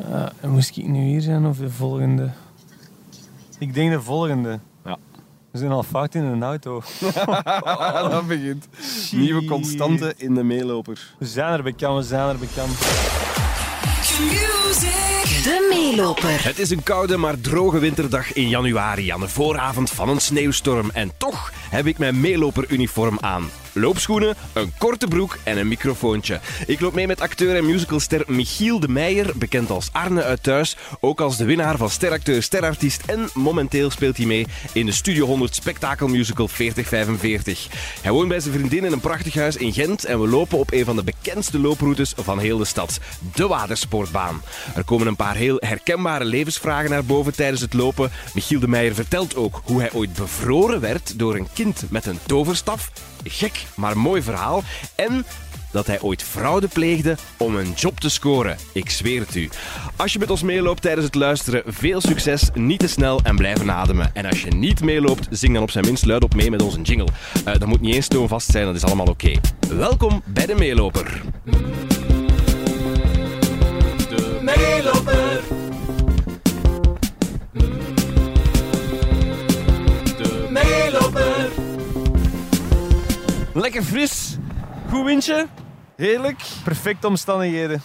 Uh, 0.00 0.26
moest 0.50 0.76
ik 0.76 0.86
nu 0.86 1.00
hier 1.00 1.20
zijn 1.20 1.46
of 1.46 1.56
de 1.56 1.70
volgende? 1.70 2.30
Ik 3.58 3.74
denk 3.74 3.90
de 3.90 4.00
volgende. 4.00 4.58
Ja. 4.84 4.96
We 5.50 5.58
zijn 5.58 5.70
al 5.70 5.82
fout 5.82 6.14
in 6.14 6.22
een 6.22 6.42
auto. 6.42 6.82
dat 8.10 8.26
begint. 8.26 8.68
Nieuwe 9.12 9.44
constante 9.44 10.14
in 10.16 10.34
de 10.34 10.42
meeloper. 10.42 11.14
We 11.18 11.26
zijn 11.26 11.52
er 11.52 11.62
bekend, 11.62 11.96
we 11.96 12.02
zijn 12.02 12.28
er 12.28 12.38
bekend. 12.38 12.78
De 15.42 15.66
meeloper. 15.70 16.44
Het 16.44 16.58
is 16.58 16.70
een 16.70 16.82
koude 16.82 17.16
maar 17.16 17.40
droge 17.40 17.78
winterdag 17.78 18.32
in 18.32 18.48
januari 18.48 19.08
aan 19.08 19.20
de 19.20 19.28
vooravond 19.28 19.90
van 19.90 20.08
een 20.08 20.20
sneeuwstorm. 20.20 20.90
En 20.92 21.10
toch 21.18 21.52
heb 21.70 21.86
ik 21.86 21.98
mijn 21.98 22.20
meeloperuniform 22.20 23.18
aan. 23.20 23.48
Loopschoenen, 23.78 24.36
een 24.52 24.72
korte 24.78 25.06
broek 25.06 25.38
en 25.42 25.58
een 25.58 25.68
microfoontje. 25.68 26.40
Ik 26.66 26.80
loop 26.80 26.94
mee 26.94 27.06
met 27.06 27.20
acteur 27.20 27.56
en 27.56 27.66
musicalster 27.66 28.24
Michiel 28.26 28.80
de 28.80 28.88
Meijer, 28.88 29.32
bekend 29.34 29.70
als 29.70 29.88
Arne 29.92 30.22
uit 30.22 30.42
Thuis. 30.42 30.76
Ook 31.00 31.20
als 31.20 31.36
de 31.36 31.44
winnaar 31.44 31.76
van 31.76 31.90
steracteur, 31.90 32.42
sterartiest 32.42 33.02
en 33.06 33.28
momenteel 33.34 33.90
speelt 33.90 34.16
hij 34.16 34.26
mee 34.26 34.46
in 34.72 34.86
de 34.86 34.92
Studio 34.92 35.26
100 35.26 35.54
spektakelmusical 35.54 36.48
4045. 36.48 37.66
Hij 38.02 38.12
woont 38.12 38.28
bij 38.28 38.40
zijn 38.40 38.54
vriendin 38.54 38.84
in 38.84 38.92
een 38.92 39.00
prachtig 39.00 39.34
huis 39.34 39.56
in 39.56 39.72
Gent 39.72 40.04
en 40.04 40.20
we 40.20 40.28
lopen 40.28 40.58
op 40.58 40.72
een 40.72 40.84
van 40.84 40.96
de 40.96 41.04
bekendste 41.04 41.58
looproutes 41.58 42.12
van 42.16 42.38
heel 42.38 42.58
de 42.58 42.64
stad, 42.64 42.98
de 43.34 43.46
Watersportbaan. 43.46 44.42
Er 44.74 44.84
komen 44.84 45.06
een 45.06 45.16
paar 45.16 45.36
heel 45.36 45.56
herkenbare 45.58 46.24
levensvragen 46.24 46.90
naar 46.90 47.04
boven 47.04 47.34
tijdens 47.34 47.60
het 47.60 47.74
lopen. 47.74 48.10
Michiel 48.34 48.60
de 48.60 48.68
Meijer 48.68 48.94
vertelt 48.94 49.36
ook 49.36 49.60
hoe 49.64 49.80
hij 49.80 49.92
ooit 49.92 50.12
bevroren 50.12 50.80
werd 50.80 51.18
door 51.18 51.34
een 51.34 51.48
kind 51.52 51.84
met 51.90 52.06
een 52.06 52.18
toverstaf. 52.26 52.90
Gek, 53.30 53.66
maar 53.74 53.98
mooi 53.98 54.22
verhaal. 54.22 54.62
En 54.94 55.24
dat 55.70 55.86
hij 55.86 56.00
ooit 56.00 56.22
fraude 56.22 56.68
pleegde 56.68 57.16
om 57.36 57.56
een 57.56 57.72
job 57.76 58.00
te 58.00 58.08
scoren. 58.08 58.56
Ik 58.72 58.90
zweer 58.90 59.20
het 59.20 59.34
u. 59.34 59.48
Als 59.96 60.12
je 60.12 60.18
met 60.18 60.30
ons 60.30 60.42
meeloopt 60.42 60.82
tijdens 60.82 61.04
het 61.04 61.14
luisteren, 61.14 61.62
veel 61.66 62.00
succes, 62.00 62.50
niet 62.54 62.78
te 62.78 62.88
snel 62.88 63.20
en 63.22 63.36
blijven 63.36 63.70
ademen. 63.70 64.10
En 64.14 64.26
als 64.26 64.42
je 64.42 64.50
niet 64.50 64.80
meeloopt, 64.80 65.26
zing 65.30 65.54
dan 65.54 65.62
op 65.62 65.70
zijn 65.70 65.84
minst 65.84 66.06
luid 66.06 66.24
op 66.24 66.34
mee 66.34 66.50
met 66.50 66.62
onze 66.62 66.80
jingle. 66.80 67.08
Uh, 67.38 67.44
dat 67.44 67.66
moet 67.66 67.80
niet 67.80 67.94
eens 67.94 68.08
toonvast 68.08 68.50
zijn, 68.50 68.64
dat 68.64 68.74
is 68.74 68.84
allemaal 68.84 69.06
oké. 69.06 69.32
Welkom 69.68 70.22
bij 70.24 70.46
de 70.46 70.54
meeloper. 70.54 71.22
De 74.08 74.38
meeloper. 74.40 75.55
Lekker 83.56 83.82
fris, 83.82 84.36
goed 84.88 85.04
windje, 85.04 85.46
Heerlijk. 85.94 86.42
perfecte 86.64 87.06
omstandigheden. 87.06 87.82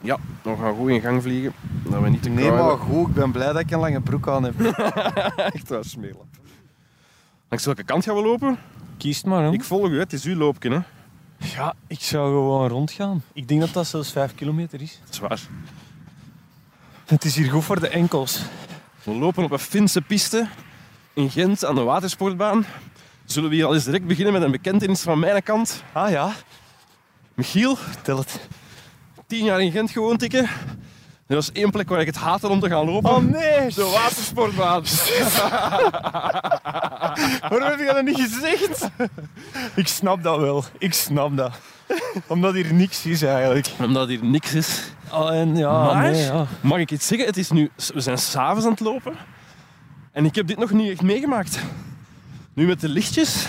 Ja, 0.00 0.18
we 0.42 0.56
gaan 0.56 0.74
goed 0.74 0.90
in 0.90 1.00
gang 1.00 1.22
vliegen. 1.22 1.52
Dat 1.84 2.02
we 2.02 2.08
niet 2.08 2.22
te 2.22 2.28
Nee, 2.28 2.50
maar 2.50 2.76
goed, 2.76 3.08
ik 3.08 3.14
ben 3.14 3.30
blij 3.32 3.52
dat 3.52 3.60
ik 3.60 3.70
een 3.70 3.78
lange 3.78 4.00
broek 4.00 4.28
aan 4.28 4.42
heb. 4.44 4.60
Echt 5.54 5.68
waar, 5.68 5.84
smelen. 5.84 6.30
Langs 7.48 7.64
welke 7.64 7.82
kant 7.82 8.04
gaan 8.04 8.14
we 8.14 8.22
lopen? 8.22 8.58
Kies 8.96 9.24
maar, 9.24 9.42
hè. 9.42 9.52
Ik 9.52 9.64
volg 9.64 9.88
u, 9.88 9.98
het 9.98 10.12
is 10.12 10.24
uw 10.24 10.36
loopje. 10.36 10.70
Hè. 10.70 10.80
Ja, 11.56 11.74
ik 11.86 12.00
zou 12.00 12.28
gewoon 12.32 12.68
rondgaan. 12.68 13.22
Ik 13.32 13.48
denk 13.48 13.60
dat 13.60 13.72
dat 13.72 13.86
zelfs 13.86 14.12
5 14.12 14.34
kilometer 14.34 14.80
is. 14.80 14.98
Dat 15.04 15.12
is 15.12 15.18
waar. 15.18 15.40
Het 17.06 17.24
is 17.24 17.36
hier 17.36 17.50
goed 17.50 17.64
voor 17.64 17.80
de 17.80 17.88
enkels. 17.88 18.42
We 19.02 19.14
lopen 19.14 19.44
op 19.44 19.50
een 19.50 19.58
Finse 19.58 20.02
piste 20.02 20.46
in 21.12 21.30
Gent 21.30 21.64
aan 21.64 21.74
de 21.74 21.82
watersportbaan. 21.82 22.64
Zullen 23.30 23.48
we 23.50 23.54
hier 23.54 23.64
al 23.64 23.74
eens 23.74 23.84
direct 23.84 24.06
beginnen 24.06 24.32
met 24.32 24.42
een 24.42 24.50
bekentenis 24.50 25.00
van 25.00 25.18
mijn 25.18 25.42
kant? 25.42 25.82
Ah 25.92 26.10
ja, 26.10 26.32
Michiel, 27.34 27.76
vertel 27.76 28.18
het. 28.18 28.40
tien 29.26 29.44
jaar 29.44 29.60
in 29.60 29.70
Gent 29.70 29.90
gewoond, 29.90 30.22
ik. 30.22 30.32
hè. 30.32 30.42
Er 31.26 31.36
was 31.36 31.52
één 31.52 31.70
plek 31.70 31.88
waar 31.88 32.00
ik 32.00 32.06
het 32.06 32.16
haatte 32.16 32.48
om 32.48 32.60
te 32.60 32.68
gaan 32.68 32.84
lopen. 32.84 33.10
Oh 33.10 33.16
nee, 33.18 33.70
De 33.74 33.84
watersportbaan. 33.84 34.82
waarom 37.48 37.68
heb 37.68 37.78
je 37.78 37.84
dat 37.94 38.04
niet 38.04 38.20
gezegd? 38.20 38.88
Ik 39.74 39.86
snap 39.88 40.22
dat 40.22 40.38
wel, 40.40 40.64
ik 40.78 40.94
snap 40.94 41.36
dat. 41.36 41.52
Omdat 42.26 42.54
hier 42.54 42.74
niks 42.74 43.06
is 43.06 43.22
eigenlijk. 43.22 43.68
Omdat 43.80 44.08
hier 44.08 44.24
niks 44.24 44.54
is. 44.54 44.92
Oh, 45.12 45.34
en 45.34 45.56
ja, 45.56 45.84
Maar, 45.84 46.10
nee, 46.10 46.22
ja. 46.22 46.46
mag 46.60 46.78
ik 46.78 46.90
iets 46.90 47.06
zeggen? 47.06 47.26
Het 47.26 47.36
is 47.36 47.50
nu, 47.50 47.70
we 47.94 48.00
zijn 48.00 48.18
s'avonds 48.18 48.64
aan 48.64 48.70
het 48.70 48.80
lopen. 48.80 49.12
En 50.12 50.24
ik 50.24 50.34
heb 50.34 50.46
dit 50.46 50.58
nog 50.58 50.70
niet 50.70 50.90
echt 50.90 51.02
meegemaakt. 51.02 51.58
Nu 52.54 52.66
met 52.66 52.80
de 52.80 52.88
lichtjes, 52.88 53.48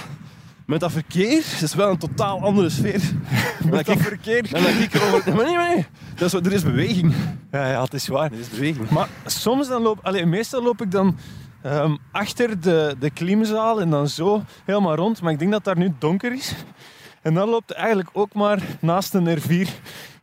met 0.65 0.79
dat 0.79 0.91
verkeer, 0.91 1.43
het 1.45 1.61
is 1.61 1.73
wel 1.73 1.89
een 1.89 1.97
totaal 1.97 2.41
andere 2.41 2.69
sfeer. 2.69 3.01
Met 3.71 3.85
dat 3.85 3.97
verkeer. 3.97 4.53
En 4.53 4.63
kijk 4.63 4.75
ik 4.75 5.01
over... 5.01 5.35
Maar 5.35 5.45
nee, 5.45 5.55
maar 5.55 5.75
nee. 5.75 5.85
Dat 6.15 6.33
is, 6.33 6.33
er 6.33 6.53
is 6.53 6.63
beweging. 6.63 7.13
Ja, 7.51 7.69
ja, 7.69 7.83
het 7.83 7.93
is 7.93 8.07
waar. 8.07 8.31
Er 8.31 8.39
is 8.39 8.49
beweging. 8.49 8.89
Maar 8.89 9.07
soms 9.25 9.67
dan 9.67 9.81
loop... 9.81 9.99
Allee, 10.01 10.25
meestal 10.25 10.63
loop 10.63 10.81
ik 10.81 10.91
dan 10.91 11.17
ehm, 11.61 11.95
achter 12.11 12.61
de, 12.61 12.95
de 12.99 13.09
klimzaal 13.09 13.81
en 13.81 13.89
dan 13.89 14.07
zo 14.09 14.43
helemaal 14.65 14.95
rond. 14.95 15.21
Maar 15.21 15.31
ik 15.31 15.39
denk 15.39 15.51
dat 15.51 15.63
daar 15.63 15.77
nu 15.77 15.93
donker 15.99 16.33
is. 16.33 16.53
En 17.21 17.33
dan 17.33 17.49
loopt 17.49 17.69
het 17.69 17.77
eigenlijk 17.77 18.09
ook 18.13 18.33
maar 18.33 18.61
naast 18.79 19.13
een 19.13 19.39
R4 19.39 19.69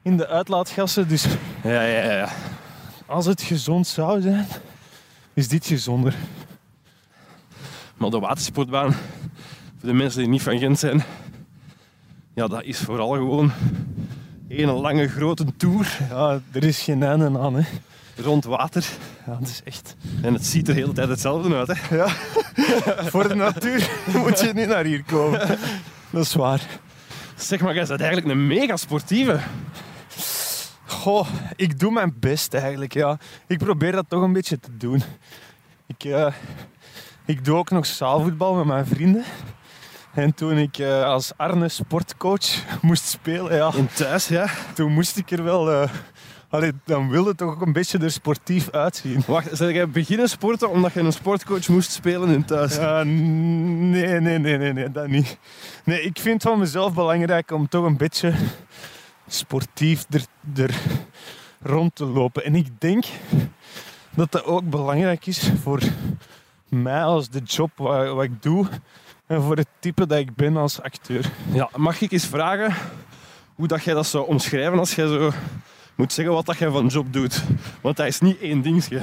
in 0.02 0.16
de 0.16 0.28
uitlaatgassen. 0.28 1.08
Dus 1.08 1.26
Ja, 1.62 1.82
ja, 1.82 2.12
ja. 2.12 2.28
als 3.06 3.26
het 3.26 3.42
gezond 3.42 3.86
zou 3.86 4.20
zijn, 4.20 4.46
is 5.34 5.48
dit 5.48 5.66
gezonder. 5.66 6.14
Maar 7.98 8.10
de 8.10 8.18
watersportbaan, 8.18 8.92
voor 9.78 9.88
de 9.88 9.92
mensen 9.92 10.20
die 10.20 10.28
niet 10.28 10.42
van 10.42 10.58
Gent 10.58 10.78
zijn, 10.78 11.02
ja, 12.34 12.46
dat 12.46 12.62
is 12.62 12.78
vooral 12.78 13.10
gewoon 13.10 13.52
één 14.48 14.70
lange 14.70 15.08
grote 15.08 15.44
tour 15.56 15.98
Ja, 16.10 16.40
er 16.52 16.64
is 16.64 16.82
geen 16.82 17.02
einde 17.02 17.38
aan, 17.38 17.54
hè. 17.54 17.62
rond 18.22 18.44
water. 18.44 18.84
Ja, 19.26 19.36
dat 19.40 19.48
is 19.48 19.60
echt... 19.64 19.96
En 20.22 20.32
het 20.32 20.46
ziet 20.46 20.68
er 20.68 20.74
de 20.74 20.80
hele 20.80 20.92
tijd 20.92 21.08
hetzelfde 21.08 21.54
uit. 21.54 21.72
Hè. 21.88 22.04
Voor 23.10 23.28
de 23.28 23.34
natuur 23.34 23.90
moet 24.14 24.40
je 24.40 24.52
niet 24.54 24.68
naar 24.68 24.84
hier 24.84 25.04
komen. 25.04 25.58
Dat 26.10 26.24
is 26.24 26.34
waar. 26.34 26.66
Zeg 27.36 27.60
maar, 27.60 27.74
jij 27.74 27.86
bent 27.86 28.00
eigenlijk 28.00 28.30
een 28.30 28.46
mega 28.46 28.76
sportieve. 28.76 29.40
Goh, 30.86 31.28
ik 31.56 31.78
doe 31.78 31.92
mijn 31.92 32.14
best 32.20 32.54
eigenlijk, 32.54 32.94
ja. 32.94 33.18
Ik 33.46 33.58
probeer 33.58 33.92
dat 33.92 34.04
toch 34.08 34.22
een 34.22 34.32
beetje 34.32 34.60
te 34.60 34.76
doen. 34.76 35.02
Ik, 35.86 36.04
eh, 36.04 36.32
ik 37.28 37.44
doe 37.44 37.56
ook 37.56 37.70
nog 37.70 37.86
zaalvoetbal 37.86 38.54
met 38.54 38.64
mijn 38.64 38.86
vrienden. 38.86 39.24
En 40.14 40.34
toen 40.34 40.58
ik 40.58 40.78
eh, 40.78 41.04
als 41.04 41.32
Arne 41.36 41.68
sportcoach 41.68 42.64
moest 42.82 43.04
spelen, 43.04 43.54
ja, 43.54 43.72
In 43.74 43.88
thuis, 43.94 44.28
ja. 44.28 44.46
toen 44.74 44.92
moest 44.92 45.16
ik 45.16 45.30
er 45.30 45.44
wel... 45.44 45.88
allee, 46.50 46.72
dan 46.84 47.08
wilde 47.10 47.28
het 47.28 47.38
toch 47.38 47.50
ook 47.50 47.66
een 47.66 47.72
beetje 47.72 47.98
er 47.98 48.10
sportief 48.10 48.70
uitzien. 48.70 49.22
Wacht, 49.26 49.56
zijn 49.56 49.74
jij 49.74 49.88
beginnen 49.88 50.28
sporten 50.28 50.70
omdat 50.70 50.92
je 50.92 51.00
een 51.00 51.12
sportcoach 51.12 51.68
moest 51.68 51.90
spelen 51.90 52.28
in 52.28 52.44
thuis? 52.44 52.74
Ja, 52.74 53.02
nee, 53.02 54.20
nee, 54.20 54.38
nee, 54.38 54.58
nee, 54.58 54.72
nee, 54.72 54.90
dat 54.90 55.08
niet. 55.08 55.38
Nee, 55.84 56.02
ik 56.02 56.18
vind 56.18 56.42
van 56.42 56.58
mezelf 56.58 56.94
belangrijk 56.94 57.50
om 57.50 57.68
toch 57.68 57.84
een 57.84 57.96
beetje 57.96 58.32
sportief 59.26 60.06
er, 60.10 60.24
er 60.56 60.74
rond 61.62 61.94
te 61.94 62.04
lopen. 62.04 62.44
En 62.44 62.54
ik 62.54 62.80
denk 62.80 63.04
dat 64.14 64.32
dat 64.32 64.44
ook 64.44 64.70
belangrijk 64.70 65.26
is 65.26 65.50
voor 65.62 65.82
mij 66.68 67.02
als 67.02 67.28
de 67.28 67.40
job 67.40 67.70
wat, 67.76 68.08
wat 68.14 68.24
ik 68.24 68.42
doe 68.42 68.66
en 69.26 69.42
voor 69.42 69.56
het 69.56 69.68
type 69.78 70.06
dat 70.06 70.18
ik 70.18 70.34
ben 70.34 70.56
als 70.56 70.82
acteur. 70.82 71.30
Ja, 71.52 71.70
mag 71.76 72.00
ik 72.00 72.12
eens 72.12 72.26
vragen 72.26 72.74
hoe 73.54 73.66
dat 73.66 73.84
jij 73.84 73.94
dat 73.94 74.06
zou 74.06 74.26
omschrijven 74.26 74.78
als 74.78 74.94
jij 74.94 75.06
zo 75.06 75.30
moet 75.94 76.12
zeggen 76.12 76.34
wat 76.34 76.46
dat 76.46 76.58
jij 76.58 76.70
van 76.70 76.86
job 76.86 77.12
doet? 77.12 77.42
Want 77.80 77.96
dat 77.96 78.06
is 78.06 78.20
niet 78.20 78.38
één 78.40 78.62
dingetje. 78.62 79.00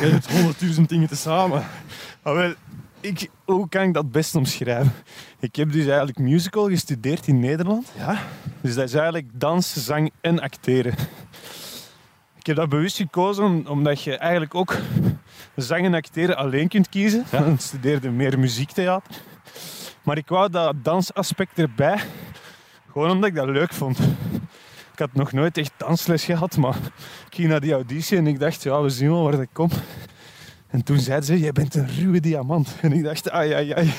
Je 0.00 0.08
doet 0.10 0.30
honderdduizend 0.30 0.88
dingen 0.88 1.08
tezamen. 1.08 1.64
Ah, 2.22 2.34
wel, 2.34 2.54
ik, 3.00 3.30
hoe 3.44 3.68
kan 3.68 3.82
ik 3.82 3.94
dat 3.94 4.12
best 4.12 4.34
omschrijven? 4.34 4.92
Ik 5.40 5.56
heb 5.56 5.72
dus 5.72 5.86
eigenlijk 5.86 6.18
musical 6.18 6.68
gestudeerd 6.68 7.26
in 7.26 7.40
Nederland. 7.40 7.92
Ja? 7.96 8.18
Dus 8.60 8.74
dat 8.74 8.84
is 8.84 8.94
eigenlijk 8.94 9.28
dans, 9.32 9.84
zang 9.84 10.10
en 10.20 10.40
acteren. 10.40 10.94
Ik 12.46 12.52
heb 12.56 12.60
dat 12.60 12.70
bewust 12.78 12.96
gekozen 12.96 13.44
om- 13.44 13.66
omdat 13.66 14.02
je 14.02 14.16
eigenlijk 14.16 14.54
ook 14.54 14.76
zang 15.56 15.84
en 15.84 15.94
acteren 15.94 16.36
alleen 16.36 16.68
kunt 16.68 16.88
kiezen. 16.88 17.24
Ja. 17.30 17.44
Ik 17.54 17.60
studeerde 17.60 18.10
meer 18.10 18.38
muziektheater. 18.38 19.14
Maar 20.02 20.16
ik 20.16 20.28
wou 20.28 20.50
dat 20.50 20.74
dansaspect 20.82 21.58
erbij, 21.58 21.98
gewoon 22.92 23.10
omdat 23.10 23.28
ik 23.28 23.34
dat 23.34 23.46
leuk 23.48 23.72
vond. 23.72 23.98
Ik 24.92 24.98
had 24.98 25.12
nog 25.12 25.32
nooit 25.32 25.58
echt 25.58 25.72
dansles 25.76 26.24
gehad, 26.24 26.56
maar 26.56 26.76
ik 27.28 27.34
ging 27.34 27.48
naar 27.48 27.60
die 27.60 27.72
auditie 27.72 28.16
en 28.18 28.26
ik 28.26 28.38
dacht, 28.38 28.62
ja, 28.62 28.82
we 28.82 28.88
zien 28.88 29.10
wel 29.10 29.22
waar 29.22 29.36
dat 29.36 29.46
komt. 29.52 29.74
En 30.68 30.82
toen 30.84 30.98
zeiden 30.98 31.26
ze, 31.26 31.38
jij 31.38 31.52
bent 31.52 31.74
een 31.74 31.88
ruwe 31.88 32.20
diamant. 32.20 32.76
En 32.80 32.92
ik 32.92 33.02
dacht, 33.04 33.30
ai, 33.30 33.52
ai, 33.52 33.72
ai, 33.72 33.92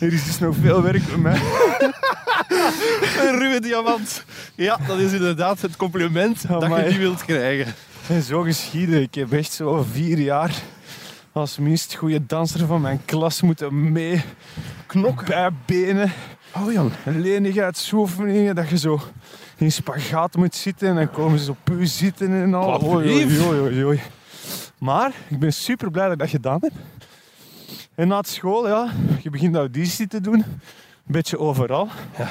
er 0.00 0.12
is 0.12 0.24
dus 0.24 0.38
nog 0.38 0.56
veel 0.60 0.82
werk 0.82 1.06
bij 1.06 1.16
mij. 1.16 1.40
Een 3.26 3.38
ruwe 3.38 3.60
diamant. 3.60 4.24
Ja, 4.54 4.78
dat 4.86 4.98
is 4.98 5.12
inderdaad 5.12 5.60
het 5.60 5.76
compliment 5.76 6.48
dat 6.48 6.62
Amai. 6.62 6.82
je 6.84 6.88
niet 6.90 6.98
wilt 6.98 7.24
krijgen. 7.24 7.74
En 8.08 8.22
zo 8.22 8.42
geschieden. 8.42 9.02
Ik 9.02 9.14
heb 9.14 9.32
echt 9.32 9.52
zo 9.52 9.86
vier 9.92 10.18
jaar 10.18 10.54
als 11.32 11.58
minst 11.58 11.94
goede 11.94 12.26
danser 12.26 12.66
van 12.66 12.80
mijn 12.80 13.00
klas 13.04 13.42
moeten 13.42 13.92
mee. 13.92 14.22
Knok 14.86 15.26
bij 15.26 15.50
benen, 15.66 16.12
Oh 16.54 16.72
Jan. 16.72 16.92
lenigheidsoefeningen, 17.04 18.54
dat 18.54 18.68
je 18.68 18.78
zo 18.78 19.00
in 19.56 19.72
spagaat 19.72 20.36
moet 20.36 20.54
zitten 20.54 20.88
en 20.88 20.94
dan 20.94 21.10
komen 21.10 21.38
ze 21.38 21.50
op 21.50 21.70
u 21.70 21.86
zitten 21.86 22.32
en 22.42 22.54
al. 22.54 22.84
Oei, 22.84 23.06
lief. 23.26 23.46
oei, 23.46 23.58
oei, 23.60 23.72
oei, 23.74 23.84
oei. 23.84 24.00
Maar 24.78 25.12
ik 25.28 25.38
ben 25.38 25.52
super 25.52 25.90
blij 25.90 26.04
dat 26.04 26.12
ik 26.12 26.18
dat 26.18 26.28
gedaan 26.28 26.58
heb. 26.60 26.72
En 27.94 28.08
na 28.08 28.16
het 28.16 28.28
school, 28.28 28.68
ja, 28.68 28.88
je 29.22 29.30
begint 29.30 29.56
auditie 29.56 30.06
te 30.06 30.20
doen. 30.20 30.44
Een 31.08 31.14
beetje 31.14 31.38
overal. 31.38 31.88
Ja. 32.18 32.28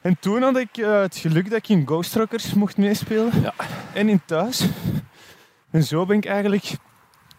En 0.00 0.16
toen 0.20 0.42
had 0.42 0.56
ik 0.56 0.76
eh, 0.76 1.00
het 1.00 1.16
geluk 1.16 1.50
dat 1.50 1.58
ik 1.58 1.68
in 1.68 1.86
Ghost 1.86 2.14
Rockers 2.14 2.54
mocht 2.54 2.76
meespelen. 2.76 3.30
Ja. 3.42 3.54
En 3.92 4.08
in 4.08 4.20
thuis. 4.24 4.66
En 5.70 5.82
zo 5.84 6.06
ben 6.06 6.16
ik 6.16 6.24
eigenlijk 6.24 6.72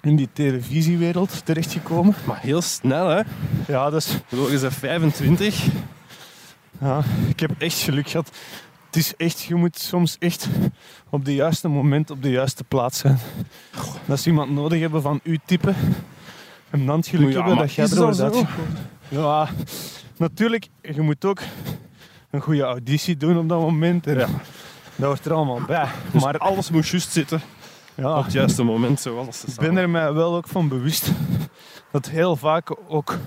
in 0.01 0.15
die 0.15 0.29
televisiewereld 0.33 1.45
terechtgekomen. 1.45 2.15
Maar 2.25 2.39
heel 2.39 2.61
snel, 2.61 3.07
hè. 3.07 3.21
Ja, 3.67 3.89
dat 3.89 4.01
is, 4.01 4.17
bedoel, 4.29 4.51
je 4.51 4.59
bent 4.59 4.73
25. 4.73 5.65
ja, 6.79 7.01
ik 7.27 7.39
heb 7.39 7.51
echt 7.57 7.79
geluk 7.79 8.09
gehad. 8.09 8.31
Het 8.85 8.95
is 8.95 9.15
echt, 9.15 9.41
je 9.41 9.55
moet 9.55 9.77
soms 9.77 10.15
echt 10.19 10.47
op 11.09 11.25
de 11.25 11.35
juiste 11.35 11.67
moment 11.67 12.09
op 12.09 12.23
de 12.23 12.29
juiste 12.29 12.63
plaats 12.63 12.97
zijn. 12.99 13.19
Dat 14.05 14.19
ze 14.19 14.29
iemand 14.29 14.51
nodig 14.51 14.79
hebben 14.79 15.01
van 15.01 15.19
uw 15.23 15.37
type. 15.45 15.73
En 16.69 16.85
dan 16.85 16.97
het 16.97 17.07
geluk 17.07 17.31
Ja, 17.31 17.37
hebben 17.37 17.57
dat 17.57 17.73
jij 17.73 17.85
er 17.85 17.95
dat 17.95 18.33
wordt. 18.33 18.49
Ja, 19.09 19.49
natuurlijk, 20.19 20.67
je 20.81 21.01
moet 21.01 21.25
ook 21.25 21.39
een 22.29 22.41
goede 22.41 22.61
auditie 22.61 23.17
doen 23.17 23.37
op 23.37 23.49
dat 23.49 23.59
moment. 23.59 24.07
En 24.07 24.17
Ja. 24.17 24.27
Dat 24.95 25.07
hoort 25.07 25.25
er 25.25 25.33
allemaal 25.33 25.61
bij. 25.61 25.87
Dus 26.11 26.23
maar 26.23 26.37
alles 26.37 26.69
moet 26.69 26.87
juist 26.87 27.11
zitten 27.11 27.41
ja, 27.95 28.17
op 28.17 28.23
het 28.23 28.33
juiste 28.33 28.63
moment, 28.63 28.99
zo 28.99 29.19
alles 29.19 29.39
te 29.39 29.47
ik 29.47 29.55
ben 29.59 29.77
er 29.77 29.89
mij 29.89 30.13
wel 30.13 30.35
ook 30.35 30.47
van 30.47 30.67
bewust 30.67 31.11
dat 31.91 32.09
heel 32.09 32.35
vaak 32.35 32.75
ook 32.87 33.17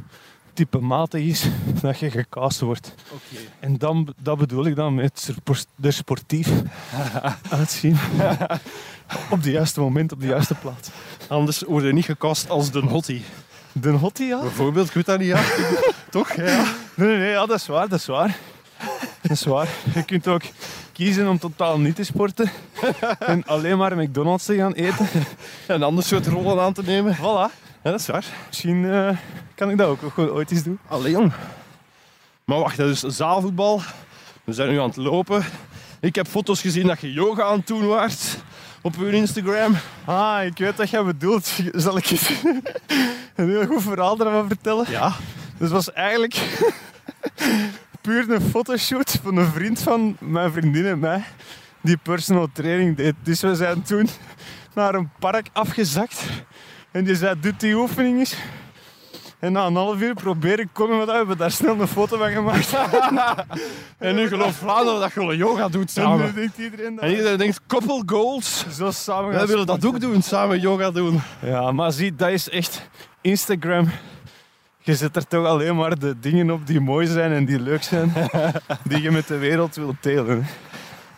type 0.53 0.79
matig 0.79 1.21
is 1.23 1.47
dat 1.81 1.99
je 1.99 2.11
gecast 2.11 2.61
wordt. 2.61 2.95
Oké. 3.13 3.43
En 3.61 3.79
dan, 3.79 4.15
dat 4.23 4.39
bedoel 4.39 4.67
ik 4.67 4.77
dan 4.77 4.95
met 4.95 5.31
er 5.83 5.93
sportief 5.93 6.49
uitzien. 7.59 7.97
op 9.31 9.43
de 9.43 9.51
juiste 9.51 9.81
moment, 9.81 10.13
op 10.13 10.21
de 10.21 10.27
juiste 10.27 10.55
plaats. 10.55 10.89
Anders 11.29 11.63
word 11.63 11.85
je 11.85 11.93
niet 11.93 12.05
gecast 12.05 12.51
als 12.51 12.71
de 12.71 12.81
hottie. 12.81 13.25
De 13.73 13.91
hottie, 13.91 14.27
ja? 14.27 14.41
Bijvoorbeeld, 14.41 14.89
ik 14.89 14.95
weet 14.95 15.07
dat 15.07 15.19
niet, 15.19 15.29
ja. 15.29 15.43
Toch? 16.11 16.33
Ja. 16.33 16.65
Nee, 16.95 17.17
nee, 17.17 17.31
ja, 17.31 17.47
dat 17.47 17.57
is 17.57 17.67
waar, 17.67 17.89
dat 17.89 17.99
is 17.99 18.07
waar. 18.07 18.37
Dat 19.21 19.31
is 19.31 19.45
waar. 19.45 19.69
Je 19.95 20.03
kunt 20.03 20.29
ook 20.29 20.43
kiezen 20.93 21.29
om 21.29 21.39
totaal 21.39 21.79
niet 21.79 21.97
te 21.97 22.05
sporten 22.05 22.51
en 23.19 23.45
alleen 23.47 23.79
maar 23.79 23.97
McDonald's 23.97 24.45
te 24.45 24.57
gaan 24.57 24.73
eten. 24.73 25.09
En 25.67 25.83
anders 25.83 26.09
soort 26.09 26.27
rollen 26.27 26.63
aan 26.63 26.73
te 26.73 26.83
nemen. 26.83 27.17
Voilà. 27.17 27.53
Ja, 27.83 27.91
dat 27.91 28.01
is 28.01 28.07
waar. 28.07 28.25
Misschien 28.47 28.91
eh, 28.91 29.17
kan 29.55 29.71
ik 29.71 29.77
dat 29.77 29.89
ook 29.89 30.13
gewoon 30.15 30.31
ooit 30.31 30.51
eens 30.51 30.63
doen. 30.63 30.79
Allee, 30.89 31.11
jong. 31.11 31.33
Maar 32.45 32.59
wacht, 32.59 32.77
dat 32.77 32.89
is 32.89 33.01
zaalvoetbal. 33.01 33.83
We 34.45 34.53
zijn 34.53 34.69
nu 34.69 34.81
aan 34.81 34.89
het 34.89 34.97
lopen. 34.97 35.45
Ik 36.01 36.15
heb 36.15 36.27
foto's 36.27 36.61
gezien 36.61 36.87
dat 36.87 37.01
je 37.01 37.13
yoga 37.13 37.43
aan 37.43 37.59
het 37.59 37.67
doen 37.67 37.87
waart. 37.87 38.39
Op 38.83 38.97
uw 38.97 39.09
Instagram. 39.09 39.77
Ah, 40.05 40.45
ik 40.45 40.59
weet 40.59 40.77
wat 40.77 40.91
jij 40.91 41.05
bedoelt. 41.05 41.53
Zal 41.73 41.97
ik 41.97 42.05
je 42.05 42.41
een 43.35 43.49
heel 43.49 43.67
goed 43.67 43.83
verhaal 43.83 44.17
daarvan 44.17 44.47
vertellen? 44.47 44.87
Ja. 44.91 45.13
Dus 45.61 45.69
het 45.69 45.85
was 45.85 45.93
eigenlijk 45.93 46.35
puur 48.03 48.31
een 48.31 48.41
fotoshoot 48.41 49.19
van 49.23 49.37
een 49.37 49.47
vriend 49.47 49.83
van 49.83 50.17
mijn 50.19 50.53
vriendin 50.53 50.87
en 50.87 50.99
mij 50.99 51.25
die 51.81 51.97
personal 51.97 52.49
training 52.53 52.97
deed. 52.97 53.15
Dus 53.23 53.41
we 53.41 53.55
zijn 53.55 53.83
toen 53.83 54.09
naar 54.75 54.95
een 54.95 55.11
park 55.19 55.49
afgezakt 55.53 56.25
en 56.91 57.05
die 57.05 57.15
zei, 57.15 57.41
doe 57.41 57.57
die 57.57 57.75
oefening 57.75 58.19
eens. 58.19 58.37
En 59.39 59.53
na 59.53 59.67
een 59.67 59.75
half 59.75 60.01
uur 60.01 60.15
proberen 60.15 60.71
konden 60.73 60.99
we 60.99 61.05
dat, 61.05 61.13
we 61.13 61.19
hebben 61.19 61.37
daar 61.37 61.51
snel 61.51 61.81
een 61.81 61.89
foto 61.89 62.19
van 62.19 62.31
gemaakt. 62.31 62.75
En 63.99 64.15
nu 64.15 64.29
gelooft 64.29 64.57
Vlaanderen 64.57 65.01
dat 65.01 65.13
je 65.13 65.37
yoga 65.37 65.69
doet 65.69 65.97
En 65.97 66.03
nu 66.03 66.09
samen. 66.19 66.35
denkt 66.35 66.59
iedereen 66.59 66.95
dat 66.95 67.05
En 67.05 67.11
iedereen 67.11 67.39
denkt, 67.39 67.61
couple 67.67 68.03
goals. 68.07 68.65
zo 68.71 68.91
samen 68.91 69.31
Wij 69.33 69.47
willen 69.47 69.67
dat 69.67 69.85
ook 69.85 70.01
doen, 70.01 70.23
samen 70.23 70.61
yoga 70.61 70.91
doen. 70.91 71.21
Ja, 71.43 71.73
maar 71.73 71.93
zie, 71.93 72.15
dat 72.15 72.29
is 72.29 72.49
echt 72.49 72.89
Instagram. 73.21 73.89
Je 74.83 74.95
zet 74.95 75.17
er 75.17 75.27
toch 75.27 75.47
alleen 75.47 75.77
maar 75.77 75.99
de 75.99 76.19
dingen 76.21 76.51
op 76.51 76.67
die 76.67 76.81
mooi 76.81 77.07
zijn 77.07 77.33
en 77.33 77.45
die 77.45 77.61
leuk 77.61 77.83
zijn, 77.83 78.13
die 78.89 79.03
je 79.03 79.11
met 79.11 79.27
de 79.27 79.39
wereld 79.39 79.77
wilt 79.77 80.03
delen. 80.03 80.47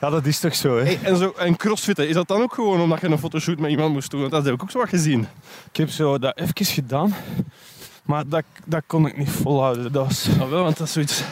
Ja, 0.01 0.11
dat 0.11 0.27
is 0.27 0.41
toch 0.41 0.55
zo, 0.55 0.77
hè? 0.77 0.83
Hey, 0.83 0.99
en, 1.03 1.17
zo, 1.17 1.31
en 1.39 1.57
crossfitten, 1.57 2.09
is 2.09 2.15
dat 2.15 2.29
dan 2.29 2.43
ook 2.43 2.55
gewoon 2.55 2.81
omdat 2.81 3.01
je 3.01 3.07
een 3.07 3.19
fotoshoot 3.19 3.59
met 3.59 3.71
iemand 3.71 3.93
moest 3.93 4.11
doen? 4.11 4.21
Want 4.21 4.33
dat 4.33 4.45
heb 4.45 4.55
ik 4.55 4.63
ook 4.63 4.71
zo 4.71 4.79
wat 4.79 4.89
gezien. 4.89 5.27
Ik 5.71 5.77
heb 5.77 5.89
zo 5.89 6.19
dat 6.19 6.39
even 6.39 6.65
gedaan, 6.65 7.15
maar 8.03 8.29
dat, 8.29 8.45
dat 8.67 8.83
kon 8.87 9.07
ik 9.07 9.17
niet 9.17 9.31
volhouden. 9.31 9.93
Dat 9.93 10.07
was... 10.07 10.29
Ah, 10.41 10.49
wel, 10.49 10.63
want 10.63 10.77
dat 10.77 10.87
is 10.87 10.93
zoiets... 10.93 11.23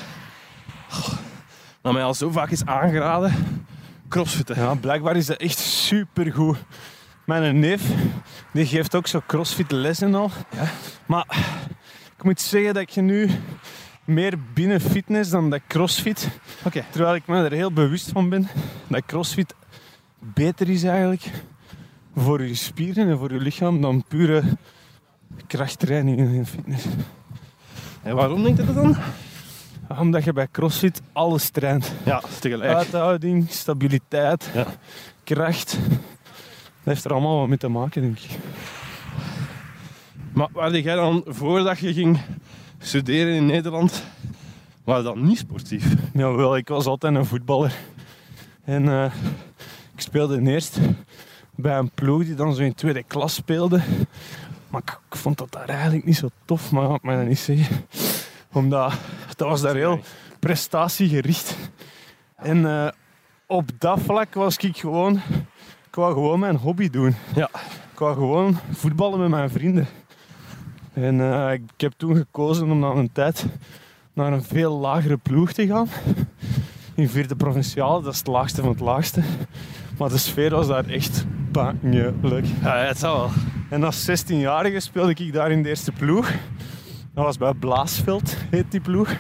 Oh, 0.91 1.09
dat 1.81 1.93
mij 1.93 2.03
al 2.03 2.15
zo 2.15 2.31
vaak 2.31 2.51
is 2.51 2.65
aangeraden. 2.65 3.35
Crossfitten. 4.09 4.57
Ja, 4.57 4.75
blijkbaar 4.75 5.17
is 5.17 5.27
dat 5.27 5.37
echt 5.37 5.59
supergoed. 5.59 6.57
Mijn 7.25 7.59
neef, 7.59 7.83
die 8.53 8.67
geeft 8.67 8.95
ook 8.95 9.07
zo 9.07 9.21
crossfit 9.27 9.71
les 9.71 10.01
en 10.01 10.15
al. 10.15 10.31
Maar 11.07 11.27
ik 12.21 12.27
moet 12.27 12.41
zeggen 12.41 12.75
dat 12.75 12.95
je 12.95 13.01
nu 13.01 13.31
meer 14.05 14.35
binnen 14.55 14.81
fitness 14.81 15.31
dan 15.31 15.51
dat 15.51 15.61
crossfit. 15.69 16.29
Oké. 16.65 16.85
Terwijl 16.91 17.15
ik 17.15 17.27
me 17.27 17.45
er 17.45 17.53
heel 17.53 17.73
bewust 17.73 18.11
van 18.13 18.29
ben 18.29 18.49
dat 18.89 19.03
crossfit 19.07 19.55
beter 20.19 20.69
is 20.71 20.83
eigenlijk 20.83 21.31
voor 22.17 22.43
je 22.43 22.55
spieren 22.55 23.09
en 23.09 23.19
voor 23.19 23.33
je 23.33 23.39
lichaam 23.41 23.81
dan 23.81 24.05
pure 24.09 24.43
krachttraining 25.47 26.19
in 26.19 26.47
fitness. 26.47 26.85
En 28.03 28.15
waarom 28.15 28.43
denkt 28.43 28.59
je 28.59 28.67
dat 28.67 28.75
dan? 28.75 28.97
Omdat 29.99 30.25
je 30.25 30.33
bij 30.33 30.49
crossfit 30.51 31.03
alles 31.13 31.51
traint. 31.51 31.93
Ja, 32.05 32.23
tegelijk. 32.41 32.75
Uithouding, 32.75 33.51
stabiliteit, 33.51 34.51
Ja. 34.55 34.67
kracht. 35.25 35.79
Dat 36.83 36.95
heeft 36.95 37.05
er 37.05 37.13
allemaal 37.13 37.39
wat 37.39 37.49
mee 37.49 37.59
te 37.59 37.69
maken, 37.69 38.03
denk 38.03 38.19
ik. 38.19 38.31
Maar 40.33 40.49
waar 40.53 40.79
jij 40.79 40.95
dan, 40.95 41.25
voordat 41.27 41.79
je 41.79 41.93
ging 41.93 42.21
studeren 42.79 43.35
in 43.35 43.47
Nederland, 43.47 44.05
waren 44.85 45.05
dan 45.05 45.27
niet 45.27 45.39
sportief? 45.39 45.95
Jawel, 46.13 46.57
ik 46.57 46.69
was 46.69 46.87
altijd 46.87 47.15
een 47.15 47.27
voetballer. 47.27 47.75
En 48.65 48.89
eh, 48.89 49.13
ik 49.95 50.01
speelde 50.01 50.41
eerst 50.41 50.79
bij 51.55 51.79
een 51.79 51.91
ploeg 51.91 52.25
die 52.25 52.35
dan 52.35 52.55
zo 52.55 52.63
in 52.63 52.75
tweede 52.75 53.03
klas 53.03 53.35
speelde. 53.35 53.81
Maar 54.71 54.81
ik, 54.85 54.99
ik 55.11 55.17
vond 55.17 55.39
dat 55.39 55.53
daar 55.53 55.69
eigenlijk 55.69 56.05
niet 56.05 56.17
zo 56.17 56.29
tof, 56.45 56.71
maar 56.71 56.89
laat 56.89 57.03
mij 57.03 57.17
dat 57.17 57.27
niet 57.27 57.39
zeggen. 57.39 57.87
Omdat 58.53 58.93
dat 59.37 59.49
was 59.49 59.61
daar 59.61 59.75
heel 59.75 60.01
prestatiegericht. 60.39 61.57
En 62.37 62.67
eh, 62.67 62.89
op 63.47 63.71
dat 63.79 64.01
vlak 64.01 64.35
was 64.35 64.57
ik 64.57 64.77
gewoon... 64.77 65.21
Ik 65.87 65.97
wou 65.97 66.13
gewoon 66.13 66.39
mijn 66.39 66.57
hobby 66.57 66.91
doen. 66.91 67.15
Ja. 67.35 67.51
Ik 67.93 67.99
wou 67.99 68.15
gewoon 68.15 68.59
voetballen 68.71 69.19
met 69.19 69.29
mijn 69.29 69.51
vrienden. 69.51 69.87
En 70.93 71.21
eh, 71.21 71.53
ik 71.53 71.63
heb 71.77 71.93
toen 71.97 72.17
gekozen 72.17 72.71
om 72.71 72.79
na 72.79 72.89
een 72.89 73.13
tijd 73.13 73.47
naar 74.13 74.33
een 74.33 74.43
veel 74.43 74.79
lagere 74.79 75.17
ploeg 75.17 75.53
te 75.53 75.67
gaan. 75.67 75.89
In 76.95 77.09
vierde 77.09 77.37
provinciale, 77.37 78.03
dat 78.03 78.13
is 78.13 78.19
het 78.19 78.27
laagste 78.27 78.61
van 78.61 78.71
het 78.71 78.81
laagste. 78.81 79.23
Maar 79.99 80.09
de 80.09 80.19
sfeer 80.19 80.51
was 80.51 80.67
daar 80.67 80.87
echt 80.87 81.25
bangelijk. 81.53 82.47
Ja, 82.63 82.77
het 82.77 82.99
zal 82.99 83.17
wel. 83.17 83.31
En 83.71 83.85
als 83.85 84.11
16-jarige 84.11 84.81
speelde 84.81 85.15
ik 85.15 85.33
daar 85.33 85.51
in 85.51 85.63
de 85.63 85.69
eerste 85.69 85.93
ploeg. 85.93 86.31
Dat 87.15 87.25
was 87.25 87.39
bij 87.39 87.55
Blaasveld, 87.55 88.37
heet 88.51 88.71
die 88.71 88.81
ploeg. 88.81 89.17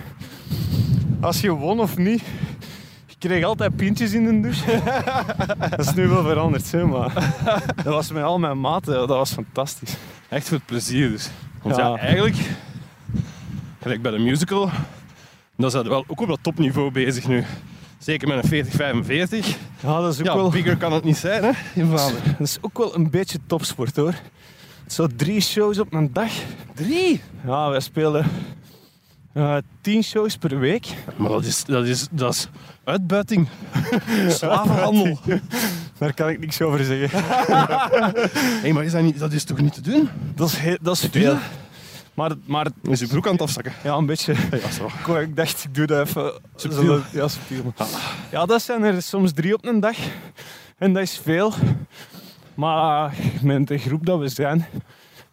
Als 1.20 1.40
je 1.40 1.50
won 1.50 1.80
of 1.80 1.96
niet, 1.96 2.22
je 3.06 3.14
kreeg 3.18 3.44
altijd 3.44 3.76
pintjes 3.76 4.12
in 4.12 4.24
de 4.24 4.40
douche. 4.40 4.82
dat 5.70 5.78
is 5.78 5.94
nu 5.94 6.08
wel 6.08 6.22
veranderd, 6.22 6.72
hè, 6.72 6.86
maar 6.86 7.34
dat 7.76 7.84
was 7.84 8.12
met 8.12 8.22
al 8.22 8.38
mijn 8.38 8.60
maten, 8.60 8.92
dat 8.92 9.08
was 9.08 9.32
fantastisch. 9.32 9.96
Echt 10.28 10.48
voor 10.48 10.56
het 10.56 10.66
plezier 10.66 11.10
dus. 11.10 11.30
Want 11.62 11.76
ja, 11.76 11.88
Ja. 11.88 11.96
eigenlijk, 11.96 12.36
gelijk 13.80 14.02
bij 14.02 14.10
de 14.12 14.18
musical, 14.18 14.70
dan 15.56 15.70
zijn 15.70 15.82
we 15.82 15.88
wel 15.88 16.04
ook 16.06 16.20
op 16.20 16.28
dat 16.28 16.38
topniveau 16.42 16.90
bezig 16.90 17.28
nu. 17.28 17.44
Zeker 17.98 18.28
met 18.28 18.44
een 18.52 18.64
40-45. 18.66 19.46
Ja, 19.82 20.00
dat 20.00 20.12
is 20.12 20.18
ook 20.20 20.26
Ja, 20.26 20.34
wel... 20.34 20.50
bigger 20.50 20.76
kan 20.76 20.92
het 20.92 21.04
niet 21.04 21.16
zijn 21.16 21.42
hè, 21.44 21.50
in 21.74 21.86
Vlaanderen. 21.86 22.22
Dat 22.38 22.46
is 22.46 22.58
ook 22.60 22.78
wel 22.78 22.94
een 22.94 23.10
beetje 23.10 23.38
topsport 23.46 23.96
hoor. 23.96 24.14
Zo 24.86 25.06
drie 25.16 25.40
shows 25.40 25.78
op 25.78 25.92
een 25.92 26.12
dag. 26.12 26.30
Drie? 26.74 27.20
Ja, 27.46 27.68
wij 27.70 27.80
spelen 27.80 28.26
eh, 29.32 29.56
tien 29.80 30.02
shows 30.02 30.36
per 30.36 30.58
week. 30.58 30.86
Maar 31.16 31.28
dat 31.28 31.44
is, 31.44 31.64
dat 31.64 31.86
is, 31.86 32.06
dat 32.10 32.34
is 32.34 32.48
uitbuiting. 32.84 33.48
Slavenhandel. 34.28 35.18
Daar 36.00 36.14
kan 36.14 36.28
ik 36.28 36.38
niks 36.40 36.62
over 36.62 36.84
zeggen. 36.84 37.20
Hé, 38.62 38.72
maar 38.72 38.84
is 38.84 38.92
dat, 38.92 39.02
niet, 39.02 39.18
dat 39.18 39.32
is 39.32 39.44
toch 39.44 39.60
niet 39.60 39.72
te 39.74 39.80
doen? 39.80 40.08
Dat 40.34 40.48
is, 40.48 40.56
heel, 40.56 40.76
dat 40.80 40.94
is 40.96 41.08
veel. 41.10 41.36
Maar, 42.14 42.30
maar 42.44 42.66
Is 42.82 43.00
je 43.00 43.06
broek 43.06 43.26
aan 43.26 43.32
het 43.32 43.42
afzakken? 43.42 43.72
ja, 43.84 43.94
een 43.94 44.06
beetje. 44.06 44.34
Ja, 44.50 44.70
zo. 44.70 45.14
Ik- 45.20 45.36
dacht, 45.36 45.64
ik 45.64 45.74
doe 45.74 45.86
dat 45.86 46.06
even. 46.08 46.32
Subtiel. 46.56 47.00
Ja, 47.12 47.28
subtiel. 47.28 47.72
Ja, 48.30 48.46
dat 48.46 48.62
zijn 48.62 48.82
er 48.82 49.02
soms 49.02 49.32
drie 49.32 49.54
op 49.54 49.64
een 49.66 49.80
dag. 49.80 49.96
En 50.78 50.92
dat 50.92 51.02
is 51.02 51.18
veel. 51.22 51.52
Maar 52.54 53.14
met 53.42 53.66
de 53.68 53.78
groep 53.78 54.06
dat 54.06 54.18
we 54.18 54.28
zijn, 54.28 54.66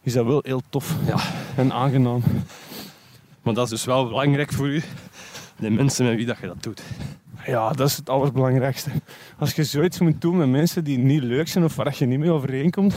is 0.02 0.14
dat 0.14 0.26
wel 0.26 0.42
heel 0.46 0.62
tof 0.70 0.96
Ja. 1.08 1.16
en 1.56 1.74
aangenaam. 1.74 2.24
Maar 3.42 3.54
dat 3.54 3.64
is 3.64 3.70
dus 3.70 3.86
wel 3.86 4.08
belangrijk 4.08 4.54
voor 4.54 4.68
u. 4.68 4.82
De 5.60 5.70
mensen 5.70 6.06
met 6.06 6.16
wie 6.16 6.26
dat 6.26 6.38
je 6.42 6.48
dat 6.48 6.64
doet. 6.64 6.82
Ja, 7.48 7.72
dat 7.72 7.88
is 7.88 7.96
het 7.98 8.10
allerbelangrijkste. 8.10 8.90
Als 9.38 9.54
je 9.54 9.64
zoiets 9.64 10.00
moet 10.00 10.22
doen 10.22 10.38
met 10.38 10.50
mensen 10.50 10.84
die 10.84 10.98
niet 10.98 11.24
leuk 11.24 11.48
zijn 11.48 11.64
of 11.64 11.76
waar 11.76 11.96
je 11.98 12.06
niet 12.06 12.20
mee 12.20 12.32
overeenkomt, 12.32 12.96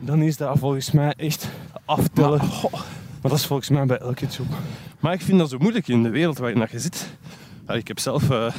dan 0.00 0.22
is 0.22 0.36
dat 0.36 0.58
volgens 0.58 0.90
mij 0.90 1.14
echt 1.16 1.48
aftellen. 1.84 2.38
Maar, 3.20 3.30
dat 3.30 3.32
is 3.32 3.46
volgens 3.46 3.68
mij 3.68 3.86
bij 3.86 3.98
elke 3.98 4.26
job. 4.26 4.46
maar 5.00 5.12
ik 5.12 5.20
vind 5.20 5.38
dat 5.38 5.50
zo 5.50 5.58
moeilijk 5.58 5.88
in 5.88 6.02
de 6.02 6.08
wereld 6.08 6.38
waarin 6.38 6.66
je 6.70 6.78
zit. 6.78 7.06
Ik 7.68 7.88
heb 7.88 7.98
zelf 7.98 8.30
eh, 8.30 8.52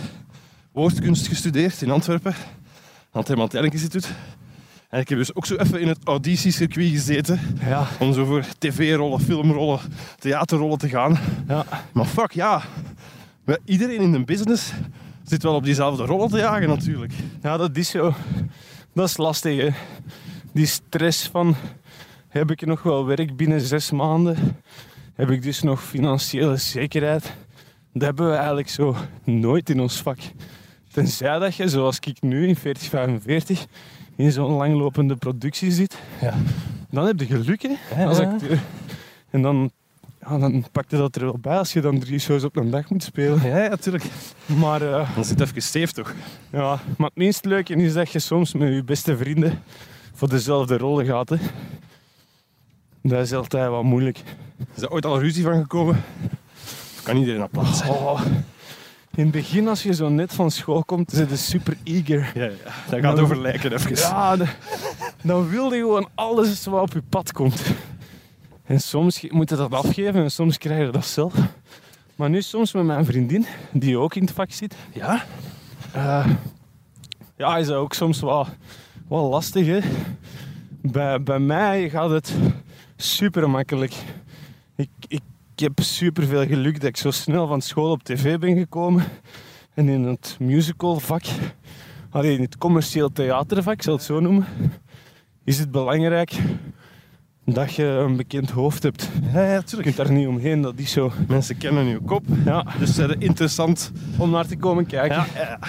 woordkunst 0.71 1.27
gestudeerd 1.27 1.81
in 1.81 1.91
Antwerpen, 1.91 2.33
aan 3.11 3.19
het 3.19 3.27
Herman 3.27 3.49
Instituut. 3.51 4.09
En 4.89 4.99
ik 4.99 5.09
heb 5.09 5.17
dus 5.17 5.35
ook 5.35 5.45
zo 5.45 5.55
even 5.55 5.81
in 5.81 5.87
het 5.87 5.99
auditiecircuit 6.03 6.89
gezeten 6.89 7.39
Ja, 7.59 7.87
om 7.99 8.13
zo 8.13 8.25
voor 8.25 8.45
tv-rollen, 8.57 9.19
filmrollen, 9.19 9.79
theaterrollen 10.19 10.77
te 10.77 10.89
gaan. 10.89 11.17
ja. 11.47 11.65
Maar 11.93 12.05
fuck, 12.05 12.31
ja. 12.31 12.61
Iedereen 13.65 14.01
in 14.01 14.11
de 14.11 14.23
business 14.23 14.73
zit 15.29 15.43
wel 15.43 15.55
op 15.55 15.63
diezelfde 15.63 16.05
rollen 16.05 16.29
te 16.29 16.37
jagen 16.37 16.67
natuurlijk. 16.67 17.13
ja, 17.41 17.57
dat 17.57 17.77
is 17.77 17.89
zo. 17.89 18.13
Dat 18.93 19.07
is 19.07 19.17
lastig, 19.17 19.61
hè. 19.61 19.69
Die 20.53 20.65
stress 20.65 21.27
van, 21.27 21.55
heb 22.27 22.51
ik 22.51 22.65
nog 22.65 22.83
wel 22.83 23.05
werk 23.05 23.35
binnen 23.35 23.61
zes 23.61 23.91
maanden? 23.91 24.37
Heb 25.13 25.29
ik 25.31 25.41
dus 25.41 25.61
nog 25.61 25.83
financiële 25.83 26.57
zekerheid? 26.57 27.33
Dat 27.93 28.01
hebben 28.01 28.29
we 28.29 28.35
eigenlijk 28.35 28.69
zo 28.69 28.95
nooit 29.23 29.69
in 29.69 29.79
ons 29.79 30.01
vak. 30.01 30.17
Tenzij 30.91 31.39
dat 31.39 31.55
je, 31.55 31.69
zoals 31.69 31.99
ik 31.99 32.21
nu 32.21 32.47
in 32.47 32.55
4045, 32.55 33.65
in 34.15 34.31
zo'n 34.31 34.51
langlopende 34.51 35.15
productie 35.15 35.71
zit. 35.71 35.97
Ja. 36.21 36.33
Dan 36.89 37.05
heb 37.05 37.19
je 37.19 37.25
geluk, 37.25 37.61
hè, 37.93 38.05
als 38.05 38.19
acteur. 38.19 38.59
En 39.29 39.41
dan, 39.41 39.71
ja, 40.29 40.37
dan 40.37 40.65
pakt 40.71 40.91
je 40.91 40.97
dat 40.97 41.15
er 41.15 41.21
wel 41.23 41.37
bij 41.41 41.57
als 41.57 41.73
je 41.73 41.81
dan 41.81 41.99
drie 41.99 42.19
shows 42.19 42.43
op 42.43 42.55
een 42.55 42.69
dag 42.69 42.89
moet 42.89 43.03
spelen. 43.03 43.41
Ja, 43.47 43.67
natuurlijk. 43.67 44.03
Maar, 44.45 44.81
eh, 44.81 45.15
Dan 45.15 45.25
zit 45.25 45.41
even 45.41 45.61
steef 45.61 45.91
toch? 45.91 46.13
ja, 46.49 46.79
maar 46.97 47.07
het 47.07 47.15
minst 47.17 47.45
leuke 47.45 47.73
is 47.75 47.93
dat 47.93 48.11
je 48.11 48.19
soms 48.19 48.53
met 48.53 48.73
je 48.73 48.83
beste 48.83 49.17
vrienden 49.17 49.61
voor 50.13 50.29
dezelfde 50.29 50.77
rollen 50.77 51.05
gaat. 51.05 51.29
Hè. 51.29 51.35
Dat 53.01 53.19
is 53.21 53.33
altijd 53.33 53.69
wat 53.69 53.83
moeilijk. 53.83 54.19
Is 54.75 54.81
er 54.81 54.89
ooit 54.91 55.05
al 55.05 55.19
ruzie 55.19 55.43
van 55.43 55.61
gekomen? 55.61 56.03
Of 56.63 56.99
kan 57.03 57.17
iedereen 57.17 57.43
op 57.43 57.51
plaats? 57.51 57.81
Oh, 57.87 58.21
in 59.15 59.23
het 59.23 59.31
begin, 59.31 59.67
als 59.67 59.83
je 59.83 59.93
zo 59.93 60.09
net 60.09 60.33
van 60.33 60.51
school 60.51 60.83
komt, 60.83 61.11
zit 61.11 61.29
je 61.29 61.35
super 61.35 61.77
eager. 61.83 62.31
Ja, 62.35 62.43
ja. 62.43 62.51
Dat 62.89 62.99
gaat 62.99 63.19
over 63.19 63.41
lijken 63.41 63.73
even. 63.73 63.95
Ja, 63.95 64.35
de- 64.37 64.47
dan 65.23 65.49
wil 65.49 65.73
je 65.73 65.79
gewoon 65.79 66.07
alles 66.15 66.65
wat 66.65 66.81
op 66.81 66.93
je 66.93 67.01
pad 67.09 67.31
komt. 67.31 67.61
En 68.67 68.81
soms 68.81 69.29
moet 69.29 69.49
je 69.49 69.55
dat 69.55 69.73
afgeven 69.73 70.23
en 70.23 70.31
soms 70.31 70.57
krijg 70.57 70.85
je 70.85 70.91
dat 70.91 71.05
zelf. 71.05 71.33
Maar 72.15 72.29
nu 72.29 72.41
soms 72.41 72.73
met 72.73 72.83
mijn 72.83 73.05
vriendin, 73.05 73.45
die 73.71 73.97
ook 73.97 74.15
in 74.15 74.21
het 74.21 74.31
vak 74.31 74.51
zit, 74.51 74.75
Ja? 74.93 75.23
eh, 75.93 76.27
ja, 77.37 77.57
is 77.57 77.67
dat 77.67 77.75
ook 77.75 77.93
soms 77.93 78.19
wel, 78.21 78.47
wel 79.09 79.29
lastig. 79.29 79.65
Hè? 79.65 79.79
Bij, 80.81 81.23
bij 81.23 81.39
mij 81.39 81.89
gaat 81.89 82.09
het 82.09 82.33
super 82.95 83.49
makkelijk. 83.49 83.93
Ik, 84.75 84.89
ik, 85.07 85.21
heb 85.55 85.79
super 85.79 86.25
veel 86.25 86.45
geluk 86.45 86.73
dat 86.79 86.89
ik 86.89 86.97
zo 86.97 87.11
snel 87.11 87.47
van 87.47 87.61
school 87.61 87.91
op 87.91 88.03
tv 88.03 88.37
ben 88.37 88.57
gekomen. 88.57 89.03
En 89.73 89.89
in 89.89 90.03
het 90.03 90.35
musicalvak, 90.39 91.23
allee, 92.09 92.35
in 92.35 92.41
het 92.41 92.57
commercieel 92.57 93.11
theatervak, 93.11 93.73
ik 93.73 93.81
zal 93.83 93.93
het 93.93 94.03
zo 94.03 94.19
noemen, 94.19 94.45
is 95.43 95.59
het 95.59 95.71
belangrijk 95.71 96.31
dat 97.53 97.73
je 97.73 97.83
een 97.85 98.15
bekend 98.15 98.49
hoofd 98.49 98.83
hebt. 98.83 99.09
Ja, 99.33 99.43
ja, 99.43 99.61
Je 99.65 99.81
kunt 99.81 99.95
daar 99.95 100.11
niet 100.11 100.27
omheen, 100.27 100.61
dat 100.61 100.73
is 100.75 100.91
zo. 100.91 101.11
Mensen 101.27 101.57
kennen 101.57 101.85
uw 101.87 102.01
kop. 102.05 102.23
Ja, 102.45 102.65
Dus 102.79 102.87
ze 102.87 102.93
zijn 102.93 103.19
interessant. 103.21 103.91
om 104.17 104.29
naar 104.29 104.47
te 104.47 104.57
komen 104.57 104.85
kijken. 104.85 105.15
Ja, 105.17 105.25
ja. 105.35 105.59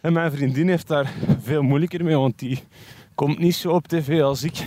En 0.00 0.12
mijn 0.12 0.32
vriendin 0.32 0.68
heeft 0.68 0.86
daar 0.86 1.12
veel 1.42 1.62
moeilijker 1.62 2.04
mee, 2.04 2.16
want 2.16 2.38
die 2.38 2.60
komt 3.14 3.38
niet 3.38 3.54
zo 3.54 3.70
op 3.70 3.88
tv 3.88 4.22
als 4.22 4.42
ik. 4.42 4.66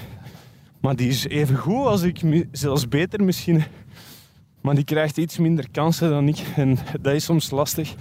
Maar 0.80 0.96
die 0.96 1.08
is 1.10 1.28
even 1.28 1.56
goed 1.58 1.86
als 1.86 2.02
ik, 2.02 2.46
zelfs 2.52 2.88
beter 2.88 3.24
misschien. 3.24 3.64
Maar 4.62 4.76
die 4.76 4.84
krijgt 4.84 5.18
iets 5.18 5.38
minder 5.38 5.66
kansen 5.72 6.10
dan 6.10 6.28
ik. 6.28 6.44
En 6.56 6.78
dat 7.02 7.14
is 7.14 7.24
soms 7.24 7.50
lastig 7.52 7.94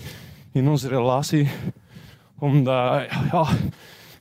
in 0.53 0.69
onze 0.69 0.89
relatie. 0.89 1.49
Omdat, 2.39 3.05
ja, 3.33 3.47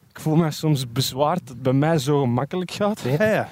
ik 0.10 0.20
voel 0.20 0.36
me 0.36 0.52
soms 0.52 0.92
bezwaard 0.92 1.40
dat 1.40 1.50
het 1.50 1.62
bij 1.62 1.74
mij 1.74 1.98
zo 1.98 2.22
gemakkelijk 2.22 2.72
gaat. 2.72 3.02
ja, 3.18 3.26
ja. 3.30 3.50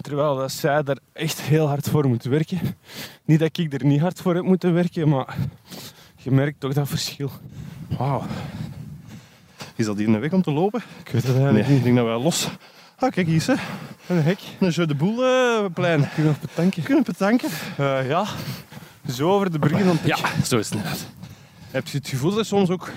Terwijl 0.00 0.36
dat 0.36 0.52
zij 0.52 0.82
daar 0.82 0.98
echt 1.12 1.40
heel 1.40 1.66
hard 1.66 1.88
voor 1.88 2.08
moet 2.08 2.24
werken. 2.24 2.60
Niet 3.24 3.38
dat 3.38 3.58
ik 3.58 3.72
er 3.72 3.84
niet 3.84 4.00
hard 4.00 4.20
voor 4.20 4.34
heb 4.34 4.44
moeten 4.44 4.74
werken, 4.74 5.08
maar 5.08 5.36
je 6.16 6.30
merkt 6.30 6.60
toch 6.60 6.72
dat 6.72 6.88
verschil. 6.88 7.30
Wauw. 7.98 8.22
Is 9.76 9.86
dat 9.86 9.98
hier 9.98 10.08
een 10.08 10.20
weg 10.20 10.32
om 10.32 10.42
te 10.42 10.50
lopen? 10.50 10.82
Ik 11.04 11.08
weet 11.08 11.22
het 11.22 11.36
Nee, 11.36 11.44
eigenlijk 11.44 11.76
ik 11.76 11.84
denk 11.84 11.96
dat 11.96 12.06
wij 12.06 12.18
los... 12.18 12.48
Ah, 12.98 13.10
kijk 13.10 13.26
hier, 13.26 13.46
hè. 13.46 13.52
niet. 13.52 13.60
Een 14.06 14.22
hek. 14.22 14.38
Een 14.60 14.68
Jeu 14.68 14.86
de 14.86 14.94
Boel 14.94 15.24
eh, 15.24 15.64
plein. 15.74 16.00
Kun 16.14 16.22
je 16.22 16.28
nog 16.28 16.40
betanken? 16.40 16.82
Kunnen 16.82 17.04
we 17.04 17.12
bedanken? 17.12 17.48
Eh, 17.76 18.08
ja, 18.08 18.26
zo 19.08 19.30
over 19.30 19.50
de 19.50 19.58
bruggen 19.58 19.98
Ja, 20.04 20.16
zo 20.44 20.58
is 20.58 20.68
het 20.68 20.74
inderdaad. 20.74 21.06
Heb 21.70 21.86
je 21.86 21.98
het 21.98 22.08
gevoel 22.08 22.30
dat 22.30 22.38
er 22.38 22.44
soms 22.44 22.70
ook 22.70 22.90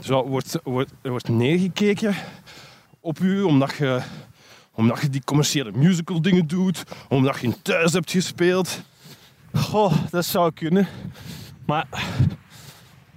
zo 0.00 0.26
wordt, 0.26 0.58
wordt, 0.64 0.92
er 1.02 1.10
wordt 1.10 1.28
neergekeken 1.28 2.14
op 3.00 3.18
u 3.18 3.42
omdat 3.42 3.74
je, 3.78 4.00
omdat 4.78 5.00
je 5.00 5.08
die 5.08 5.24
commerciële 5.24 5.70
musical 5.74 6.22
dingen 6.22 6.46
doet, 6.46 6.82
omdat 7.08 7.38
je 7.38 7.46
in 7.46 7.54
thuis 7.62 7.92
hebt 7.92 8.10
gespeeld? 8.10 8.82
Goh, 9.52 9.92
dat 10.10 10.24
zou 10.24 10.52
kunnen. 10.52 10.86
Maar 11.66 11.86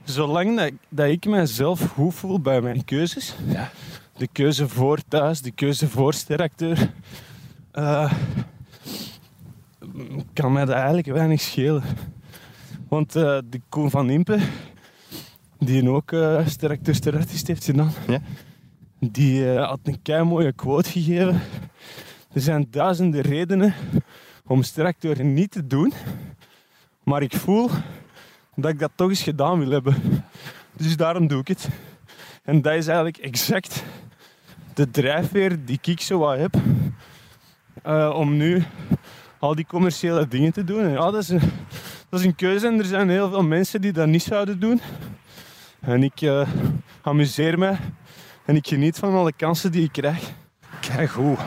zolang 0.03 0.57
dat, 0.57 0.71
dat 0.89 1.07
ik 1.07 1.25
mezelf 1.25 1.89
goed 1.89 2.13
voel 2.13 2.39
bij 2.39 2.61
mijn 2.61 2.85
keuzes, 2.85 3.35
Ja. 3.47 3.71
de 4.17 4.27
keuze 4.31 4.67
voor 4.67 4.99
thuis, 5.07 5.41
de 5.41 5.51
keuze 5.51 5.89
voor 5.89 6.13
steracteur, 6.13 6.91
eh, 7.71 8.11
kan 10.33 10.51
mij 10.53 10.65
dat 10.65 10.75
eigenlijk 10.75 11.07
weinig 11.07 11.41
schelen. 11.41 11.83
Want 12.89 13.15
eh, 13.15 13.37
de 13.49 13.61
Koen 13.69 13.89
van 13.89 14.09
Impe, 14.09 14.39
die 15.59 15.89
ook 15.89 16.11
uh, 16.11 16.47
steracteur 16.47 16.95
sterartiest 16.95 17.47
heeft 17.47 17.63
gedaan, 17.65 17.91
Ja. 18.07 18.21
Die 19.09 19.53
eh, 19.53 19.67
had 19.67 19.79
een 19.83 20.01
kei 20.01 20.23
mooie 20.23 20.53
quote 20.53 20.89
gegeven. 20.89 21.41
Er 22.33 22.41
zijn 22.41 22.67
duizenden 22.69 23.21
redenen 23.21 23.73
om 24.45 24.63
steracteur 24.63 25.23
niet 25.23 25.51
te 25.51 25.67
doen, 25.67 25.93
maar 27.03 27.21
ik 27.21 27.35
voel 27.35 27.69
dat 28.55 28.71
ik 28.71 28.79
dat 28.79 28.91
toch 28.95 29.09
eens 29.09 29.23
gedaan 29.23 29.59
wil 29.59 29.69
hebben. 29.69 29.95
Dus 30.77 30.97
daarom 30.97 31.27
doe 31.27 31.39
ik 31.39 31.47
het. 31.47 31.69
En 32.43 32.61
dat 32.61 32.73
is 32.73 32.87
eigenlijk 32.87 33.17
exact 33.17 33.83
de 34.73 34.91
drijfveer 34.91 35.65
die 35.65 35.79
ik 35.81 36.01
zo 36.01 36.19
wat 36.19 36.37
heb 36.37 36.55
eh, 37.83 38.13
om 38.15 38.37
nu 38.37 38.63
al 39.39 39.55
die 39.55 39.65
commerciële 39.65 40.27
dingen 40.27 40.53
te 40.53 40.63
doen. 40.63 40.83
En 40.83 40.91
ja, 40.91 41.11
dat 41.11 41.21
is, 41.21 41.29
een, 41.29 41.41
dat 42.09 42.19
is 42.19 42.25
een 42.25 42.35
keuze 42.35 42.67
en 42.67 42.79
er 42.79 42.85
zijn 42.85 43.09
heel 43.09 43.29
veel 43.29 43.43
mensen 43.43 43.81
die 43.81 43.91
dat 43.91 44.07
niet 44.07 44.23
zouden 44.23 44.59
doen. 44.59 44.81
En 45.79 46.03
ik 46.03 46.21
eh, 46.21 46.49
amuseer 47.01 47.59
me 47.59 47.75
en 48.45 48.55
ik 48.55 48.67
geniet 48.67 48.97
van 48.97 49.13
alle 49.13 49.33
kansen 49.33 49.71
die 49.71 49.83
ik 49.83 49.91
krijg. 49.91 50.31
Kijk 50.79 51.09
goed. 51.09 51.39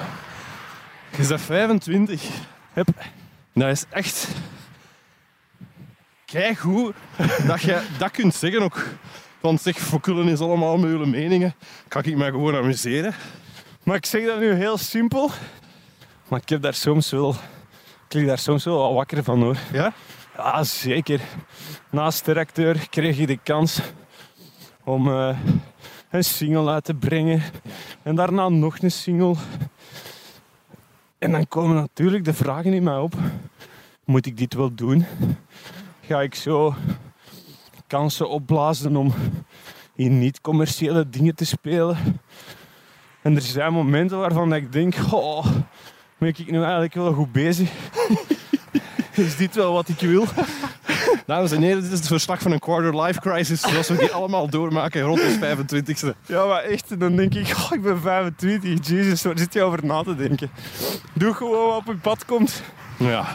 Je 1.16 1.26
bent 1.26 1.40
25. 1.40 2.22
Hup. 2.72 2.88
Dat 3.52 3.70
is 3.70 3.84
echt... 3.90 4.28
Kijk 6.24 6.58
goed 6.58 6.94
dat 7.46 7.60
je 7.60 7.82
dat 7.98 8.10
kunt 8.10 8.34
zeggen 8.34 8.62
ook. 8.62 8.86
Want 9.40 9.60
zeg, 9.60 9.76
fokkullen 9.76 10.28
is 10.28 10.40
allemaal 10.40 10.76
met 10.76 10.90
jullie 10.90 11.06
meningen. 11.06 11.54
Kan 11.88 12.02
ik 12.04 12.16
mij 12.16 12.30
gewoon 12.30 12.56
amuseren? 12.56 13.14
Maar 13.82 13.96
ik 13.96 14.06
zeg 14.06 14.26
dat 14.26 14.38
nu 14.38 14.52
heel 14.52 14.78
simpel. 14.78 15.30
Maar 16.28 16.40
ik 16.40 16.48
heb 16.48 16.62
daar 16.62 16.74
soms 16.74 17.10
wel... 17.10 17.36
Ik 18.08 18.12
lig 18.12 18.26
daar 18.26 18.38
soms 18.38 18.64
wel 18.64 18.78
wat 18.78 18.92
wakker 18.92 19.24
van 19.24 19.42
hoor. 19.42 19.56
Ja? 19.72 19.92
Ja, 20.36 20.64
zeker. 20.64 21.20
Naast 21.90 22.18
steracteur 22.18 22.88
kreeg 22.88 23.16
je 23.16 23.26
de 23.26 23.38
kans 23.42 23.80
om 24.84 25.08
eh, 25.08 25.38
een 26.14 26.24
single 26.24 26.70
uit 26.70 26.84
te 26.84 26.94
brengen. 26.94 27.42
En 28.02 28.14
daarna 28.14 28.48
nog 28.48 28.78
een 28.78 28.90
single. 28.90 29.34
En 31.18 31.30
dan 31.30 31.48
komen 31.48 31.76
natuurlijk 31.76 32.24
de 32.24 32.34
vragen 32.34 32.72
in 32.72 32.82
mij 32.82 32.96
op. 32.96 33.14
Moet 34.04 34.26
ik 34.26 34.36
dit 34.36 34.54
wel 34.54 34.74
doen? 34.74 35.06
Ga 36.00 36.20
ik 36.20 36.34
zo 36.34 36.74
kansen 37.86 38.28
opblazen 38.28 38.96
om 38.96 39.14
in 39.94 40.18
niet-commerciële 40.18 41.08
dingen 41.08 41.34
te 41.34 41.46
spelen? 41.46 41.96
En 43.22 43.34
er 43.34 43.42
zijn 43.42 43.72
momenten 43.72 44.18
waarvan 44.18 44.54
ik 44.54 44.72
denk, 44.72 44.94
oh, 45.10 45.46
ben 46.18 46.28
ik 46.28 46.50
nu 46.50 46.62
eigenlijk 46.62 46.94
wel 46.94 47.12
goed 47.12 47.32
bezig? 47.32 47.72
Is 49.14 49.36
dit 49.36 49.54
wel 49.54 49.72
wat 49.72 49.88
ik 49.88 50.00
wil? 50.00 50.24
Dames 51.26 51.52
en 51.52 51.62
heren, 51.62 51.82
dit 51.82 51.92
is 51.92 51.98
het 51.98 52.06
verslag 52.06 52.40
van 52.42 52.52
een 52.52 52.58
quarter 52.58 53.02
life 53.02 53.20
crisis. 53.20 53.60
Zoals 53.60 53.88
we 53.88 53.96
die 53.96 54.12
allemaal 54.18 54.48
doormaken 54.48 55.02
rond 55.02 55.20
ons 55.22 55.36
25e. 55.36 56.08
Ja, 56.26 56.44
maar 56.44 56.62
echt, 56.62 57.00
dan 57.00 57.16
denk 57.16 57.34
ik, 57.34 57.56
oh, 57.56 57.70
ik 57.72 57.82
ben 57.82 58.00
25, 58.00 58.88
jezus, 58.88 59.22
waar 59.22 59.38
zit 59.38 59.52
je 59.52 59.62
over 59.62 59.86
na 59.86 60.02
te 60.02 60.14
denken? 60.14 60.50
Doe 61.12 61.34
gewoon 61.34 61.66
wat 61.68 61.78
op 61.78 61.86
je 61.86 61.96
pad 61.96 62.24
komt. 62.24 62.62
Ja. 62.98 63.26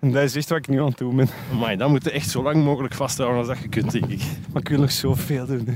En 0.00 0.12
dat 0.12 0.22
is 0.22 0.36
echt 0.36 0.48
wat 0.48 0.58
ik 0.58 0.68
nu 0.68 0.80
aan 0.80 0.86
het 0.86 0.98
doen 0.98 1.16
ben. 1.16 1.28
Maar 1.58 1.76
dan 1.76 1.90
moet 1.90 2.04
je 2.04 2.10
echt 2.10 2.30
zo 2.30 2.42
lang 2.42 2.64
mogelijk 2.64 2.94
vasthouden 2.94 3.38
als 3.38 3.46
dat 3.46 3.58
je 3.58 3.68
kunt, 3.68 3.90
denk 3.90 4.06
ik. 4.06 4.22
Maar 4.52 4.62
ik 4.62 4.68
wil 4.68 4.80
nog 4.80 4.92
zoveel 4.92 5.46
doen. 5.46 5.66
hè. 5.66 5.74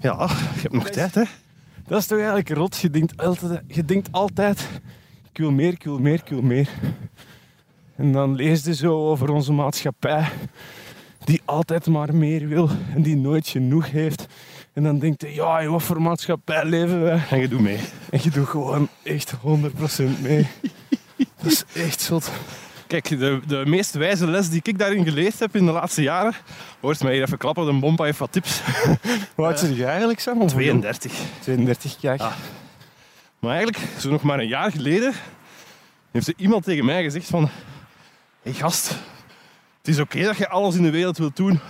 Ja, 0.00 0.26
je 0.54 0.60
hebt 0.60 0.74
nog 0.74 0.90
tijd, 0.90 1.14
hè? 1.14 1.22
Dat 1.86 1.98
is 1.98 2.06
toch 2.06 2.18
eigenlijk 2.18 2.48
rot. 2.48 2.76
Je 2.76 2.90
denkt 2.90 3.16
altijd, 3.16 3.62
je 3.66 3.84
denkt 3.84 4.08
altijd 4.10 4.68
ik 5.34 5.40
wil 5.40 5.50
meer, 5.50 5.72
ik 5.72 5.84
wil 5.84 5.98
meer, 5.98 6.14
ik 6.14 6.28
wil 6.28 6.42
meer. 6.42 6.68
En 7.96 8.12
dan 8.12 8.34
lees 8.34 8.64
je 8.64 8.74
zo 8.74 9.08
over 9.08 9.30
onze 9.30 9.52
maatschappij 9.52 10.28
die 11.24 11.40
altijd 11.44 11.86
maar 11.86 12.14
meer 12.14 12.48
wil 12.48 12.70
en 12.94 13.02
die 13.02 13.16
nooit 13.16 13.48
genoeg 13.48 13.90
heeft. 13.90 14.26
En 14.72 14.82
dan 14.82 14.98
denk 14.98 15.20
je, 15.20 15.34
ja, 15.34 15.60
in 15.60 15.70
wat 15.70 15.82
voor 15.82 16.02
maatschappij 16.02 16.64
leven 16.64 17.02
wij? 17.02 17.22
En 17.30 17.40
je 17.40 17.48
doet 17.48 17.60
mee. 17.60 17.78
En 18.10 18.20
je 18.22 18.30
doet 18.30 18.48
gewoon 18.48 18.88
echt 19.02 19.34
100% 19.34 19.38
mee. 20.20 20.46
Dat 21.16 21.52
is 21.52 21.64
echt 21.74 22.00
zot. 22.00 22.30
Kijk, 22.86 23.08
de, 23.08 23.40
de 23.46 23.62
meest 23.66 23.94
wijze 23.94 24.26
les 24.26 24.48
die 24.48 24.60
ik 24.62 24.78
daarin 24.78 25.04
geleerd 25.04 25.38
heb 25.38 25.56
in 25.56 25.66
de 25.66 25.72
laatste 25.72 26.02
jaren... 26.02 26.34
Hoort 26.80 27.02
mij 27.02 27.12
hier 27.12 27.22
even 27.22 27.38
klappen, 27.38 27.66
de 27.66 27.72
bompa 27.72 28.04
heeft 28.04 28.18
wat 28.18 28.32
tips. 28.32 28.60
Hoe 29.34 29.44
oud 29.44 29.58
zeg 29.58 29.76
je 29.76 29.84
eigenlijk, 29.84 30.20
Sam? 30.20 30.46
32. 30.46 31.12
32, 31.40 31.96
kijk. 32.00 32.20
Ah. 32.20 32.32
Maar 33.38 33.54
eigenlijk, 33.56 33.84
zo 33.98 34.10
nog 34.10 34.22
maar 34.22 34.38
een 34.38 34.48
jaar 34.48 34.70
geleden... 34.70 35.12
heeft 36.10 36.28
er 36.28 36.34
iemand 36.36 36.64
tegen 36.64 36.84
mij 36.84 37.02
gezegd 37.02 37.26
van... 37.26 37.48
Hé 38.44 38.50
hey 38.50 38.60
gast, 38.60 38.88
het 39.78 39.88
is 39.88 40.00
oké 40.00 40.22
dat 40.22 40.36
je 40.36 40.48
alles 40.48 40.74
in 40.74 40.82
de 40.82 40.90
wereld 40.90 41.18
wilt 41.18 41.36
doen... 41.36 41.60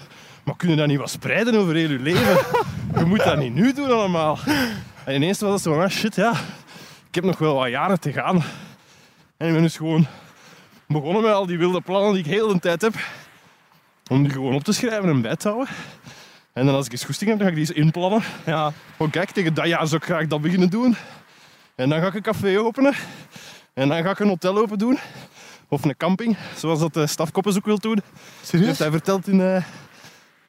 maar 0.45 0.57
kun 0.57 0.71
je 0.71 0.77
dat 0.77 0.87
niet 0.87 0.99
wat 0.99 1.11
spreiden 1.11 1.55
over 1.55 1.75
heel 1.75 1.91
je 1.91 1.99
leven? 1.99 2.39
je 2.99 3.05
moet 3.05 3.25
dat 3.25 3.39
niet 3.39 3.55
nu 3.55 3.73
doen 3.73 3.91
allemaal. 3.91 4.39
En 5.05 5.15
ineens 5.15 5.41
was 5.41 5.53
het 5.53 5.63
zo 5.63 5.73
van, 5.73 5.83
ah 5.83 5.91
shit, 5.91 6.15
ja... 6.15 6.33
Ik 7.09 7.15
heb 7.15 7.25
nog 7.25 7.39
wel 7.39 7.55
wat 7.55 7.69
jaren 7.69 8.01
te 8.01 8.13
gaan. 8.13 8.43
En 9.37 9.47
ik 9.47 9.53
ben 9.53 9.63
dus 9.63 9.77
gewoon 9.77 10.07
begonnen 10.87 11.23
met 11.23 11.33
al 11.33 11.47
die 11.47 11.59
wilde 11.59 11.81
plannen 11.81 12.13
die 12.13 12.25
ik 12.25 12.31
heel 12.31 12.49
de 12.49 12.59
tijd 12.59 12.83
heb. 12.83 12.95
Om 14.11 14.23
die 14.23 14.33
gewoon 14.33 14.55
op 14.55 14.65
te 14.65 14.73
schrijven 14.73 15.09
en 15.09 15.23
bij 15.23 15.37
te 15.37 15.49
houden. 15.49 15.75
En 16.53 16.67
dan 16.67 16.75
als 16.75 16.87
ik 16.87 16.93
eens 16.93 17.05
goesting 17.05 17.31
heb, 17.31 17.39
dan 17.39 17.49
ga 17.49 17.55
ik 17.55 17.59
die 17.59 17.69
eens 17.69 17.85
inplannen. 17.85 18.23
Ja. 18.47 18.73
Van 18.97 19.11
kijk, 19.11 19.31
tegen 19.31 19.55
dat 19.55 19.67
jaar 19.67 19.87
zou 19.87 20.01
ik 20.01 20.07
graag 20.07 20.27
dat 20.27 20.41
beginnen 20.41 20.71
doen. 20.71 20.97
En 21.75 21.89
dan 21.89 22.01
ga 22.01 22.07
ik 22.07 22.15
een 22.15 22.23
café 22.23 22.59
openen. 22.59 22.95
En 23.75 23.89
dan 23.89 24.03
ga 24.03 24.11
ik 24.11 24.19
een 24.19 24.29
hotel 24.29 24.59
open 24.59 24.79
doen. 24.79 24.99
Of 25.69 25.85
een 25.85 25.97
camping, 25.97 26.37
zoals 26.57 26.81
dat 26.81 26.95
de 26.95 27.07
Stafkoppens 27.07 27.57
ook 27.57 27.65
wil 27.65 27.79
doen. 27.79 27.95
Dat 27.95 28.05
Serieus? 28.43 28.67
heeft 28.67 28.79
hij 28.79 28.91
verteld 28.91 29.29
in, 29.29 29.41
eh, 29.41 29.65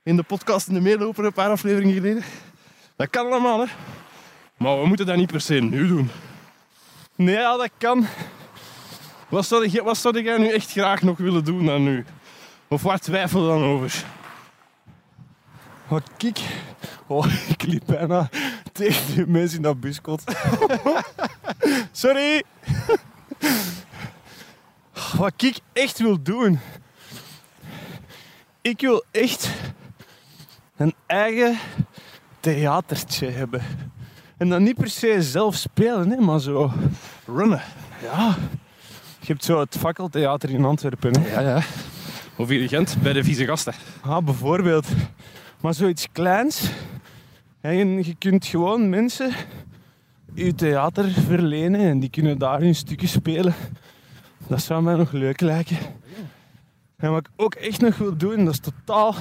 in 0.04 0.16
de 0.16 0.24
podcast 0.24 0.68
in 0.68 0.74
de 0.74 0.82
meeloper 0.82 1.26
een 1.26 1.34
paar 1.34 1.50
afleveringen 1.50 1.94
geleden. 1.94 2.24
Dat 2.96 3.10
kan 3.10 3.26
allemaal, 3.26 3.60
hè. 3.60 3.66
Maar 4.58 4.80
we 4.82 4.88
moeten 4.88 5.06
dat 5.06 5.16
niet 5.16 5.32
per 5.32 5.42
se 5.42 5.54
nu 5.54 5.88
doen. 5.88 6.10
Nee, 7.16 7.36
ja, 7.36 7.58
dat 7.58 7.70
kan. 7.78 8.08
Wat 9.30 9.46
zou, 9.46 9.68
jij, 9.68 9.84
wat 9.84 9.98
zou 9.98 10.22
jij 10.22 10.38
nu 10.38 10.50
echt 10.50 10.72
graag 10.72 11.02
nog 11.02 11.18
willen 11.18 11.44
doen 11.44 11.66
dan 11.66 11.84
nu? 11.84 12.06
Of 12.68 12.82
waar 12.82 13.00
twijfel 13.00 13.42
je 13.42 13.48
dan 13.48 13.64
over? 13.64 14.06
Maar 15.88 16.02
kijk, 16.18 16.40
oh, 17.08 17.26
ik 17.58 17.64
liep 17.64 17.84
bijna 17.86 18.30
tegen 18.72 19.16
die 19.16 19.28
mensen 19.28 19.58
in 19.58 19.64
dat 19.64 19.80
buskot. 19.80 20.24
Sorry. 21.92 22.44
Wat 25.18 25.42
ik 25.42 25.60
echt 25.74 26.00
wil 26.00 26.22
doen. 26.22 26.60
Ik 28.62 28.82
wil 28.82 29.04
echt 29.12 29.50
een 30.78 30.94
eigen 31.06 31.58
theatertje 32.40 33.30
hebben. 33.30 33.62
En 34.38 34.50
dan 34.50 34.64
niet 34.64 34.75
per 34.75 34.90
se 34.90 35.22
zelf 35.22 35.56
spelen, 35.56 36.10
hè, 36.10 36.18
maar 36.18 36.40
zo. 36.40 36.72
Runnen. 37.25 37.62
Ja. 38.02 38.36
Je 39.20 39.32
hebt 39.32 39.44
zo 39.44 39.60
het 39.60 39.78
fakkeltheater 39.78 40.50
in 40.50 40.66
Antwerpen. 40.66 41.20
Hè. 41.20 41.30
Ja, 41.30 41.40
ja. 41.40 41.64
Of 42.38 42.50
hier 42.50 42.62
in 42.62 42.68
Gent, 42.68 43.02
bij 43.02 43.14
de 43.14 43.24
vieze 43.24 43.46
gasten. 43.46 43.74
Ah, 44.02 44.24
bijvoorbeeld. 44.24 44.88
Maar 45.62 45.74
zoiets 45.74 46.08
kleins. 46.12 46.70
En 47.62 48.04
je 48.04 48.16
kunt 48.16 48.46
gewoon 48.46 48.90
mensen 48.90 49.34
je 50.34 50.56
theater 50.56 51.12
verlenen 51.12 51.80
en 51.80 52.00
die 52.00 52.10
kunnen 52.10 52.38
daar 52.38 52.60
hun 52.60 52.75
stukjes 52.75 53.12
spelen. 53.12 53.54
Dat 54.48 54.62
zou 54.62 54.84
mij 54.84 54.96
nog 54.96 55.12
leuk 55.12 55.42
lijken. 55.42 55.77
En 56.98 57.12
wat 57.12 57.20
ik 57.20 57.31
ook 57.36 57.55
echt 57.55 57.81
nog 57.81 57.98
wil 57.98 58.18
doen, 58.18 58.46
dat 58.46 58.53
is 58.53 58.60
totaal 58.60 59.16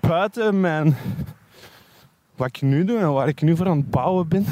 buiten 0.00 0.60
mijn... 0.60 0.96
Wat 2.36 2.48
ik 2.48 2.62
nu 2.62 2.84
doe 2.84 2.98
en 2.98 3.12
waar 3.12 3.28
ik 3.28 3.42
nu 3.42 3.56
voor 3.56 3.68
aan 3.68 3.76
het 3.76 3.90
bouwen 3.90 4.28
ben. 4.28 4.46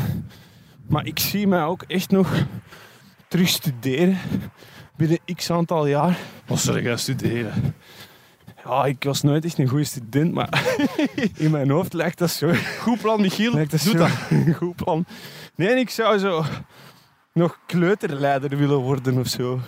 Maar 0.86 1.06
ik 1.06 1.18
zie 1.18 1.46
mij 1.46 1.62
ook 1.62 1.82
echt 1.82 2.10
nog 2.10 2.32
terug 3.28 3.48
studeren 3.48 4.18
binnen 4.96 5.18
x 5.34 5.50
aantal 5.50 5.86
jaar. 5.86 6.18
Wat 6.46 6.58
zou 6.58 6.82
jij 6.82 6.96
studeren? 6.96 7.74
Ja, 8.64 8.84
ik 8.84 9.04
was 9.04 9.22
nooit 9.22 9.44
echt 9.44 9.58
een 9.58 9.68
goede 9.68 9.84
student, 9.84 10.32
maar 10.32 10.76
in 11.36 11.50
mijn 11.50 11.70
hoofd 11.70 11.92
lijkt 11.92 12.18
dat 12.18 12.30
zo. 12.30 12.52
Goed 12.80 13.00
plan, 13.00 13.20
Michiel. 13.20 13.52
Lijkt 13.52 13.70
dat 13.70 13.82
Doe 13.82 13.92
zo 13.92 13.98
dat. 13.98 14.10
goed 14.56 14.76
plan. 14.76 15.04
Nee, 15.54 15.74
ik 15.74 15.90
zou 15.90 16.18
zo 16.18 16.44
nog 17.32 17.58
kleuterleider 17.66 18.56
willen 18.56 18.78
worden 18.78 19.18
of 19.18 19.26
zo. 19.26 19.60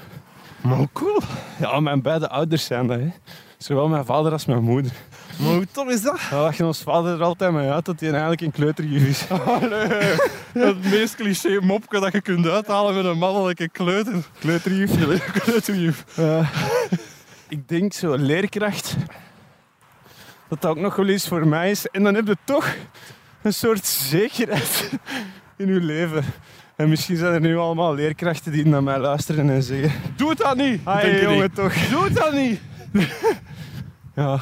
Maar 0.60 0.86
cool. 0.92 1.20
Ja, 1.58 1.80
mijn 1.80 2.02
beide 2.02 2.28
ouders 2.28 2.64
zijn 2.64 2.86
dat, 2.86 2.98
hè. 2.98 3.12
Zowel 3.58 3.88
mijn 3.88 4.04
vader 4.04 4.32
als 4.32 4.44
mijn 4.44 4.62
moeder. 4.62 4.92
Maar 5.38 5.52
hoe 5.54 5.66
tof 5.70 5.88
is 5.88 6.02
dat? 6.02 6.28
We 6.28 6.36
lachen 6.36 6.66
ons 6.66 6.82
vader 6.82 7.14
er 7.14 7.22
altijd 7.22 7.52
mee 7.52 7.70
uit 7.70 7.84
dat 7.84 8.00
hij 8.00 8.10
eigenlijk 8.10 8.40
een 8.40 8.50
kleuterjuf 8.50 9.08
is. 9.08 9.30
Allee, 9.46 10.16
het 10.52 10.90
meest 10.90 11.14
cliché 11.14 11.60
mopje 11.60 12.00
dat 12.00 12.12
je 12.12 12.20
kunt 12.20 12.46
uithalen 12.46 12.94
met 12.94 13.04
een 13.04 13.18
mannelijke 13.18 13.68
kleuter. 13.68 14.24
Kleuterjuf. 14.38 14.90
Kleuterjuf. 15.42 16.04
Ik 17.48 17.68
denk 17.68 17.92
zo 17.92 18.14
leerkracht. 18.14 18.96
Dat 20.48 20.60
dat 20.60 20.70
ook 20.70 20.78
nog 20.78 20.96
wel 20.96 21.08
eens 21.08 21.28
voor 21.28 21.46
mij 21.46 21.70
is. 21.70 21.86
En 21.86 22.02
dan 22.02 22.14
heb 22.14 22.26
je 22.26 22.36
toch 22.44 22.74
een 23.42 23.54
soort 23.54 23.86
zekerheid 23.86 24.90
in 25.56 25.66
je 25.66 25.80
leven. 25.80 26.24
En 26.76 26.88
misschien 26.88 27.16
zijn 27.16 27.32
er 27.32 27.40
nu 27.40 27.56
allemaal 27.56 27.94
leerkrachten 27.94 28.52
die 28.52 28.66
naar 28.66 28.82
mij 28.82 28.98
luisteren 28.98 29.50
en 29.50 29.62
zeggen... 29.62 29.92
Doe 30.16 30.34
dan 30.34 30.56
niet. 30.56 30.80
Die. 31.02 31.20
jongen, 31.20 31.52
toch. 31.52 31.74
Doe 31.74 32.10
dan 32.10 32.34
niet. 32.34 32.60
Ja, 34.14 34.38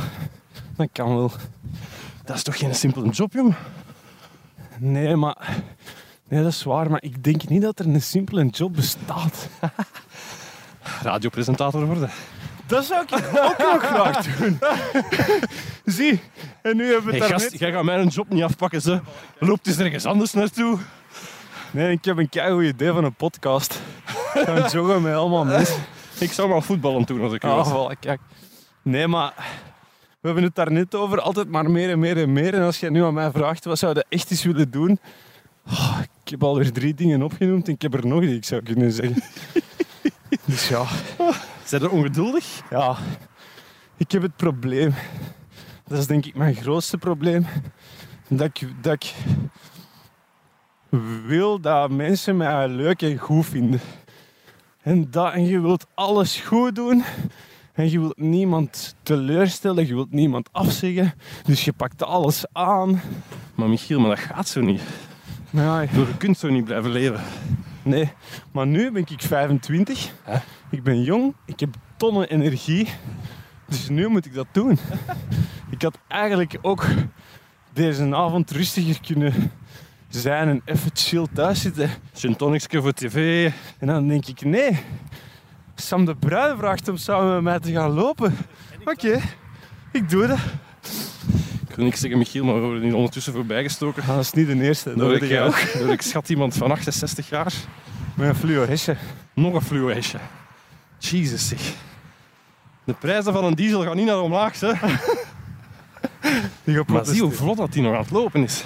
dat 0.76 0.88
kan 0.92 1.16
wel. 1.16 1.32
Dat 2.24 2.36
is 2.36 2.42
toch 2.42 2.58
geen 2.58 2.74
simpele 2.74 3.08
job, 3.08 3.32
jongen? 3.32 3.56
Nee, 4.78 5.16
maar... 5.16 5.36
Nee, 6.28 6.42
dat 6.42 6.52
is 6.52 6.62
waar, 6.62 6.90
maar 6.90 7.02
ik 7.02 7.24
denk 7.24 7.48
niet 7.48 7.62
dat 7.62 7.78
er 7.78 7.86
een 7.86 8.02
simpele 8.02 8.46
job 8.46 8.74
bestaat. 8.74 9.48
Radiopresentator 11.02 11.86
worden. 11.86 12.10
Dat 12.66 12.84
zou 12.84 13.02
ik 13.02 13.12
ook 13.12 13.32
nog 13.32 13.82
graag 13.92 14.26
doen. 14.36 14.58
Zie, 15.84 16.20
en 16.62 16.76
nu 16.76 16.84
hebben 16.84 17.04
we 17.04 17.10
Hey, 17.10 17.20
het 17.20 17.28
daar 17.28 17.40
gast, 17.40 17.58
jij 17.58 17.72
gaat 17.72 17.84
mij 17.84 18.00
een 18.00 18.08
job 18.08 18.28
niet 18.28 18.42
afpakken, 18.42 18.80
ze. 18.80 19.00
Loopt 19.38 19.66
eens 19.66 19.78
ergens 19.78 20.04
anders 20.04 20.32
naartoe. 20.32 20.78
Nee, 21.72 21.90
ik 21.92 22.04
heb 22.04 22.16
een 22.18 22.28
keigoed 22.28 22.64
idee 22.64 22.92
van 22.92 23.04
een 23.04 23.14
podcast. 23.14 23.80
Gaan 24.34 24.68
joggen 24.70 25.02
met 25.02 25.14
allemaal 25.14 25.44
mensen. 25.44 25.82
Ik 26.20 26.32
zou 26.32 26.48
maar 26.48 26.62
voetballen 26.62 27.02
doen 27.06 27.20
als 27.20 27.32
ik 27.32 27.44
Ah, 27.44 27.56
was. 27.56 27.68
voilà, 27.96 27.98
kijk. 27.98 28.20
Nee, 28.82 29.06
maar 29.06 29.32
we 30.20 30.26
hebben 30.28 30.42
het 30.44 30.54
daar 30.54 30.72
net 30.72 30.94
over. 30.94 31.20
Altijd 31.20 31.48
maar 31.48 31.70
meer 31.70 31.90
en 31.90 31.98
meer 31.98 32.16
en 32.22 32.32
meer. 32.32 32.54
En 32.54 32.62
als 32.62 32.80
jij 32.80 32.88
nu 32.90 33.04
aan 33.04 33.14
mij 33.14 33.30
vraagt, 33.30 33.64
wat 33.64 33.78
zou 33.78 33.94
je 33.94 34.04
echt 34.08 34.30
eens 34.30 34.42
willen 34.44 34.70
doen? 34.70 34.98
Ah, 35.66 35.98
ik 36.24 36.30
heb 36.30 36.42
alweer 36.42 36.72
drie 36.72 36.94
dingen 36.94 37.22
opgenoemd 37.22 37.66
en 37.68 37.74
ik 37.74 37.82
heb 37.82 37.94
er 37.94 38.06
nog 38.06 38.20
die 38.20 38.36
ik 38.36 38.44
zou 38.44 38.62
kunnen 38.62 38.92
zeggen. 38.92 39.22
Dus 40.44 40.68
ja, 40.68 40.84
Zijn 41.64 41.82
er 41.82 41.90
ongeduldig? 41.90 42.60
ja, 42.70 42.96
ik 43.96 44.12
heb 44.12 44.22
het 44.22 44.36
probleem. 44.36 44.94
Dat 45.86 45.98
is 45.98 46.06
denk 46.06 46.26
ik 46.26 46.34
mijn 46.34 46.54
grootste 46.54 46.98
probleem. 46.98 47.46
Dat 48.28 48.46
ik, 48.46 48.68
dat 48.82 48.92
ik 48.92 49.14
wil 51.26 51.60
dat 51.60 51.90
mensen 51.90 52.36
mij 52.36 52.68
leuk 52.68 53.02
en 53.02 53.18
goed 53.18 53.46
vinden. 53.46 53.80
En, 54.82 55.10
dat, 55.10 55.32
en 55.32 55.44
je 55.44 55.60
wilt 55.60 55.86
alles 55.94 56.40
goed 56.40 56.74
doen. 56.74 57.04
En 57.72 57.90
je 57.90 58.00
wilt 58.00 58.18
niemand 58.18 58.94
teleurstellen, 59.02 59.86
je 59.86 59.94
wilt 59.94 60.12
niemand 60.12 60.48
afzeggen. 60.52 61.14
Dus 61.44 61.64
je 61.64 61.72
pakt 61.72 62.02
alles 62.02 62.44
aan. 62.52 63.00
Maar 63.54 63.68
Michiel, 63.68 64.00
maar 64.00 64.08
dat 64.08 64.18
gaat 64.18 64.48
zo 64.48 64.60
niet. 64.60 64.82
Bedoel, 65.50 66.06
Je 66.06 66.16
kunt 66.18 66.38
zo 66.38 66.48
niet 66.48 66.64
blijven 66.64 66.90
leven. 66.90 67.20
nee. 67.82 68.12
Maar 68.52 68.66
nu 68.66 68.90
ben 68.92 69.02
ik 69.08 69.22
25. 69.22 70.12
Hè? 70.22 70.38
Ik 70.70 70.82
ben 70.82 71.02
jong. 71.02 71.34
Ik 71.46 71.60
heb 71.60 71.74
tonnen 71.96 72.28
energie. 72.30 72.88
Dus 73.68 73.88
nu 73.88 74.08
moet 74.08 74.26
ik 74.26 74.34
dat 74.34 74.46
doen. 74.52 74.78
Ik 75.70 75.82
had 75.82 75.98
eigenlijk 76.08 76.58
ook 76.62 76.84
deze 77.72 78.14
avond 78.14 78.50
rustiger 78.50 79.00
kunnen 79.00 79.50
zijn 80.20 80.48
en 80.48 80.62
even 80.64 80.90
chill 80.94 81.26
thuis 81.34 81.60
zitten. 81.60 81.90
Tonicje 82.36 82.80
voor 82.80 82.92
tv. 82.92 83.50
En 83.78 83.86
dan 83.86 84.08
denk 84.08 84.26
ik, 84.26 84.44
nee. 84.44 84.78
Sam 85.74 86.04
de 86.04 86.14
Bruin 86.14 86.56
vraagt 86.56 86.88
om 86.88 86.96
samen 86.96 87.32
met 87.34 87.42
mij 87.42 87.58
te 87.60 87.72
gaan 87.72 87.90
lopen. 87.90 88.36
Oké, 88.84 89.20
ik 89.92 90.10
doe 90.10 90.26
dat. 90.26 90.38
Ik 91.68 91.74
wil 91.78 91.84
niks 91.84 92.00
zeggen, 92.00 92.18
Michiel, 92.18 92.44
maar 92.44 92.54
we 92.54 92.60
worden 92.60 92.82
hier 92.82 92.94
ondertussen 92.94 93.32
voorbijgestoken. 93.32 94.02
Ah, 94.02 94.08
dat 94.08 94.18
is 94.18 94.32
niet 94.32 94.46
de 94.46 94.62
eerste. 94.62 94.94
Dat 94.96 95.08
weet 95.08 95.22
ik, 95.22 95.28
jij 95.28 95.42
ook. 95.46 95.54
eh, 95.54 95.78
door 95.78 95.88
ik 95.92 96.02
schat 96.02 96.28
iemand 96.28 96.54
van 96.56 96.70
68 96.70 97.28
jaar. 97.28 97.52
Met 98.14 98.28
een 98.28 98.34
fluo 98.34 98.66
hesje. 98.66 98.96
Nog 99.34 99.54
een 99.54 99.62
fluo-hesje. 99.62 100.18
Jesus 100.98 101.48
zeg. 101.48 101.60
De 102.84 102.92
prijzen 102.92 103.32
van 103.32 103.44
een 103.44 103.54
diesel 103.54 103.82
gaan 103.82 103.96
niet 103.96 104.06
naar 104.06 104.20
omlaag, 104.20 104.60
hè. 104.60 104.72
Die 106.64 106.80
Maar 106.86 107.06
zie 107.06 107.22
hoe 107.22 107.30
vlot 107.32 107.56
dat 107.56 107.72
die 107.72 107.82
nog 107.82 107.94
aan 107.94 108.00
het 108.00 108.10
lopen 108.10 108.42
is. 108.42 108.64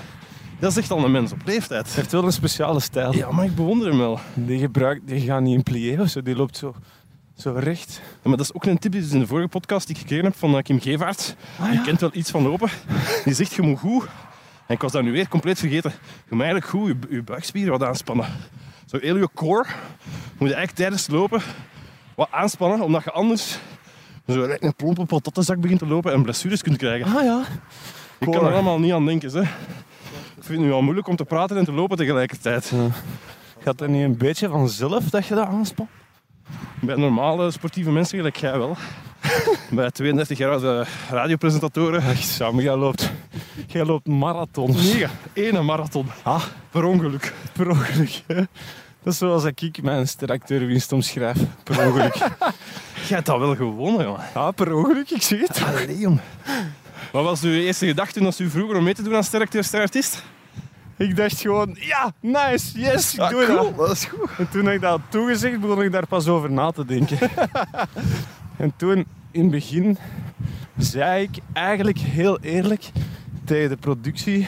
Dat 0.59 0.71
is 0.71 0.77
echt 0.77 0.91
al 0.91 1.05
een 1.05 1.11
mens 1.11 1.33
op 1.33 1.39
leeftijd. 1.45 1.87
Hij 1.87 1.95
heeft 1.95 2.13
wel 2.13 2.25
een 2.25 2.33
speciale 2.33 2.81
stijl. 2.81 3.15
Ja, 3.15 3.31
maar 3.31 3.45
ik 3.45 3.55
bewonder 3.55 3.89
hem 3.89 3.99
wel. 3.99 4.19
Die, 4.35 4.59
gebruikt, 4.59 5.09
die 5.09 5.21
gaat 5.21 5.41
niet 5.41 5.55
in 5.55 5.63
plié 5.63 6.01
of 6.01 6.09
zo. 6.09 6.23
Die 6.23 6.37
loopt 6.37 6.57
zo, 6.57 6.75
zo 7.37 7.53
recht. 7.53 8.01
Ja, 8.03 8.29
maar 8.29 8.37
dat 8.37 8.47
is 8.47 8.55
ook 8.55 8.65
een 8.65 8.79
tip 8.79 8.93
die 8.93 9.01
dus 9.01 9.11
in 9.13 9.19
de 9.19 9.27
vorige 9.27 9.49
podcast 9.49 9.87
die 9.87 9.97
ik 9.97 10.01
gekregen 10.03 10.25
heb 10.25 10.37
van 10.37 10.57
eh, 10.57 10.63
Kim 10.63 10.81
Gevaert. 10.81 11.37
Ah, 11.61 11.73
Je 11.73 11.81
kent 11.83 12.01
wel 12.01 12.11
iets 12.13 12.31
van 12.31 12.43
lopen. 12.43 12.69
Die 13.25 13.35
zegt, 13.35 13.53
je 13.55 13.63
moet 13.63 13.79
goed... 13.79 14.07
En 14.67 14.75
ik 14.75 14.81
was 14.83 14.93
dat 14.93 15.03
nu 15.03 15.13
weer 15.13 15.29
compleet 15.29 15.59
vergeten. 15.59 15.91
Je 16.29 16.35
moet 16.35 16.43
eigenlijk 16.45 16.71
goed 16.71 16.87
je, 16.87 16.97
je 17.11 17.23
buikspieren 17.23 17.79
wat 17.79 17.89
aanspannen. 17.89 18.27
Zo 18.87 18.99
heel 19.01 19.17
je 19.17 19.29
core 19.35 19.67
moet 20.39 20.49
je 20.49 20.55
eigenlijk 20.55 20.73
tijdens 20.77 21.03
het 21.03 21.11
lopen 21.11 21.41
wat 22.15 22.29
aanspannen, 22.31 22.81
omdat 22.81 23.05
je 23.05 23.11
anders 23.13 23.59
zo 24.27 24.47
lijkt 24.47 24.65
een 24.65 24.75
plompe 24.75 25.05
patattenzak 25.05 25.61
begint 25.61 25.79
te 25.79 25.87
lopen 25.87 26.13
en 26.13 26.23
blessures 26.23 26.63
kunt 26.63 26.77
krijgen. 26.77 27.17
Ah 27.17 27.25
ja. 27.25 27.43
Je 28.19 28.31
kan 28.31 28.47
er 28.47 28.53
allemaal 28.53 28.79
niet 28.79 28.93
aan 28.93 29.07
denken. 29.07 29.31
Hè. 29.31 29.43
Ik 30.37 30.43
vind 30.43 30.59
het 30.59 30.67
nu 30.67 30.73
al 30.73 30.83
moeilijk 30.83 31.09
om 31.09 31.17
te 31.17 31.25
praten 31.25 31.57
en 31.57 31.65
te 31.65 31.73
lopen 31.73 31.97
tegelijkertijd. 31.97 32.73
Gaat 33.59 33.79
dat 33.79 33.89
niet 33.89 34.03
een 34.05 34.17
beetje 34.17 34.49
vanzelf 34.49 35.05
dat 35.05 35.27
je 35.27 35.35
dat 35.35 35.47
aanspant? 35.47 35.89
Bij 36.81 36.97
normale 36.97 37.51
sportieve 37.51 37.91
mensen 37.91 38.17
gelijk 38.17 38.37
jij 38.37 38.59
wel. 38.59 38.77
Bij 39.71 39.91
32 39.91 40.39
jaar 40.39 40.51
oude 40.51 40.87
radiopresentatoren. 41.11 42.03
Ach, 42.03 42.17
Sam, 42.23 42.61
jij 42.61 42.77
loopt, 42.77 43.11
jij 43.67 43.85
loopt 43.85 44.07
marathons. 44.07 44.93
Mega. 44.95 45.11
Ene 45.33 45.63
marathon. 45.63 46.07
Ah, 46.23 46.43
Per 46.71 46.85
ongeluk. 46.85 47.33
per 47.53 47.69
ongeluk. 47.71 48.23
hè. 48.27 48.35
Dat 49.03 49.13
is 49.13 49.19
zoals 49.19 49.45
ik 49.45 49.83
mijn 49.83 50.09
steracteurwinst 50.09 50.93
omschrijf. 50.93 51.39
Per 51.63 51.87
ongeluk. 51.87 52.15
Jij 53.09 53.17
hebt 53.17 53.27
dat 53.27 53.39
wel 53.39 53.57
gewonnen, 53.57 54.05
jongen. 54.07 54.21
ah, 54.35 54.55
per 54.55 54.75
ongeluk, 54.75 55.11
ik 55.11 55.23
zeg 55.23 55.41
het. 55.41 55.63
Allee. 55.67 56.09
Wat 57.13 57.25
was 57.25 57.43
uw 57.43 57.53
eerste 57.53 57.87
gedachte 57.87 58.13
toen 58.19 58.27
als 58.27 58.41
u 58.41 58.51
vroeger 58.51 58.77
om 58.77 58.85
mee 58.85 58.95
te 58.95 59.03
doen 59.03 59.15
als 59.15 59.27
steracteur, 59.27 59.65
sterartiest? 59.65 60.23
Ik 60.97 61.17
dacht 61.17 61.41
gewoon, 61.41 61.77
ja, 61.81 62.13
nice, 62.21 62.79
yes, 62.81 63.15
ik 63.15 63.21
Ah, 63.21 63.31
doe 63.31 63.47
cool, 63.47 63.57
dat. 63.65 63.77
dat 63.77 63.91
is 63.91 64.05
goed. 64.05 64.29
En 64.39 64.49
toen 64.51 64.71
ik 64.71 64.81
dat 64.81 64.91
had 64.91 65.01
toegezegd, 65.09 65.61
begon 65.61 65.83
ik 65.83 65.93
daar 65.93 66.07
pas 66.07 66.27
over 66.27 66.51
na 66.53 66.71
te 66.71 66.85
denken. 66.85 67.19
en 68.57 68.73
toen, 68.77 69.07
in 69.31 69.43
het 69.43 69.51
begin, 69.51 69.99
zei 70.77 71.23
ik 71.23 71.37
eigenlijk 71.53 71.99
heel 71.99 72.39
eerlijk 72.41 72.91
tegen 73.45 73.69
de 73.69 73.77
productie, 73.77 74.47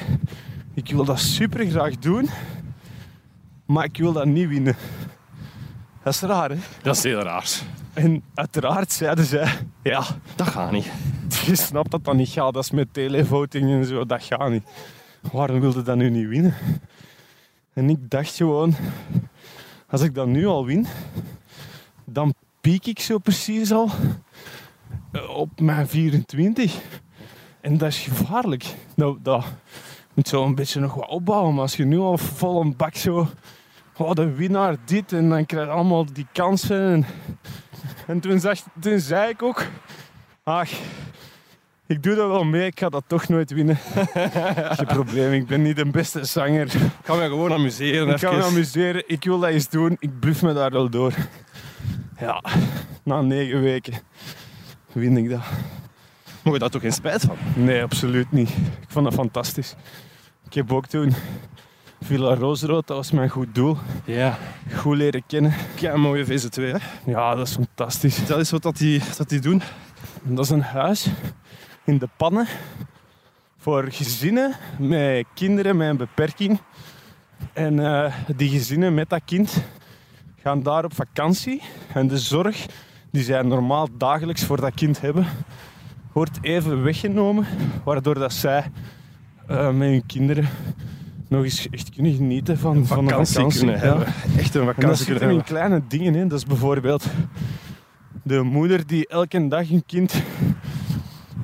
ik 0.75 0.90
wil 0.90 1.05
dat 1.05 1.21
super 1.21 1.66
graag 1.66 1.97
doen, 1.99 2.29
maar 3.66 3.85
ik 3.85 3.97
wil 3.97 4.12
dat 4.12 4.27
niet 4.27 4.49
winnen. 4.49 4.77
Dat 6.03 6.14
is 6.14 6.21
raar, 6.21 6.51
hè? 6.51 6.57
Dat 6.83 6.97
is 6.97 7.03
heel 7.03 7.21
raar. 7.23 7.49
En 7.98 8.22
uiteraard 8.34 8.92
zeiden 8.92 9.24
zij, 9.24 9.52
ja, 9.82 10.04
Dat 10.37 10.46
gaat 10.46 10.70
niet. 10.70 10.90
je 11.46 11.56
snapt 11.56 11.90
dat 11.90 12.04
dat 12.04 12.14
niet 12.14 12.28
gaat, 12.28 12.54
dat 12.54 12.62
is 12.62 12.70
met 12.70 12.92
televoting 12.92 13.70
en 13.70 13.84
zo, 13.84 14.04
dat 14.04 14.22
gaat 14.22 14.50
niet. 14.50 14.62
Waarom 15.32 15.61
wilde 15.61 15.82
dat 15.82 15.96
nu 15.96 16.11
niet 16.11 16.28
winnen? 16.28 16.54
En 17.72 17.90
ik 17.90 18.11
dacht 18.11 18.34
gewoon, 18.34 18.74
als 19.88 20.00
ik 20.00 20.14
dat 20.14 20.26
nu 20.26 20.46
al 20.46 20.66
win, 20.66 20.87
dan 22.04 22.34
piek 22.61 22.87
ik 22.87 22.98
zo 23.00 23.18
precies 23.18 23.72
al 23.72 23.90
eh, 25.12 25.37
op 25.37 25.61
mijn 25.61 25.88
24. 25.88 26.80
En 27.61 27.78
dat 27.78 27.88
is 27.88 27.98
gevaarlijk. 27.98 28.64
Nou, 28.94 29.18
dat 29.22 29.44
moet 30.14 30.28
zo 30.28 30.44
een 30.44 30.54
beetje 30.54 30.80
nog 30.80 30.94
wat 30.94 31.08
opbouwen, 31.08 31.52
maar 31.52 31.62
als 31.62 31.76
je 31.76 31.84
nu 31.84 31.98
al 31.98 32.18
vol 32.18 32.61
een 32.61 32.76
bak 32.76 32.94
zo, 32.94 33.28
oh, 33.96 34.12
de 34.12 34.34
winnaar 34.34 34.76
dit, 34.84 35.12
en 35.12 35.28
dan 35.28 35.46
krijg 35.46 35.66
je 35.66 35.72
allemaal 35.72 36.04
die 36.12 36.26
kansen. 36.32 36.92
En, 36.92 37.06
en 38.09 38.21
toen, 38.21 38.40
zag, 38.40 38.59
toen 38.81 38.99
zei 38.99 39.31
ik 39.31 39.42
ook, 39.42 39.66
ach, 40.42 40.71
ik 41.87 42.03
doe 42.03 42.14
dat 42.14 42.29
wel 42.29 42.44
mee, 42.44 42.66
ik 42.66 42.79
ga 42.79 42.88
dat 42.88 43.05
toch 43.07 43.29
nooit 43.29 43.51
winnen. 43.51 43.77
Geen 44.77 44.87
probleem, 44.87 45.33
ik 45.33 45.47
ben 45.47 45.62
niet 45.62 45.77
de 45.77 45.90
beste 45.90 46.25
zanger. 46.25 46.75
Ik 46.75 46.90
ga 47.03 47.14
me 47.14 47.23
gewoon 47.23 47.53
amuseren. 47.53 48.09
Ik 48.09 48.21
kan 48.21 48.35
me 48.35 48.38
even. 48.38 48.51
amuseren, 48.51 49.03
ik 49.07 49.25
wil 49.25 49.38
dat 49.38 49.51
eens 49.51 49.68
doen, 49.68 49.97
ik 49.99 50.18
bluff 50.21 50.42
me 50.42 50.53
daar 50.53 50.71
wel 50.71 50.90
door. 50.90 51.14
Ja, 52.21 52.42
na 53.03 53.21
negen 53.21 53.62
weken 53.62 53.94
win 54.92 55.16
ik 55.16 55.31
dat. 55.31 55.42
Mocht 56.42 56.57
je 56.57 56.59
daar 56.59 56.71
toch 56.71 56.81
geen 56.81 56.92
spijt 56.92 57.21
van? 57.21 57.37
Nee, 57.55 57.83
absoluut 57.83 58.33
niet. 58.33 58.49
Ik 58.81 58.88
vond 58.88 59.05
dat 59.05 59.14
fantastisch. 59.14 59.75
Ik 60.44 60.55
heb 60.55 60.73
ook 60.73 60.87
toen 60.87 61.14
Villa 62.00 62.34
Roosrood, 62.34 62.87
dat 62.87 62.96
was 62.96 63.11
mijn 63.11 63.28
goed 63.28 63.54
doel. 63.54 63.76
Ja. 64.04 64.38
Goed 64.74 64.96
leren 64.96 65.22
kennen. 65.26 65.54
Ja, 65.80 65.92
een 65.92 66.00
mooie 66.00 66.24
VZ2, 66.24 66.62
hè. 66.62 66.76
Ja, 67.04 67.34
dat 67.34 67.46
is 67.46 67.54
fantastisch. 67.54 68.26
Dat 68.26 68.38
is 68.38 68.50
wat 68.50 68.62
dat 68.62 68.76
die, 68.76 69.02
dat 69.16 69.28
die 69.28 69.40
doen. 69.40 69.62
Dat 70.22 70.44
is 70.44 70.50
een 70.50 70.62
huis 70.62 71.06
in 71.84 71.98
de 71.98 72.08
pannen 72.16 72.46
voor 73.56 73.84
gezinnen 73.90 74.54
met 74.78 75.26
kinderen 75.34 75.76
met 75.76 75.88
een 75.88 75.96
beperking. 75.96 76.61
En 77.52 77.78
eh, 77.78 78.14
die 78.37 78.50
gezinnen 78.50 78.94
met 78.94 79.11
dat 79.11 79.22
kind 79.24 79.62
gaan 80.42 80.62
daar 80.62 80.84
op 80.84 80.94
vakantie. 80.94 81.62
En 81.94 82.08
de 82.08 82.18
zorg 82.18 82.66
die 83.11 83.22
zij 83.22 83.42
normaal 83.42 83.88
dagelijks 83.96 84.44
voor 84.44 84.61
dat 84.61 84.74
kind 84.74 85.00
hebben, 85.00 85.26
wordt 86.12 86.38
even 86.40 86.82
weggenomen. 86.82 87.46
Waardoor 87.84 88.14
dat 88.14 88.32
zij 88.32 88.70
eh, 89.46 89.70
met 89.70 89.88
hun 89.88 90.06
kinderen 90.06 90.48
nog 91.28 91.44
eens 91.44 91.68
echt 91.70 91.90
kunnen 91.90 92.14
genieten 92.14 92.58
van, 92.58 92.86
van 92.86 92.98
een 92.98 93.08
Vakantie 93.08 93.34
vakantie. 93.34 93.58
kunnen 93.60 93.76
Ja. 93.80 93.84
hebben. 93.86 94.06
Echt 94.38 94.54
een 94.54 94.60
En 94.60 94.66
dat 94.66 94.74
vakantie 94.74 95.04
zit 95.04 95.18
kunnen 95.18 95.36
in 95.36 95.44
kleine 95.44 95.82
dingen. 95.88 96.14
Hè. 96.14 96.26
Dat 96.26 96.38
is 96.38 96.44
bijvoorbeeld 96.44 97.04
de 98.22 98.42
moeder 98.42 98.86
die 98.86 99.08
elke 99.08 99.48
dag 99.48 99.70
een 99.70 99.82
kind 99.86 100.22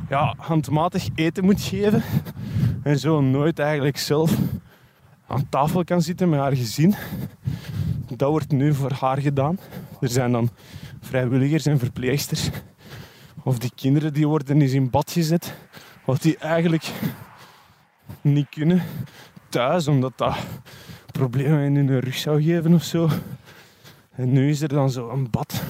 ja, 0.09 0.35
handmatig 0.37 1.09
eten 1.15 1.45
moet 1.45 1.61
geven. 1.63 2.03
En 2.83 2.99
zo 2.99 3.21
nooit 3.21 3.59
eigenlijk 3.59 3.99
zelf 3.99 4.37
aan 5.27 5.49
tafel 5.49 5.85
kan 5.85 6.03
zitten 6.03 6.29
met 6.29 6.41
haar 6.41 6.57
gezin. 6.57 6.95
Dat 8.17 8.31
wordt 8.31 8.53
nu 8.53 8.75
voor 8.75 8.93
haar 8.93 9.19
gedaan. 9.21 9.59
Er 10.01 10.09
zijn 10.09 10.33
dan 10.33 10.51
vrijwilligers 11.01 11.67
en 11.67 11.79
verpleegsters. 11.79 12.51
Of 13.43 13.59
die 13.59 13.71
kinderen 13.75 14.13
die 14.13 14.29
worden 14.29 14.61
eens 14.61 14.73
in 14.73 14.91
bad 14.91 15.11
gezet. 15.11 15.55
Wat 16.05 16.23
die 16.23 16.39
eigenlijk 16.39 16.91
niet 18.21 18.49
kunnen 18.49 18.83
thuis, 19.55 19.89
omdat 19.89 20.13
dat 20.17 20.37
problemen 21.13 21.63
in 21.63 21.77
hun 21.77 22.01
rug 22.01 22.17
zou 22.17 22.43
geven 22.43 22.75
of 22.75 22.83
zo. 22.83 23.09
En 24.11 24.33
nu 24.33 24.51
is 24.51 24.61
er 24.61 24.69
dan 24.69 24.91
zo 24.91 25.09
een 25.11 25.31
bad 25.31 25.63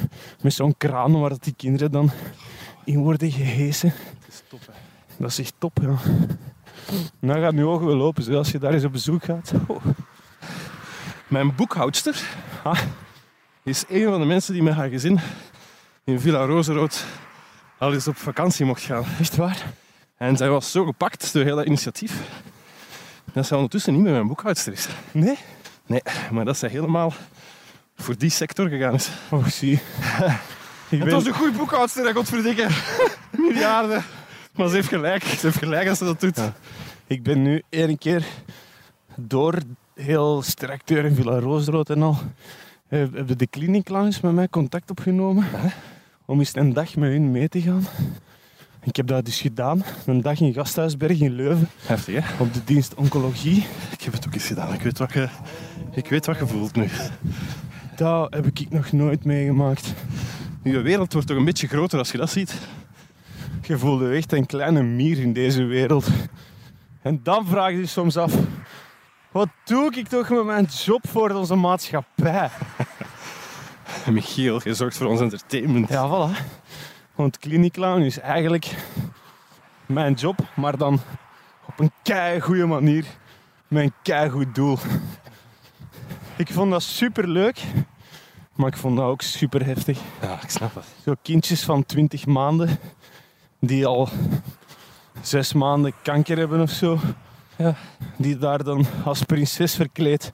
met 0.42 0.54
zo'n 0.54 0.74
kraan 0.76 1.20
waar 1.20 1.30
dat 1.30 1.44
die 1.44 1.54
kinderen 1.56 1.90
dan 1.90 2.10
in 2.84 2.98
worden 2.98 3.30
gehesen. 3.30 3.92
Dat 4.20 4.28
is 4.28 4.42
top, 4.48 4.60
hè. 4.66 4.72
Dat 5.16 5.30
is 5.30 5.38
echt 5.38 5.54
top, 5.58 5.78
ja. 5.82 5.96
En 7.20 7.28
dan 7.28 7.40
gaat 7.40 7.52
nu 7.52 7.64
ogen 7.64 7.86
wel 7.86 8.02
open, 8.02 8.22
zo, 8.22 8.36
als 8.36 8.50
je 8.50 8.58
daar 8.58 8.72
eens 8.72 8.84
op 8.84 8.92
bezoek 8.92 9.24
gaat. 9.24 9.52
Oh. 9.66 9.84
Mijn 11.28 11.54
boekhoudster 11.54 12.22
Ah. 12.62 12.80
is 13.62 13.84
een 13.88 14.04
van 14.04 14.20
de 14.20 14.26
mensen 14.26 14.52
die 14.52 14.62
met 14.62 14.74
haar 14.74 14.88
gezin 14.88 15.20
in 16.04 16.20
Villa 16.20 16.44
Rozenrood 16.44 17.04
al 17.78 17.92
eens 17.92 18.08
op 18.08 18.16
vakantie 18.16 18.66
mocht 18.66 18.82
gaan. 18.82 19.04
Echt 19.20 19.36
waar? 19.36 19.72
En 20.16 20.36
zij 20.36 20.48
was 20.48 20.70
zo 20.70 20.84
gepakt 20.84 21.32
door 21.32 21.44
heel 21.44 21.56
dat 21.56 21.66
initiatief 21.66 22.22
dat 23.34 23.46
zij 23.46 23.56
ondertussen 23.56 23.92
niet 23.92 24.02
meer 24.02 24.12
mijn 24.12 24.26
boekhoudster 24.26 24.72
is. 24.72 24.88
Nee? 25.12 25.38
Nee, 25.86 26.02
maar 26.30 26.44
dat 26.44 26.56
zij 26.56 26.68
helemaal 26.68 27.12
voor 27.96 28.18
die 28.18 28.30
sector 28.30 28.68
gegaan 28.68 28.94
is. 28.94 29.10
Oh, 29.30 29.46
zie. 29.46 29.80
Het 30.88 31.04
ben, 31.04 31.10
was 31.12 31.26
een 31.26 31.32
goede 31.32 31.58
boekhoudster, 31.58 32.06
hè, 32.06 32.12
godverdikke. 32.12 32.66
Miljarden. 33.38 34.04
Maar 34.52 34.68
ze 34.68 34.74
heeft 34.74 34.88
gelijk. 34.88 35.22
Ze 35.22 35.46
heeft 35.46 35.58
gelijk 35.58 35.88
als 35.88 35.98
ze 35.98 36.04
dat 36.04 36.20
doet. 36.20 36.36
Ja. 36.36 36.54
ik 37.06 37.22
ben 37.22 37.42
nu 37.42 37.62
één 37.68 37.98
keer 37.98 38.24
door 39.16 39.58
heel 39.94 40.42
Strecteur 40.42 41.04
en 41.04 41.14
Villa 41.14 41.38
Roosrood 41.38 41.90
en 41.90 42.02
al, 42.02 42.18
eh, 42.88 42.98
hebben 42.98 43.38
de 43.38 43.46
kliniek 43.46 43.88
langs 43.88 44.20
met 44.20 44.32
mij 44.32 44.48
contact 44.48 44.90
opgenomen 44.90 45.46
om 46.24 46.38
eens 46.38 46.56
een 46.56 46.72
dag 46.72 46.96
met 46.96 47.10
hun 47.10 47.30
mee 47.30 47.48
te 47.48 47.60
gaan. 47.60 47.86
Ik 48.84 48.96
heb 48.96 49.06
dat 49.06 49.24
dus 49.24 49.40
gedaan, 49.40 49.84
een 50.06 50.20
dag 50.20 50.40
in 50.40 50.52
Gasthuisberg 50.52 51.20
in 51.20 51.32
Leuven 51.32 51.68
Heftig, 51.86 52.14
hè? 52.14 52.42
op 52.42 52.54
de 52.54 52.64
dienst 52.64 52.94
oncologie. 52.94 53.66
Ik 53.92 54.02
heb 54.02 54.12
het 54.12 54.26
ook 54.26 54.34
eens 54.34 54.46
gedaan. 54.46 54.72
Ik 54.74 54.80
weet 54.80 54.98
wat 54.98 55.12
je, 55.12 55.28
ik 55.92 56.08
weet 56.08 56.26
wat 56.26 56.38
je 56.38 56.46
voelt 56.46 56.74
nu. 56.76 56.88
Dat 57.96 58.34
heb 58.34 58.46
ik 58.46 58.70
nog 58.70 58.92
nooit 58.92 59.24
meegemaakt. 59.24 59.94
Je 60.62 60.80
wereld 60.80 61.12
wordt 61.12 61.28
toch 61.28 61.36
een 61.36 61.44
beetje 61.44 61.68
groter 61.68 61.98
als 61.98 62.10
je 62.10 62.18
dat 62.18 62.30
ziet. 62.30 62.54
Je 63.62 63.78
voelde 63.78 64.10
echt 64.10 64.32
een 64.32 64.46
kleine 64.46 64.82
mier 64.82 65.18
in 65.18 65.32
deze 65.32 65.64
wereld. 65.64 66.06
En 67.02 67.20
dan 67.22 67.46
vraag 67.46 67.70
je 67.70 67.78
je 67.78 67.86
soms 67.86 68.16
af, 68.16 68.34
wat 69.32 69.48
doe 69.64 69.96
ik 69.96 70.08
toch 70.08 70.28
met 70.28 70.44
mijn 70.44 70.64
job 70.84 71.08
voor 71.08 71.30
onze 71.30 71.54
maatschappij? 71.54 72.50
Michiel, 74.10 74.60
je 74.64 74.74
zorgt 74.74 74.96
voor 74.96 75.06
ons 75.06 75.20
entertainment. 75.20 75.88
Ja, 75.88 76.08
voilà. 76.08 76.62
Want 77.14 77.38
kliniekclown 77.38 78.00
is 78.00 78.18
eigenlijk 78.18 78.74
mijn 79.86 80.14
job, 80.14 80.38
maar 80.56 80.76
dan 80.76 81.00
op 81.66 81.78
een 81.78 81.92
kei 82.02 82.40
goede 82.40 82.66
manier, 82.66 83.04
met 83.68 83.82
een 83.82 83.92
kei 84.02 84.30
goed 84.30 84.54
doel. 84.54 84.78
Ik 86.36 86.48
vond 86.52 86.70
dat 86.70 86.82
super 86.82 87.28
leuk 87.28 87.62
Maar 88.54 88.68
ik 88.68 88.76
vond 88.76 88.96
dat 88.96 89.06
ook 89.06 89.22
super 89.22 89.64
heftig. 89.66 89.98
Ja, 90.22 90.42
ik 90.42 90.50
snap 90.50 90.74
het. 90.74 90.84
Zo 91.04 91.14
kindjes 91.22 91.64
van 91.64 91.86
20 91.86 92.26
maanden 92.26 92.78
die 93.60 93.86
al 93.86 94.08
zes 95.20 95.52
maanden 95.52 95.92
kanker 96.02 96.38
hebben 96.38 96.60
of 96.60 96.70
zo. 96.70 96.98
Ja. 97.56 97.74
Die 98.16 98.36
daar 98.36 98.64
dan 98.64 98.86
als 99.04 99.22
prinses 99.22 99.74
verkleed 99.74 100.32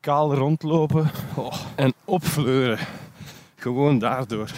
kaal 0.00 0.34
rondlopen. 0.34 1.10
Oh. 1.34 1.54
En 1.74 1.94
opfleuren. 2.04 2.78
Gewoon 3.56 3.98
daardoor. 3.98 4.50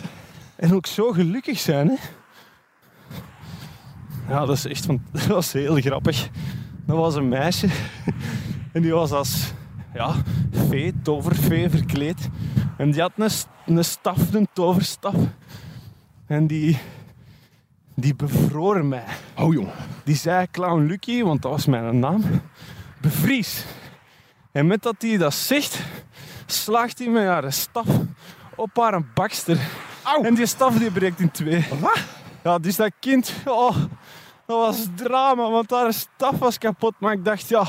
En 0.61 0.75
ook 0.75 0.87
zo 0.87 1.12
gelukkig 1.12 1.59
zijn, 1.59 1.88
hè? 1.88 1.96
Ja, 4.29 4.46
dat 4.46 4.57
is 4.57 4.66
echt 4.66 4.85
van, 4.85 5.03
dat 5.12 5.27
was 5.27 5.53
heel 5.53 5.81
grappig. 5.81 6.29
Dat 6.87 6.96
was 6.96 7.14
een 7.14 7.29
meisje 7.29 7.68
en 8.73 8.83
die 8.83 8.92
was 8.92 9.11
als 9.11 9.53
ja, 9.94 10.14
fee, 10.68 10.94
toverfee 11.03 11.70
verkleed. 11.70 12.29
En 12.77 12.90
die 12.90 13.01
had 13.01 13.12
een, 13.16 13.31
een 13.66 13.85
staf, 13.85 14.35
een 14.35 14.49
toverstaf. 14.53 15.14
En 16.27 16.46
die, 16.46 16.79
die 17.94 18.14
bevroor 18.14 18.85
mij. 18.85 19.05
Oh 19.37 19.53
jong. 19.53 19.68
Die 20.05 20.16
zei 20.16 20.46
Clown 20.51 20.87
Lucky, 20.87 21.23
want 21.23 21.42
dat 21.42 21.51
was 21.51 21.66
mijn 21.66 21.99
naam, 21.99 22.23
bevries. 23.01 23.64
En 24.53 24.66
met 24.66 24.83
dat 24.83 24.94
hij 24.99 25.16
dat 25.16 25.35
zegt, 25.35 25.83
slaagt 26.46 26.99
hij 26.99 27.09
met 27.09 27.25
haar 27.25 27.53
staf 27.53 27.87
op 28.57 28.77
haar 28.77 29.05
bakster. 29.14 29.59
En 30.23 30.35
die 30.35 30.47
staf 30.47 30.79
die 30.79 30.91
breekt 30.91 31.21
in 31.21 31.31
twee. 31.31 31.67
Wat? 31.81 31.99
Ja, 32.45 32.59
dus 32.59 32.77
dat 32.77 32.93
kind, 33.01 33.33
oh, 33.45 33.77
dat 34.47 34.59
was 34.59 34.87
drama, 34.95 35.51
want 35.51 35.71
haar 35.71 35.93
staf 35.93 36.39
was 36.39 36.59
kapot. 36.59 36.95
Maar 36.99 37.13
ik 37.13 37.25
dacht, 37.25 37.49
ja, 37.49 37.65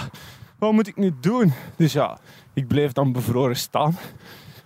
wat 0.60 0.72
moet 0.72 0.88
ik 0.88 0.96
nu 0.98 1.14
doen? 1.22 1.54
Dus 1.76 1.94
ja, 1.94 2.18
ik 2.54 2.68
bleef 2.68 2.92
dan 2.92 3.12
bevroren 3.12 3.56
staan. 3.56 3.98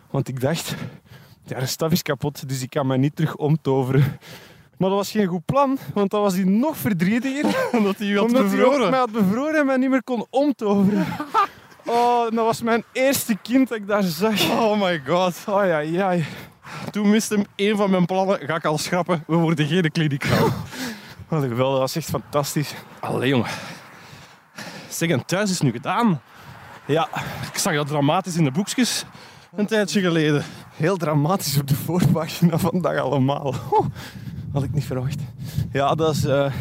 Want 0.10 0.28
ik 0.28 0.42
dacht, 0.42 0.76
ja, 1.46 1.60
de 1.60 1.66
staf 1.66 1.92
is 1.92 2.02
kapot, 2.02 2.50
dus 2.50 2.62
ik 2.62 2.70
kan 2.70 2.88
mij 2.88 2.98
niet 2.98 3.16
terug 3.16 3.36
omtoveren. 3.36 4.20
Maar 4.78 4.90
dat 4.90 4.98
was 4.98 5.12
geen 5.12 5.28
goed 5.28 5.46
plan, 5.46 5.78
want 5.94 6.12
dan 6.12 6.22
was 6.22 6.34
hij 6.34 6.44
nog 6.44 6.78
verdrietiger. 6.78 7.56
Omdat 7.78 7.98
hij 7.98 8.12
had 8.12 8.24
Omdat 8.26 8.42
hij 8.42 8.50
bevroren. 8.50 8.84
ook 8.84 8.90
mij 8.90 9.00
had 9.00 9.12
bevroren 9.12 9.60
en 9.60 9.66
mij 9.66 9.78
niet 9.78 9.90
meer 9.90 10.04
kon 10.04 10.26
omtoveren. 10.30 11.06
Oh, 11.88 12.22
dat 12.24 12.46
was 12.46 12.62
mijn 12.62 12.84
eerste 12.92 13.38
kind 13.42 13.68
dat 13.70 13.78
ik 13.78 13.88
daar 13.88 14.04
zag. 14.04 14.50
Oh 14.50 14.82
my 14.82 15.02
god. 15.08 15.36
Oh 15.48 15.66
ja, 15.66 15.80
ja. 15.80 16.16
Toen 16.92 17.10
miste 17.10 17.36
hem 17.36 17.46
een 17.56 17.78
van 17.78 17.90
mijn 17.90 18.06
plannen. 18.06 18.40
Ga 18.40 18.56
ik 18.56 18.66
al 18.66 18.78
schrappen. 18.78 19.24
We 19.28 19.36
worden 19.36 19.68
geen 19.68 19.92
kliniekvrouw. 19.92 20.50
Wat 21.28 21.44
een 21.44 21.50
geweldig, 21.50 21.80
dat 21.80 21.80
was 21.80 21.96
echt 21.96 22.10
fantastisch. 22.10 22.74
Allee 23.00 23.30
jongen. 23.30 23.50
Zeg, 24.90 25.10
en 25.10 25.26
thuis 25.26 25.50
is 25.50 25.62
nu 25.62 25.72
gedaan. 25.72 26.22
Ja, 26.86 27.10
Ik 27.52 27.58
zag 27.58 27.74
dat 27.74 27.88
dramatisch 27.88 28.36
in 28.36 28.44
de 28.44 28.52
boekjes. 28.52 29.06
Een 29.56 29.66
tijdje 29.66 30.02
geleden. 30.02 30.44
heel 30.76 30.98
dramatisch 30.98 31.58
op 31.58 31.68
de 31.68 31.76
voorpagina 31.76 32.58
vandaag 32.58 33.00
allemaal. 33.00 33.54
Oh, 33.70 33.86
had 34.54 34.64
ik 34.64 34.74
niet 34.74 34.86
verwacht. 34.86 35.20
Ja, 35.72 35.96
dat 35.96 36.16
is, 36.16 36.24
een 36.24 36.52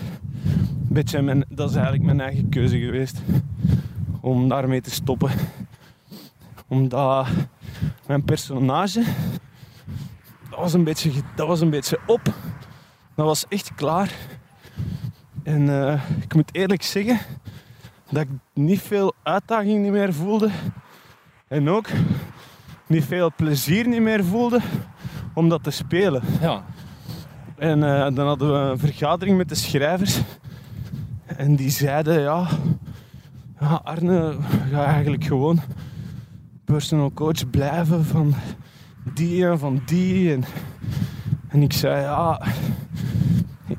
beetje 0.88 1.22
mijn, 1.22 1.44
dat 1.48 1.68
is 1.68 1.74
eigenlijk 1.74 2.05
mijn 2.05 2.20
eigen 2.20 2.48
keuze 2.48 2.79
geweest. 2.79 3.20
Om 4.20 4.48
daarmee 4.48 4.81
te 4.81 4.90
stoppen. 4.90 5.31
Omdat 6.68 7.27
mijn 8.07 8.24
personage... 8.24 9.03
Dat 10.55 10.62
was 10.62 10.73
een 10.73 10.85
beetje, 10.85 11.11
dat 11.35 11.47
was 11.47 11.61
een 11.61 11.71
beetje 11.71 11.99
op. 12.07 12.23
Dat 13.14 13.27
was 13.27 13.45
echt 13.49 13.75
klaar. 13.75 14.12
En 15.43 15.88
eh, 15.88 16.03
ik 16.21 16.35
moet 16.35 16.55
eerlijk 16.55 16.83
zeggen 16.83 17.19
dat 18.11 18.23
ik 18.23 18.29
niet 18.53 18.81
veel 18.81 19.14
uitdaging 19.23 19.90
meer 19.90 20.12
voelde. 20.12 20.51
En 21.49 21.69
ook 21.69 21.87
niet 22.87 23.05
veel 23.05 23.33
plezier 23.37 23.88
niet 23.88 24.01
meer 24.01 24.25
voelde 24.25 24.61
om 25.35 25.49
dat 25.49 25.62
te 25.62 25.71
spelen. 25.71 26.23
Ja. 26.40 26.64
En 27.57 27.83
eh, 27.83 28.14
dan 28.14 28.27
hadden 28.27 28.53
we 28.53 28.71
een 28.71 28.79
vergadering 28.79 29.37
met 29.37 29.49
de 29.49 29.55
schrijvers. 29.55 30.21
En 31.27 31.57
die 31.57 31.71
zeiden, 31.71 32.21
ja, 32.21 32.49
ja 33.61 33.81
Arne, 33.85 34.37
ga 34.71 34.85
eigenlijk 34.85 35.25
gewoon 35.25 35.61
personal 36.64 37.12
coach 37.12 37.51
blijven 37.51 38.05
van 38.05 38.35
die 39.14 39.47
en 39.47 39.59
van 39.59 39.83
die. 39.87 40.33
En, 40.33 40.45
en 41.49 41.62
ik 41.62 41.73
zei, 41.73 42.01
ja, 42.01 42.43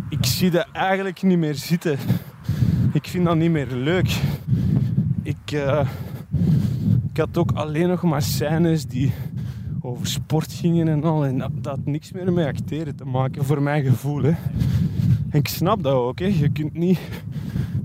ik 0.10 0.26
zie 0.26 0.52
dat 0.52 0.68
eigenlijk 0.72 1.22
niet 1.22 1.38
meer 1.38 1.56
zitten. 1.56 1.98
Ik 2.94 3.08
vind 3.08 3.26
dat 3.26 3.36
niet 3.36 3.52
meer 3.52 3.72
leuk. 3.72 4.20
Ik, 5.24 5.52
eh, 5.52 5.88
ik 7.10 7.18
had 7.18 7.38
ook 7.38 7.52
alleen 7.52 7.88
nog 7.88 8.02
maar 8.02 8.22
scènes 8.22 8.86
die 8.86 9.14
over 9.82 10.08
sport 10.08 10.54
gingen 10.54 10.88
en 10.88 11.04
al. 11.04 11.26
En 11.26 11.38
dat, 11.38 11.52
dat 11.54 11.76
had 11.76 11.86
niks 11.86 12.12
meer 12.12 12.34
met 12.34 12.46
acteren 12.46 12.96
te 12.96 13.06
maken, 13.06 13.46
voor 13.46 13.62
mijn 13.62 13.84
gevoel. 13.84 14.24
Hè. 14.24 14.34
En 15.30 15.40
ik 15.40 15.48
snap 15.48 15.84
dat 15.84 15.94
ook. 15.94 16.20
Hè. 16.20 16.26
Je 16.26 16.50
kunt 16.50 16.74
niet 16.74 17.00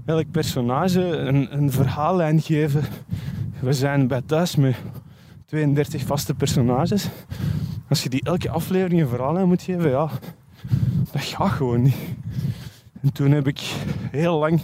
elk 0.04 0.30
personage 0.30 1.02
een, 1.02 1.56
een 1.56 1.72
verhaallijn 1.72 2.40
geven. 2.40 2.82
We 3.60 3.72
zijn 3.72 4.06
bij 4.06 4.22
thuis 4.26 4.56
met 4.56 4.76
32 5.46 6.02
vaste 6.02 6.34
personages. 6.34 7.08
Als 7.90 8.02
je 8.02 8.08
die 8.08 8.24
elke 8.24 8.50
aflevering 8.50 9.00
een 9.00 9.08
verhaallijn 9.08 9.48
moet 9.48 9.62
geven, 9.62 9.90
ja, 9.90 10.10
dat 11.12 11.22
gaat 11.22 11.50
gewoon 11.50 11.82
niet. 11.82 11.96
En 13.02 13.12
toen 13.12 13.30
heb 13.30 13.46
ik 13.46 13.60
heel 14.10 14.38
lang 14.38 14.62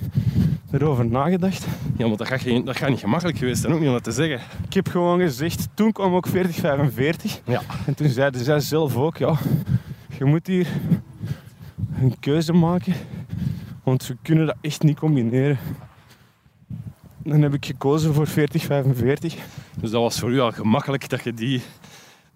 erover 0.70 1.06
nagedacht. 1.06 1.66
Ja, 1.96 2.06
maar 2.06 2.16
dat 2.16 2.26
gaat, 2.26 2.40
geen, 2.40 2.64
dat 2.64 2.76
gaat 2.76 2.88
niet 2.88 2.98
gemakkelijk 2.98 3.38
geweest 3.38 3.60
zijn, 3.60 3.72
ook 3.72 3.78
niet 3.78 3.88
om 3.88 3.94
dat 3.94 4.04
te 4.04 4.12
zeggen. 4.12 4.40
Ik 4.66 4.72
heb 4.72 4.88
gewoon 4.88 5.20
gezegd, 5.20 5.68
toen 5.74 5.92
kwam 5.92 6.14
ook 6.14 6.26
4045. 6.26 7.40
Ja. 7.44 7.62
En 7.86 7.94
toen 7.94 8.08
zeiden 8.08 8.44
zij 8.44 8.60
zelf 8.60 8.96
ook, 8.96 9.16
ja, 9.16 9.38
je 10.18 10.24
moet 10.24 10.46
hier 10.46 10.66
een 12.00 12.18
keuze 12.20 12.52
maken, 12.52 12.94
want 13.82 14.06
we 14.06 14.16
kunnen 14.22 14.46
dat 14.46 14.56
echt 14.60 14.82
niet 14.82 14.98
combineren. 14.98 15.58
Dan 17.22 17.42
heb 17.42 17.54
ik 17.54 17.66
gekozen 17.66 18.14
voor 18.14 18.26
4045. 18.26 19.34
Dus 19.80 19.90
dat 19.90 20.02
was 20.02 20.18
voor 20.18 20.32
u 20.32 20.40
al 20.40 20.52
gemakkelijk 20.52 21.08
dat 21.08 21.24
je 21.24 21.34
die, 21.34 21.62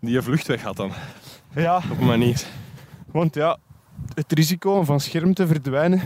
die 0.01 0.21
vluchtweg 0.23 0.63
had 0.63 0.77
dan. 0.77 0.93
Ja, 1.55 1.77
Op 1.91 2.01
een 2.01 2.07
manier. 2.07 2.43
want 3.07 3.35
ja, 3.35 3.59
het 4.15 4.33
risico 4.33 4.79
om 4.79 4.85
van 4.85 5.01
scherm 5.01 5.35
te 5.35 5.47
verdwijnen 5.47 6.01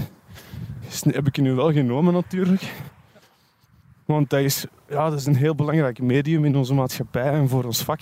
is, 0.89 1.05
heb 1.05 1.27
ik 1.27 1.37
nu 1.37 1.53
wel 1.53 1.73
genomen 1.73 2.13
natuurlijk. 2.13 2.73
Want 4.05 4.31
dat 4.31 4.41
is, 4.41 4.67
ja, 4.89 5.11
dat 5.11 5.19
is 5.19 5.27
een 5.27 5.37
heel 5.37 5.55
belangrijk 5.55 5.99
medium 5.99 6.45
in 6.45 6.57
onze 6.57 6.75
maatschappij 6.75 7.33
en 7.33 7.49
voor 7.49 7.65
ons 7.65 7.83
vak. 7.83 8.01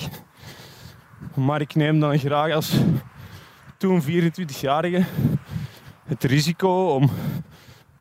Maar 1.35 1.61
ik 1.61 1.75
neem 1.75 2.01
dan 2.01 2.19
graag 2.19 2.53
als 2.53 2.77
toen 3.77 4.03
24-jarige 4.03 5.05
het 6.05 6.25
risico 6.25 6.87
om 6.87 7.11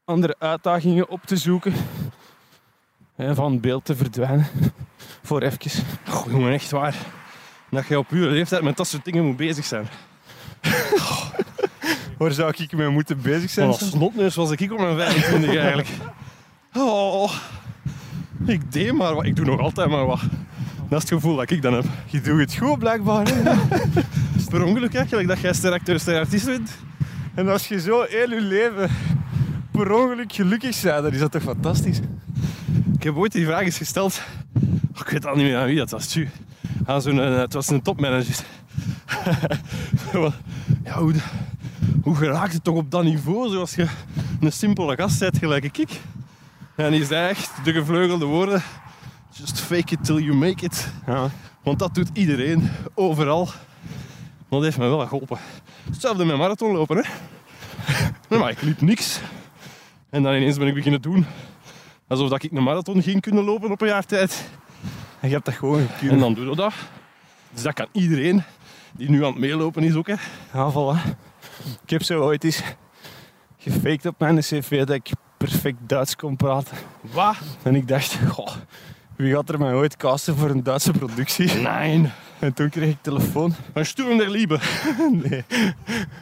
andere 0.06 0.36
uitdagingen 0.40 1.10
op 1.10 1.22
te 1.26 1.38
zoeken 1.38 1.74
en 3.16 3.36
van 3.36 3.60
beeld 3.60 3.86
te 3.86 3.96
verdwijnen. 3.96 4.48
Voor 5.24 5.42
even. 5.42 5.84
Goh, 6.08 6.32
jongen, 6.32 6.54
echt 6.54 6.72
waar. 6.72 6.96
Dat 7.72 7.88
je 7.88 7.98
op 7.98 8.10
uw 8.10 8.30
leeftijd 8.30 8.62
met 8.62 8.78
dat 8.78 8.88
soort 8.88 9.06
dingen 9.06 9.26
moet 9.26 9.38
bezig 9.38 9.66
zijn. 9.66 9.88
Waar 12.18 12.32
zou 12.32 12.54
ik 12.58 12.72
mee 12.74 12.90
moeten 12.90 13.22
bezig 13.22 13.50
zijn? 13.50 13.68
Als 13.68 13.90
snotneus 13.90 14.36
was 14.36 14.52
ik 14.52 14.72
op 14.72 14.80
mijn 14.80 14.96
25 14.98 15.56
eigenlijk. 15.56 15.90
Oh, 16.74 17.32
ik 18.46 18.72
deed 18.72 18.92
maar 18.94 19.16
wat. 19.16 19.26
Ik 19.26 19.36
doe 19.36 19.46
nog 19.46 19.60
altijd 19.60 19.90
maar 19.90 20.06
wat. 20.06 20.20
Dat 20.90 21.04
is 21.04 21.10
het 21.10 21.20
gevoel 21.20 21.36
dat 21.36 21.50
ik 21.50 21.62
dan 21.62 21.74
heb. 21.74 21.86
Je 22.06 22.22
doet 22.22 22.40
het 22.40 22.56
goed 22.56 22.80
blijkbaar. 22.80 23.28
hè? 23.28 23.52
Per 24.50 24.64
ongeluk 24.64 24.96
eigenlijk 24.96 25.28
dat 25.28 25.40
jij 25.40 25.54
ster-acteur, 25.54 26.00
ster-artiest 26.00 26.46
bent. 26.46 26.72
En 27.36 27.50
als 27.50 27.68
je 27.68 27.80
zo 27.80 28.06
heel 28.10 28.30
je 28.30 28.42
leven 28.42 28.90
per 29.72 29.92
ongeluk 29.92 30.34
gelukkig 30.34 30.82
bent, 30.82 31.04
dan 31.04 31.12
is 31.12 31.20
dat 31.20 31.32
toch 31.32 31.42
fantastisch? 31.42 32.00
Ik 32.94 33.04
heb 33.04 33.16
ooit 33.16 33.32
die 33.32 33.46
vraag 33.46 33.62
eens 33.62 33.78
gesteld. 33.78 34.22
Oh, 34.94 35.00
ik 35.06 35.10
weet 35.10 35.26
al 35.26 35.36
niet 35.36 35.46
meer 35.46 35.58
aan 35.58 35.66
wie 35.66 35.78
dat 35.78 35.90
was. 35.90 36.08
Tju. 36.08 36.28
Aan 36.86 37.02
zo'n, 37.02 37.22
eh, 37.22 37.38
het 37.38 37.54
was 37.54 37.68
een 37.68 37.82
topmanager. 37.82 38.36
Ja, 40.84 40.98
hoe, 41.00 41.14
hoe 42.04 42.16
geraakt 42.16 42.54
het 42.54 42.64
toch 42.64 42.76
op 42.76 42.92
dat 42.92 43.04
niveau 43.04 43.50
zoals 43.50 43.76
je 43.76 43.88
een 44.40 44.52
simpele 44.52 44.96
gast 44.96 45.20
bent 45.20 45.38
gelijk 45.38 45.78
ik? 45.78 46.00
En 46.76 46.92
die 46.92 47.06
zei 47.06 47.30
echt 47.30 47.52
de 47.64 47.74
gevleugelde 47.74 48.26
woorden. 48.26 48.62
Just 49.32 49.60
fake 49.60 49.94
it 49.94 50.04
till 50.04 50.18
you 50.18 50.36
make 50.36 50.66
it. 50.66 50.92
Ja. 51.06 51.30
Want 51.64 51.80
dat 51.80 51.96
doet 51.96 52.10
iedereen, 52.14 52.70
overal. 52.94 53.50
Dat 54.50 54.64
heeft 54.64 54.78
me 54.78 54.88
wel 54.88 55.08
geholpen. 55.08 55.38
Hetzelfde 55.92 56.26
met 56.26 56.38
marathonlopen, 56.38 56.98
hè. 56.98 57.04
Nee, 58.30 58.40
maar 58.40 58.50
ik 58.50 58.62
liep 58.62 58.82
niks. 58.82 59.20
En 60.10 60.24
dan 60.24 60.34
ineens 60.34 60.58
ben 60.58 60.68
ik 60.68 60.74
beginnen 60.74 61.02
doen 61.02 61.26
alsof 62.12 62.44
ik 62.44 62.52
een 62.52 62.64
marathon 62.64 63.02
ging 63.02 63.22
kunnen 63.22 63.44
lopen 63.44 63.72
op 63.72 63.82
een 63.82 63.88
jaar 63.88 64.06
tijd. 64.06 64.50
En 65.22 65.28
je 65.30 65.34
hebt 65.34 65.46
dat 65.46 65.54
gewoon 65.54 65.80
En 65.80 65.90
kunnen. 66.00 66.20
dan 66.20 66.34
doe 66.34 66.50
je 66.50 66.56
dat. 66.56 66.74
Dus 67.54 67.62
dat 67.64 67.74
kan 67.74 67.88
iedereen 67.92 68.44
die 68.92 69.10
nu 69.10 69.26
aan 69.26 69.32
het 69.32 69.40
meelopen 69.40 69.84
is 69.84 69.96
ook. 69.96 70.08
Hè. 70.08 70.16
Ja, 70.54 70.72
voilà. 70.72 71.10
Ik 71.84 71.90
heb 71.90 72.04
zo 72.04 72.22
ooit 72.22 72.44
eens 72.44 72.62
gefaked 73.58 74.06
op 74.06 74.16
mijn 74.20 74.40
cv 74.40 74.78
dat 74.78 74.96
ik 74.96 75.10
perfect 75.38 75.78
Duits 75.88 76.16
kon 76.16 76.36
praten. 76.36 76.78
Wat? 77.02 77.36
En 77.64 77.76
ik 77.76 77.88
dacht, 77.88 78.18
goh, 78.28 78.48
wie 79.16 79.34
gaat 79.34 79.50
er 79.50 79.60
mij 79.60 79.74
ooit 79.74 79.98
casten 79.98 80.36
voor 80.36 80.50
een 80.50 80.64
Duitse 80.64 80.92
productie? 80.92 81.52
Nee. 81.54 82.10
En 82.40 82.54
toen 82.54 82.70
kreeg 82.70 82.90
ik 82.90 82.98
telefoon. 83.02 83.54
Van 83.74 83.86
Sturm 83.86 84.18
der 84.18 84.30
Liebe. 84.30 84.60
nee. 85.24 85.44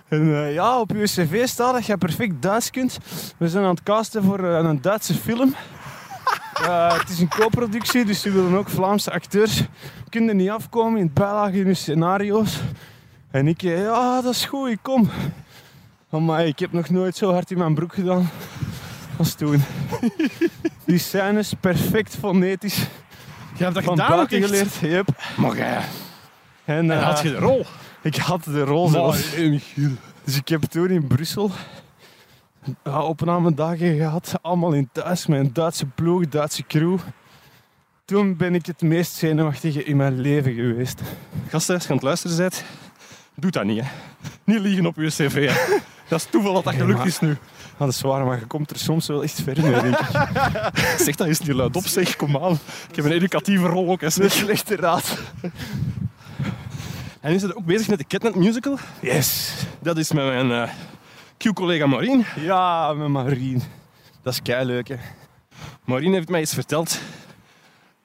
En 0.07 0.35
eh, 0.35 0.53
ja, 0.53 0.79
op 0.79 0.91
uw 0.91 1.03
cv 1.03 1.47
staat 1.47 1.73
dat 1.73 1.85
je 1.85 1.97
perfect 1.97 2.41
Duits 2.41 2.69
kunt. 2.69 2.97
We 3.38 3.49
zijn 3.49 3.63
aan 3.63 3.69
het 3.69 3.83
casten 3.83 4.23
voor 4.23 4.39
eh, 4.43 4.57
een 4.69 4.81
Duitse 4.81 5.13
film. 5.13 5.55
Eh, 6.62 6.98
het 6.98 7.10
is 7.10 7.19
een 7.19 7.28
co-productie, 7.28 8.06
dus 8.06 8.22
ze 8.22 8.32
willen 8.32 8.58
ook 8.58 8.69
Vlaamse 8.69 9.12
acteurs. 9.12 9.63
Kunnen 10.10 10.36
niet 10.36 10.50
afkomen 10.50 11.00
in 11.00 11.06
het 11.06 11.13
bijlage 11.13 11.58
in 11.60 11.65
hun 11.65 11.76
scenario's. 11.76 12.60
En 13.32 13.48
ik, 13.48 13.63
eh, 13.63 13.82
ja, 13.82 14.22
dat 14.22 14.34
is 14.34 14.45
goed, 14.45 14.69
ik 14.69 14.80
kom. 14.82 15.10
Maar 16.10 16.45
ik 16.45 16.60
heb 16.60 16.72
nog 16.72 16.89
nooit 16.89 17.15
zo 17.15 17.32
hard 17.32 17.52
in 17.52 17.58
mijn 17.58 17.74
broek 17.74 17.93
gedaan 17.93 18.30
als 19.17 19.34
toen. 19.34 19.62
Die 20.86 20.98
scènes 20.98 21.54
perfect 21.60 22.15
fonetisch 22.15 22.78
Je 23.58 23.63
hebt 23.63 23.76
dat 23.76 23.84
van 23.84 24.00
gedaan 24.00 24.19
ook 24.19 24.30
geleerd. 24.30 24.76
Yep. 24.76 25.10
Maar 25.38 25.58
jij, 25.58 25.82
En, 26.65 26.91
en 26.91 26.91
eh, 26.91 27.04
had 27.04 27.22
je 27.22 27.30
de 27.30 27.38
rol. 27.38 27.65
ik 28.02 28.15
had 28.15 28.43
de 28.43 28.63
rol 28.63 28.88
zelfs. 28.88 29.36
Dus 30.24 30.38
ik 30.38 30.48
heb 30.48 30.62
toen 30.62 30.89
in 30.89 31.08
Brussel 31.08 31.52
ja, 31.52 31.56
opnamedagen 32.84 33.95
gehad. 33.97 34.34
Allemaal 34.41 34.73
in 34.73 34.89
thuis 34.91 35.25
met 35.25 35.39
een 35.39 35.53
Duitse 35.53 35.86
ploeg, 35.86 36.27
Duitse 36.27 36.63
crew. 36.67 36.97
Toen 38.05 38.38
ben 38.38 38.55
ik 38.55 38.65
het 38.65 38.82
meest 38.82 39.13
zenuwachtige 39.13 39.84
in 39.84 39.97
mijn 39.97 40.19
leven 40.19 40.53
geweest. 40.53 41.01
Gasten, 41.47 41.75
als 41.75 41.84
je 41.84 41.89
aan 41.89 41.95
het 41.95 42.05
luisteren 42.05 42.38
bent, 42.38 42.63
doe 43.36 43.51
dat 43.51 43.63
niet. 43.63 43.82
Hè. 43.82 43.88
Niet 44.43 44.60
liegen 44.60 44.86
op 44.86 44.95
je 44.95 45.08
cv. 45.08 45.49
Hè. 45.49 45.77
Dat 46.10 46.19
is 46.19 46.27
toeval 46.29 46.53
dat 46.53 46.63
dat 46.63 46.73
gelukt 46.73 47.05
is 47.05 47.19
nu. 47.19 47.38
Dat 47.77 47.89
is 47.89 48.01
waar, 48.01 48.25
maar 48.25 48.39
je 48.39 48.45
komt 48.45 48.71
er 48.71 48.77
soms 48.77 49.08
wel 49.08 49.23
echt 49.23 49.41
ver 49.41 49.62
mee, 49.62 49.82
denk 49.82 49.99
ik. 49.99 50.08
Zeg, 51.05 51.15
dat 51.15 51.27
is 51.27 51.39
niet 51.39 51.49
luid 51.49 51.75
op, 51.75 51.86
zeg. 51.86 52.15
Kom 52.15 52.38
aan. 52.38 52.60
Ik 52.89 52.95
heb 52.95 53.05
een 53.05 53.12
educatieve 53.12 53.65
rol 53.65 53.89
ook. 53.91 54.01
Hè, 54.01 54.23
Een 54.23 54.32
slechte 54.32 54.75
raad. 54.75 55.17
En 57.21 57.34
is 57.34 57.41
het 57.41 57.55
ook 57.55 57.65
bezig 57.65 57.88
met 57.88 57.97
de 57.97 58.05
Catnet 58.08 58.36
Musical. 58.36 58.77
Yes. 58.99 59.53
Dat 59.82 59.97
is 59.97 60.12
met 60.12 60.25
mijn 60.25 60.51
eh 60.51 60.69
Q-collega 61.39 61.86
Marien. 61.86 62.25
Ja, 62.39 62.93
met 62.93 63.08
Marien. 63.08 63.62
Dat 64.23 64.34
is 64.34 64.41
kei 64.41 64.65
leuk, 64.65 64.88
hè. 64.88 64.95
Marien 65.86 66.13
heeft 66.13 66.30
mij 66.30 66.41
iets 66.41 66.54
verteld 66.54 66.99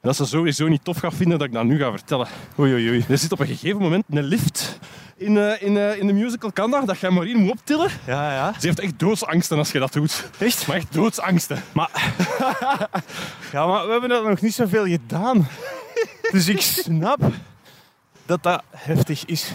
dat 0.01 0.17
ze 0.17 0.27
sowieso 0.27 0.69
niet 0.69 0.85
tof 0.85 0.99
gaat 0.99 1.15
vinden 1.15 1.39
dat 1.39 1.47
ik 1.47 1.53
dat 1.53 1.65
nu 1.65 1.79
ga 1.79 1.91
vertellen. 1.91 2.27
Oei, 2.59 2.73
oei, 2.73 2.89
oei. 2.89 3.05
Er 3.09 3.19
zit 3.19 3.33
op 3.33 3.41
een 3.41 3.47
gegeven 3.47 3.81
moment 3.81 4.05
een 4.09 4.23
lift 4.23 4.79
in, 5.17 5.39
eh, 5.39 5.63
in, 5.63 5.77
eh, 5.77 5.99
in 5.99 6.07
de 6.07 6.13
musical 6.13 6.53
kan 6.53 6.71
dat, 6.71 6.87
dat 6.87 6.99
jij 6.99 7.11
Marien 7.11 7.37
moet 7.37 7.51
optillen. 7.51 7.91
Ja, 8.07 8.33
ja. 8.33 8.53
Ze 8.61 8.67
heeft 8.67 8.81
echt 8.81 8.99
doodsangsten 8.99 9.59
als 9.59 9.73
je 9.73 9.79
dat 9.79 9.93
doet. 9.93 10.31
Echt? 10.39 10.67
Maar 10.67 10.77
echt 10.77 10.93
doodsangsten. 10.93 11.63
Ja, 13.53 13.67
maar 13.67 13.87
we 13.87 13.91
hebben 13.91 14.09
dat 14.09 14.25
nog 14.25 14.41
niet 14.41 14.55
zoveel 14.55 14.87
gedaan. 14.87 15.49
Dus 16.31 16.49
ik 16.49 16.61
snap 16.61 17.21
dat 18.27 18.43
dat 18.43 18.63
heftig 18.71 19.25
is. 19.25 19.53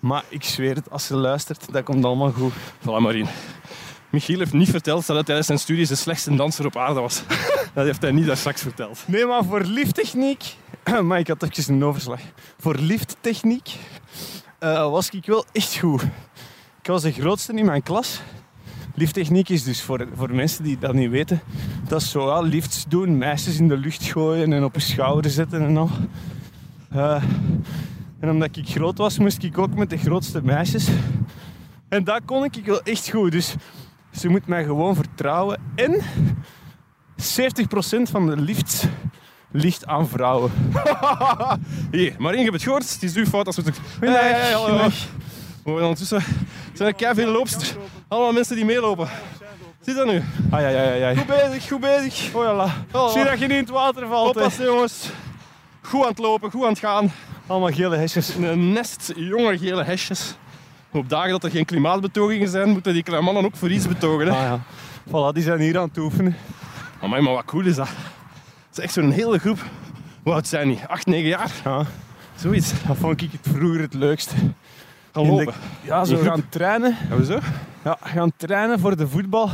Maar 0.00 0.24
ik 0.28 0.44
zweer 0.44 0.74
het, 0.74 0.90
als 0.90 1.06
ze 1.06 1.16
luistert, 1.16 1.72
dat 1.72 1.84
komt 1.84 2.04
allemaal 2.04 2.32
goed. 2.32 2.52
Voilà, 2.80 3.00
Marien. 3.00 3.26
Michiel 4.10 4.38
heeft 4.38 4.52
niet 4.52 4.70
verteld 4.70 5.06
dat 5.06 5.16
hij 5.16 5.24
tijdens 5.24 5.46
zijn 5.46 5.58
studies 5.58 5.88
de 5.88 5.94
slechtste 5.94 6.34
danser 6.34 6.66
op 6.66 6.76
aarde 6.76 7.00
was. 7.00 7.22
Dat 7.74 7.86
heeft 7.86 8.02
hij 8.02 8.12
niet 8.12 8.26
daar 8.26 8.36
straks 8.36 8.62
verteld. 8.62 9.04
Nee, 9.06 9.26
maar 9.26 9.44
voor 9.44 9.60
lifttechniek... 9.60 10.56
Maar 11.02 11.18
ik 11.18 11.28
had 11.28 11.42
even 11.42 11.74
een 11.74 11.84
overslag. 11.84 12.20
Voor 12.58 12.74
lifttechniek 12.74 13.76
eh, 14.58 14.90
was 14.90 15.10
ik 15.10 15.26
wel 15.26 15.44
echt 15.52 15.78
goed. 15.78 16.02
Ik 16.82 16.86
was 16.86 17.02
de 17.02 17.12
grootste 17.12 17.52
in 17.52 17.64
mijn 17.64 17.82
klas. 17.82 18.20
Lifttechniek 18.94 19.48
is 19.48 19.62
dus 19.62 19.82
voor, 19.82 20.08
voor 20.14 20.34
mensen 20.34 20.64
die 20.64 20.78
dat 20.78 20.94
niet 20.94 21.10
weten. 21.10 21.40
Dat 21.88 22.00
is 22.00 22.10
zo 22.10 22.28
ja, 22.28 22.40
lifts 22.40 22.84
doen, 22.88 23.18
meisjes 23.18 23.58
in 23.58 23.68
de 23.68 23.76
lucht 23.76 24.04
gooien 24.04 24.52
en 24.52 24.64
op 24.64 24.74
je 24.74 24.80
schouder 24.80 25.30
zetten 25.30 25.62
en 25.62 25.76
al. 25.76 25.90
Eh, 26.90 27.22
en 28.20 28.30
omdat 28.30 28.56
ik 28.56 28.68
groot 28.68 28.98
was, 28.98 29.18
moest 29.18 29.42
ik 29.42 29.58
ook 29.58 29.74
met 29.74 29.90
de 29.90 29.98
grootste 29.98 30.42
meisjes. 30.42 30.88
En 31.88 32.04
dat 32.04 32.20
kon 32.24 32.44
ik 32.44 32.64
wel 32.64 32.82
echt 32.82 33.10
goed. 33.10 33.32
Dus 33.32 33.54
ze 34.10 34.28
moet 34.28 34.46
mij 34.46 34.64
gewoon 34.64 34.94
vertrouwen. 34.94 35.60
En 35.74 36.00
70% 37.16 38.02
van 38.02 38.26
de 38.26 38.36
lifts 38.36 38.84
ligt 39.50 39.86
aan 39.86 40.08
vrouwen. 40.08 40.50
Hier, 41.90 42.14
Marien, 42.18 42.38
je 42.38 42.44
hebt 42.44 42.54
het 42.54 42.62
gehoord. 42.62 42.92
Het 42.92 43.02
is 43.02 43.14
uw 43.14 43.26
fout 43.26 43.46
als 43.46 43.56
we 43.56 43.62
het... 43.62 43.80
Ja, 44.00 44.26
ja, 44.26 44.46
ja. 44.46 44.88
Maar 45.64 45.74
ondertussen 45.74 46.22
zijn 46.72 46.88
er 46.88 46.94
keiveel 46.94 47.30
loopsters. 47.30 47.74
Allemaal 48.08 48.32
mensen 48.32 48.56
die 48.56 48.64
meelopen. 48.64 49.08
Zie 49.80 49.94
dat 49.94 50.06
nu? 50.06 50.22
Ja, 50.50 50.58
ja, 50.58 50.68
ja, 50.68 50.92
ja. 50.92 51.14
Goed 51.14 51.26
bezig, 51.26 51.68
goed 51.68 51.80
bezig. 51.80 52.34
Oh, 52.34 52.44
ja, 52.44 52.54
la. 52.54 52.84
Oh, 52.92 53.12
Zie 53.12 53.24
dat 53.24 53.38
je 53.38 53.46
niet 53.46 53.56
in 53.56 53.62
het 53.62 53.68
water 53.68 54.06
valt. 54.06 54.36
Oppassen 54.36 54.64
jongens. 54.64 55.10
Goed 55.82 56.02
aan 56.02 56.08
het 56.08 56.18
lopen, 56.18 56.50
goed 56.50 56.62
aan 56.62 56.68
het 56.68 56.78
gaan. 56.78 57.12
Allemaal 57.48 57.72
gele 57.72 57.96
hesjes. 57.96 58.34
Een 58.34 58.72
nest 58.72 59.12
jonge 59.16 59.58
gele 59.58 59.84
hesjes. 59.84 60.34
Op 60.92 61.08
dagen 61.08 61.30
dat 61.30 61.44
er 61.44 61.50
geen 61.50 61.64
klimaatbetogingen 61.64 62.48
zijn, 62.48 62.68
moeten 62.68 62.92
die 62.92 63.02
kleine 63.02 63.24
mannen 63.24 63.44
ook 63.44 63.56
voor 63.56 63.70
iets 63.70 63.88
betogen. 63.88 64.26
Hè? 64.26 64.32
Ah 64.32 64.40
ja. 64.40 64.60
Voilà, 65.08 65.34
die 65.34 65.42
zijn 65.42 65.60
hier 65.60 65.78
aan 65.78 65.88
het 65.88 65.98
oefenen. 65.98 66.36
Amai, 67.00 67.22
maar 67.22 67.32
wat 67.32 67.44
cool 67.44 67.64
is 67.64 67.74
dat? 67.76 67.88
Het 68.68 68.78
is 68.78 68.84
echt 68.84 68.92
zo'n 68.92 69.10
hele 69.10 69.38
groep. 69.38 69.58
Hoe 70.22 70.32
oud 70.32 70.46
zijn 70.46 70.68
die? 70.68 70.80
8, 70.86 71.06
9 71.06 71.28
jaar? 71.28 71.50
Ja, 71.64 71.84
Zoiets. 72.34 72.72
dat 72.86 72.96
vond 72.96 73.22
ik 73.22 73.30
vroeger 73.42 73.80
het 73.80 73.94
leukste. 73.94 74.34
Gaan 75.12 75.22
In 75.24 75.30
de- 75.36 75.44
lopen. 75.44 75.54
Ja, 75.82 76.04
zo 76.04 76.16
gaan 76.16 76.48
trainen. 76.48 76.96
We 77.08 77.24
zo? 77.24 77.38
Ja, 77.84 77.96
gaan 78.02 78.32
trainen 78.36 78.80
voor 78.80 78.96
de 78.96 79.08
voetbal 79.08 79.50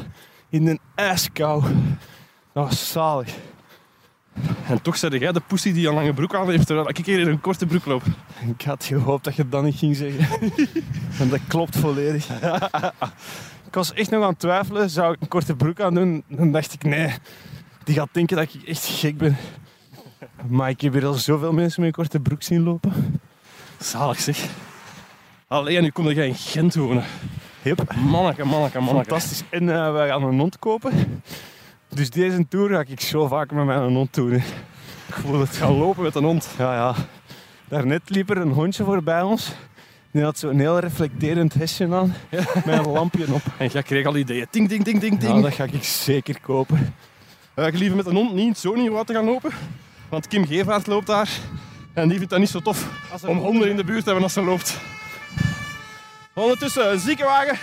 in 0.48 0.66
een 0.66 0.80
ijskou. 0.94 1.62
Dat 2.52 2.64
was 2.68 2.90
zalig. 2.92 3.34
En 4.68 4.82
toch 4.82 4.96
zei 4.96 5.18
jij 5.18 5.32
de 5.32 5.42
pussy 5.46 5.72
die 5.72 5.88
een 5.88 5.94
lange 5.94 6.12
broek 6.12 6.34
aan 6.34 6.50
heeft, 6.50 6.66
terwijl 6.66 6.88
ik 6.88 7.06
hier 7.06 7.18
in 7.18 7.28
een 7.28 7.40
korte 7.40 7.66
broek 7.66 7.84
loop. 7.84 8.02
Ik 8.56 8.62
had 8.62 8.84
gehoopt 8.84 9.24
dat 9.24 9.36
je 9.36 9.48
dat 9.48 9.62
niet 9.62 9.76
ging 9.76 9.96
zeggen. 9.96 10.52
En 11.20 11.28
dat 11.28 11.40
klopt 11.48 11.76
volledig. 11.76 12.28
Ik 13.66 13.80
was 13.80 13.92
echt 13.92 14.10
nog 14.10 14.22
aan 14.22 14.28
het 14.28 14.38
twijfelen. 14.38 14.90
Zou 14.90 15.12
ik 15.12 15.20
een 15.20 15.28
korte 15.28 15.56
broek 15.56 15.80
aan 15.80 15.94
doen? 15.94 16.24
Dan 16.28 16.52
dacht 16.52 16.72
ik, 16.72 16.82
nee. 16.84 17.14
Die 17.84 17.94
gaat 17.94 18.08
denken 18.12 18.36
dat 18.36 18.54
ik 18.54 18.62
echt 18.62 18.86
gek 18.86 19.16
ben. 19.16 19.36
Maar 20.48 20.68
ik 20.68 20.80
heb 20.80 20.92
hier 20.92 21.06
al 21.06 21.12
zoveel 21.14 21.52
mensen 21.52 21.80
met 21.80 21.90
een 21.90 22.02
korte 22.02 22.20
broek 22.20 22.42
zien 22.42 22.62
lopen. 22.62 23.20
Zalig 23.78 24.20
zeg. 24.20 24.46
Alleen 25.48 25.82
nu 25.82 25.90
kom 25.90 26.10
jij 26.10 26.26
in 26.26 26.34
Gent 26.34 26.74
wonen. 26.74 27.04
Yep. 27.62 27.94
Manneke, 27.94 28.44
manneke, 28.44 28.80
manneke. 28.80 29.08
Fantastisch. 29.08 29.42
En 29.50 29.68
eh, 29.68 29.92
wij 29.92 30.08
gaan 30.08 30.22
een 30.22 30.38
hond 30.38 30.58
kopen. 30.58 31.22
Dus 31.94 32.10
deze 32.10 32.48
tour 32.48 32.70
ga 32.70 32.84
ik 32.88 33.00
zo 33.00 33.26
vaak 33.26 33.50
met 33.52 33.64
mijn 33.64 33.94
hond 33.94 34.14
doen. 34.14 34.30
hè. 34.30 34.36
Ik 35.06 35.14
voel 35.14 35.40
het. 35.40 35.56
Gaan 35.56 35.72
lopen 35.76 36.02
met 36.02 36.14
een 36.14 36.24
hond. 36.24 36.48
Ja, 36.58 36.74
ja. 36.74 36.94
Daarnet 37.68 38.02
liep 38.04 38.30
er 38.30 38.36
een 38.36 38.50
hondje 38.52 38.84
voorbij 38.84 39.22
ons. 39.22 39.52
Die 40.10 40.22
had 40.22 40.38
zo'n 40.38 40.58
heel 40.58 40.78
reflecterend 40.78 41.54
hesje 41.54 41.88
aan. 41.94 42.14
Met 42.64 42.78
een 42.78 42.88
lampje 42.90 43.32
op. 43.32 43.42
En 43.58 43.66
jij 43.68 43.82
kreeg 43.82 44.06
al 44.06 44.16
ideeën. 44.16 44.46
Ding, 44.50 44.68
ding, 44.68 44.84
ding, 44.84 45.00
ding, 45.00 45.22
Ja, 45.22 45.28
ding. 45.28 45.42
dat 45.42 45.54
ga 45.54 45.64
ik 45.64 45.84
zeker 45.84 46.40
kopen. 46.40 46.94
Uh, 47.56 47.66
ik 47.66 47.74
liever 47.78 47.96
met 47.96 48.06
een 48.06 48.14
hond 48.14 48.32
niet 48.34 48.58
zo 48.58 48.74
niet 48.74 48.90
wat 48.90 49.06
te 49.06 49.12
gaan 49.12 49.24
lopen. 49.24 49.50
Want 50.08 50.28
Kim 50.28 50.46
Gevaert 50.46 50.86
loopt 50.86 51.06
daar. 51.06 51.28
En 51.92 52.08
die 52.08 52.16
vindt 52.16 52.30
dat 52.30 52.40
niet 52.40 52.48
zo 52.50 52.60
tof 52.60 52.88
om 53.26 53.38
honden 53.38 53.70
in 53.70 53.76
de 53.76 53.84
buurt 53.84 53.98
te 53.98 54.04
hebben 54.04 54.22
als 54.22 54.32
ze 54.32 54.42
loopt. 54.42 54.78
Ondertussen, 56.34 56.92
een 56.92 56.98
ziekenwagen. 56.98 57.58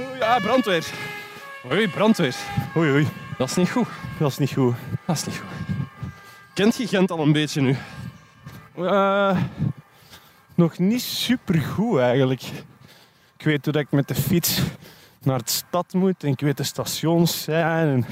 Oeh, 0.00 0.18
ja, 0.18 0.38
brandweer. 0.38 0.84
Oei, 1.72 1.88
brandweer. 1.88 2.34
Oei, 2.76 2.90
oei. 2.90 3.06
Dat 3.38 3.48
is 3.48 3.54
niet 3.54 3.70
goed. 3.70 3.88
Dat 4.18 4.30
is 4.30 4.38
niet 4.38 4.52
goed. 4.52 4.74
Dat 5.06 5.16
is 5.16 5.24
niet 5.24 5.36
goed. 5.36 5.76
Kent 6.54 6.76
je 6.76 6.86
Gent 6.86 7.10
al 7.10 7.18
een 7.18 7.32
beetje 7.32 7.60
nu? 7.60 7.76
Eh, 8.76 9.38
nog 10.54 10.78
niet 10.78 11.02
super 11.02 11.60
goed 11.60 11.98
eigenlijk. 11.98 12.42
Ik 13.36 13.44
weet 13.44 13.64
hoe 13.64 13.72
dat 13.72 13.82
ik 13.82 13.90
met 13.90 14.08
de 14.08 14.14
fiets 14.14 14.60
naar 15.22 15.38
de 15.38 15.50
stad 15.50 15.92
moet 15.92 16.24
en 16.24 16.30
ik 16.30 16.40
weet 16.40 16.56
de 16.56 16.62
stations 16.62 17.42
zijn. 17.42 18.06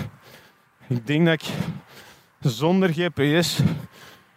En 0.89 0.97
ik 0.97 1.07
denk 1.07 1.27
dat 1.27 1.35
ik 1.35 1.49
zonder 2.41 2.89
GPS 2.89 3.61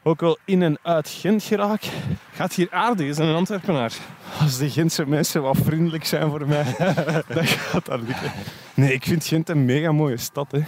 ook 0.08 0.20
wel 0.20 0.38
in 0.46 0.62
en 0.62 0.78
uit 0.82 1.10
Gent 1.10 1.44
geraak. 1.44 1.84
Gaat 2.32 2.54
hier 2.54 2.68
aardig, 2.72 3.08
is 3.08 3.18
een 3.18 3.36
Antwerpenaar. 3.36 3.94
Als 4.40 4.58
de 4.58 4.70
Gentse 4.70 5.06
mensen 5.08 5.42
wat 5.42 5.58
vriendelijk 5.64 6.06
zijn 6.06 6.30
voor 6.30 6.48
mij, 6.48 6.64
dan 7.36 7.46
gaat 7.46 7.86
dat 7.86 8.00
lukken. 8.00 8.32
Nee, 8.74 8.94
ik 8.94 9.04
vind 9.04 9.26
Gent 9.26 9.50
een 9.50 9.66
mega 9.66 9.92
mooie 9.92 10.18
stad. 10.18 10.52
Hè. 10.52 10.64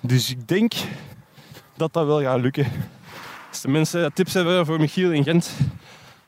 Dus 0.00 0.30
ik 0.30 0.48
denk 0.48 0.72
dat 1.76 1.92
dat 1.92 2.06
wel 2.06 2.22
gaat 2.22 2.40
lukken. 2.40 2.66
Als 3.48 3.60
de 3.60 3.68
mensen 3.68 4.12
tips 4.12 4.32
hebben 4.32 4.66
voor 4.66 4.80
Michiel 4.80 5.12
in 5.12 5.24
Gent, 5.24 5.50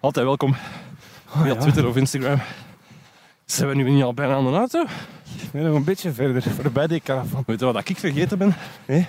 altijd 0.01 0.27
welkom. 0.27 0.55
Via 1.27 1.41
Oh, 1.41 1.47
ja. 1.47 1.55
Twitter 1.55 1.87
of 1.89 1.97
Instagram. 1.97 2.41
Zijn 3.45 3.69
we 3.69 3.75
nu 3.75 3.91
niet 3.91 4.03
al 4.03 4.15
bijna 4.15 4.35
aan 4.35 4.45
de 4.45 4.57
auto? 4.59 4.85
Nee, 5.53 5.65
nog 5.65 5.75
een 5.75 5.85
beetje 5.85 6.13
verder, 6.13 6.43
voorbij 6.43 6.87
die 6.87 7.01
caravan. 7.01 7.43
Weet 7.47 7.61
je 7.61 7.65
wat 7.65 7.89
ik 7.89 7.99
vergeten 7.99 8.39
ben? 8.39 8.55
Nee? 8.87 9.07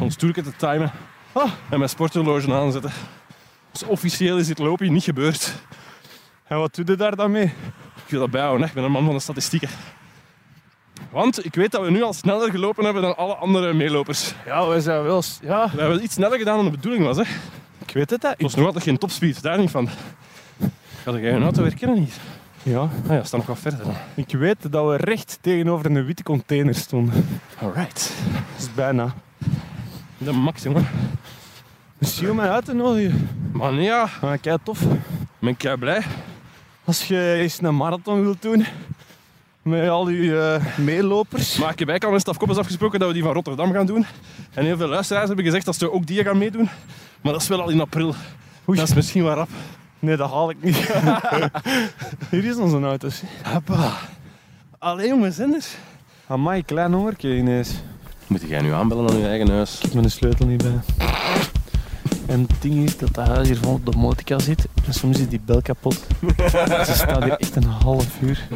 Ons 0.00 0.16
toerke 0.16 0.42
te 0.42 0.56
timen 0.56 0.92
Oh. 1.38 1.50
en 1.70 1.78
mijn 1.78 1.90
sporthorloge 1.90 2.54
aanzetten. 2.54 2.90
Dus 3.72 3.82
officieel 3.82 4.38
is 4.38 4.46
dit 4.46 4.58
loopje 4.58 4.90
niet 4.90 5.04
gebeurd. 5.04 5.52
En 6.46 6.58
wat 6.58 6.74
doe 6.74 6.84
je 6.86 6.96
daar 6.96 7.16
dan 7.16 7.30
mee? 7.30 7.44
Ik 8.04 8.14
wil 8.14 8.20
dat 8.20 8.30
bijhouden, 8.30 8.60
hè. 8.62 8.68
ik 8.68 8.74
ben 8.74 8.84
een 8.84 8.90
man 8.90 9.04
van 9.04 9.14
de 9.14 9.20
statistieken. 9.20 9.68
Want 11.10 11.44
ik 11.44 11.54
weet 11.54 11.70
dat 11.70 11.82
we 11.82 11.90
nu 11.90 12.02
al 12.02 12.12
sneller 12.12 12.50
gelopen 12.50 12.84
hebben 12.84 13.02
dan 13.02 13.16
alle 13.16 13.34
andere 13.34 13.72
meelopers. 13.72 14.34
Ja, 14.46 14.68
we 14.68 14.80
zijn 14.80 15.02
wel... 15.02 15.22
Ja, 15.40 15.70
We 15.74 15.80
hebben 15.80 16.02
iets 16.02 16.14
sneller 16.14 16.38
gedaan 16.38 16.56
dan 16.56 16.64
de 16.64 16.70
bedoeling 16.70 17.04
was. 17.04 17.16
Hè. 17.16 17.22
Ik 17.86 17.94
weet 17.94 18.10
het, 18.10 18.22
hè. 18.22 18.28
Het 18.28 18.42
was 18.42 18.54
nog 18.54 18.66
altijd 18.66 18.84
geen 18.84 18.98
topspeed, 18.98 19.42
daar 19.42 19.58
niet 19.58 19.70
van. 19.70 19.88
Ga 21.02 21.12
jij 21.12 21.32
een 21.32 21.42
auto 21.42 21.62
herkennen 21.62 21.98
niet? 21.98 22.20
Ja, 22.62 22.80
Ah 22.80 22.90
ja, 23.08 23.24
staat 23.24 23.40
nog 23.40 23.46
wat 23.46 23.58
verder 23.58 23.84
dan. 23.84 23.94
ik 24.14 24.32
weet 24.32 24.72
dat 24.72 24.86
we 24.86 24.96
recht 24.96 25.38
tegenover 25.40 25.86
een 25.86 26.04
witte 26.04 26.22
container 26.22 26.74
stonden. 26.74 27.40
Alright. 27.62 28.12
Dat 28.32 28.58
is 28.58 28.74
bijna. 28.74 29.14
De 30.18 30.32
max, 30.32 30.62
jongen. 30.62 30.86
Misschien 31.98 32.30
om 32.30 32.36
mij 32.36 32.50
uit 32.50 32.64
te 32.64 32.74
nodigen. 32.74 33.28
Maar 33.52 33.72
nee, 33.72 33.84
ja, 33.84 34.08
Maar 34.20 34.38
kijk, 34.38 34.58
tof. 34.62 34.80
ben 35.38 35.56
ik 35.58 35.78
blij. 35.78 36.02
Als 36.84 37.04
je 37.08 37.32
eens 37.40 37.62
een 37.62 37.76
marathon 37.76 38.22
wilt 38.22 38.42
doen, 38.42 38.64
met 39.62 39.88
al 39.88 40.08
je 40.08 40.58
eh, 40.60 40.78
meelopers. 40.78 41.58
Maar 41.58 41.70
ik 41.72 41.78
heb 41.78 41.88
eigenlijk 41.88 42.04
al 42.04 42.10
met 42.10 42.20
Staf 42.36 42.58
afgesproken 42.58 42.98
dat 42.98 43.08
we 43.08 43.14
die 43.14 43.22
van 43.22 43.32
Rotterdam 43.32 43.72
gaan 43.72 43.86
doen. 43.86 44.06
En 44.54 44.64
heel 44.64 44.76
veel 44.76 44.88
luisteraars 44.88 45.26
hebben 45.26 45.44
gezegd 45.44 45.64
dat 45.64 45.76
ze 45.76 45.92
ook 45.92 46.06
die 46.06 46.24
gaan 46.24 46.38
meedoen. 46.38 46.68
Maar 47.20 47.32
dat 47.32 47.42
is 47.42 47.48
wel 47.48 47.62
al 47.62 47.68
in 47.68 47.80
april. 47.80 48.14
Oei. 48.68 48.78
Dat 48.78 48.88
is 48.88 48.94
misschien 48.94 49.24
wel 49.24 49.34
rap. 49.34 49.48
Nee, 49.98 50.16
dat 50.16 50.30
haal 50.30 50.50
ik 50.50 50.62
niet. 50.62 50.76
Hier 52.30 52.44
is 52.44 52.56
onze 52.56 52.80
auto. 52.80 53.08
Hoppa. 53.42 53.92
Allee, 54.78 55.08
jongens, 55.08 55.36
zenders. 55.36 55.74
Amai, 56.26 56.64
klein 56.64 56.92
hongertje 56.92 57.36
ineens. 57.36 57.74
Moet 58.28 58.42
jij 58.46 58.60
nu 58.60 58.72
aanbellen 58.72 59.10
aan 59.10 59.18
je 59.18 59.26
eigen 59.26 59.50
huis? 59.50 59.76
Ik 59.76 59.82
heb 59.82 59.94
mijn 59.94 60.10
sleutel 60.10 60.46
niet 60.46 60.62
bij. 60.62 61.06
En 62.26 62.40
het 62.40 62.62
ding 62.62 62.84
is 62.84 62.98
dat 62.98 63.14
dat 63.14 63.26
huis 63.26 63.48
hier 63.48 63.56
vol 63.56 63.72
op 63.72 63.92
de 63.92 63.98
motica 63.98 64.38
zit. 64.38 64.66
En 64.86 64.94
soms 64.94 65.18
is 65.18 65.28
die 65.28 65.40
bel 65.44 65.62
kapot. 65.62 65.94
Ze 66.86 66.92
staat 66.94 67.24
hier 67.24 67.36
echt 67.36 67.56
een 67.56 67.64
half 67.64 68.20
uur. 68.20 68.48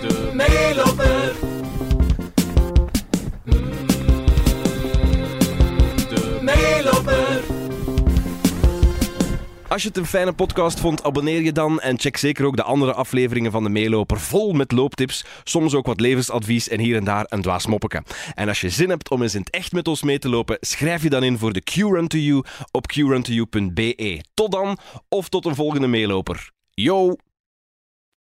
De 0.00 0.30
meeloper. 0.32 1.32
De 6.08 6.38
meeloper. 6.42 7.55
Als 9.68 9.82
je 9.82 9.88
het 9.88 9.96
een 9.96 10.06
fijne 10.06 10.32
podcast 10.32 10.80
vond, 10.80 11.02
abonneer 11.02 11.42
je 11.42 11.52
dan 11.52 11.80
en 11.80 11.98
check 11.98 12.16
zeker 12.16 12.44
ook 12.44 12.56
de 12.56 12.62
andere 12.62 12.92
afleveringen 12.92 13.52
van 13.52 13.62
de 13.62 13.68
Meeloper 13.68 14.20
vol 14.20 14.52
met 14.52 14.72
looptips, 14.72 15.24
soms 15.44 15.74
ook 15.74 15.86
wat 15.86 16.00
levensadvies 16.00 16.68
en 16.68 16.80
hier 16.80 16.96
en 16.96 17.04
daar 17.04 17.26
een 17.28 17.42
dwaas 17.42 17.66
moppeke. 17.66 18.02
En 18.34 18.48
als 18.48 18.60
je 18.60 18.70
zin 18.70 18.88
hebt 18.88 19.10
om 19.10 19.22
eens 19.22 19.34
in 19.34 19.40
het 19.40 19.50
echt 19.50 19.72
met 19.72 19.88
ons 19.88 20.02
mee 20.02 20.18
te 20.18 20.28
lopen, 20.28 20.56
schrijf 20.60 21.02
je 21.02 21.10
dan 21.10 21.22
in 21.22 21.38
voor 21.38 21.52
de 21.52 21.60
Q-Run 21.60 22.08
to 22.08 22.18
You 22.18 22.44
op 22.70 22.86
qruntoyou.be. 22.86 24.20
Tot 24.34 24.52
dan, 24.52 24.78
of 25.08 25.28
tot 25.28 25.44
een 25.44 25.54
volgende 25.54 25.86
Meeloper. 25.86 26.50
Yo! 26.70 27.16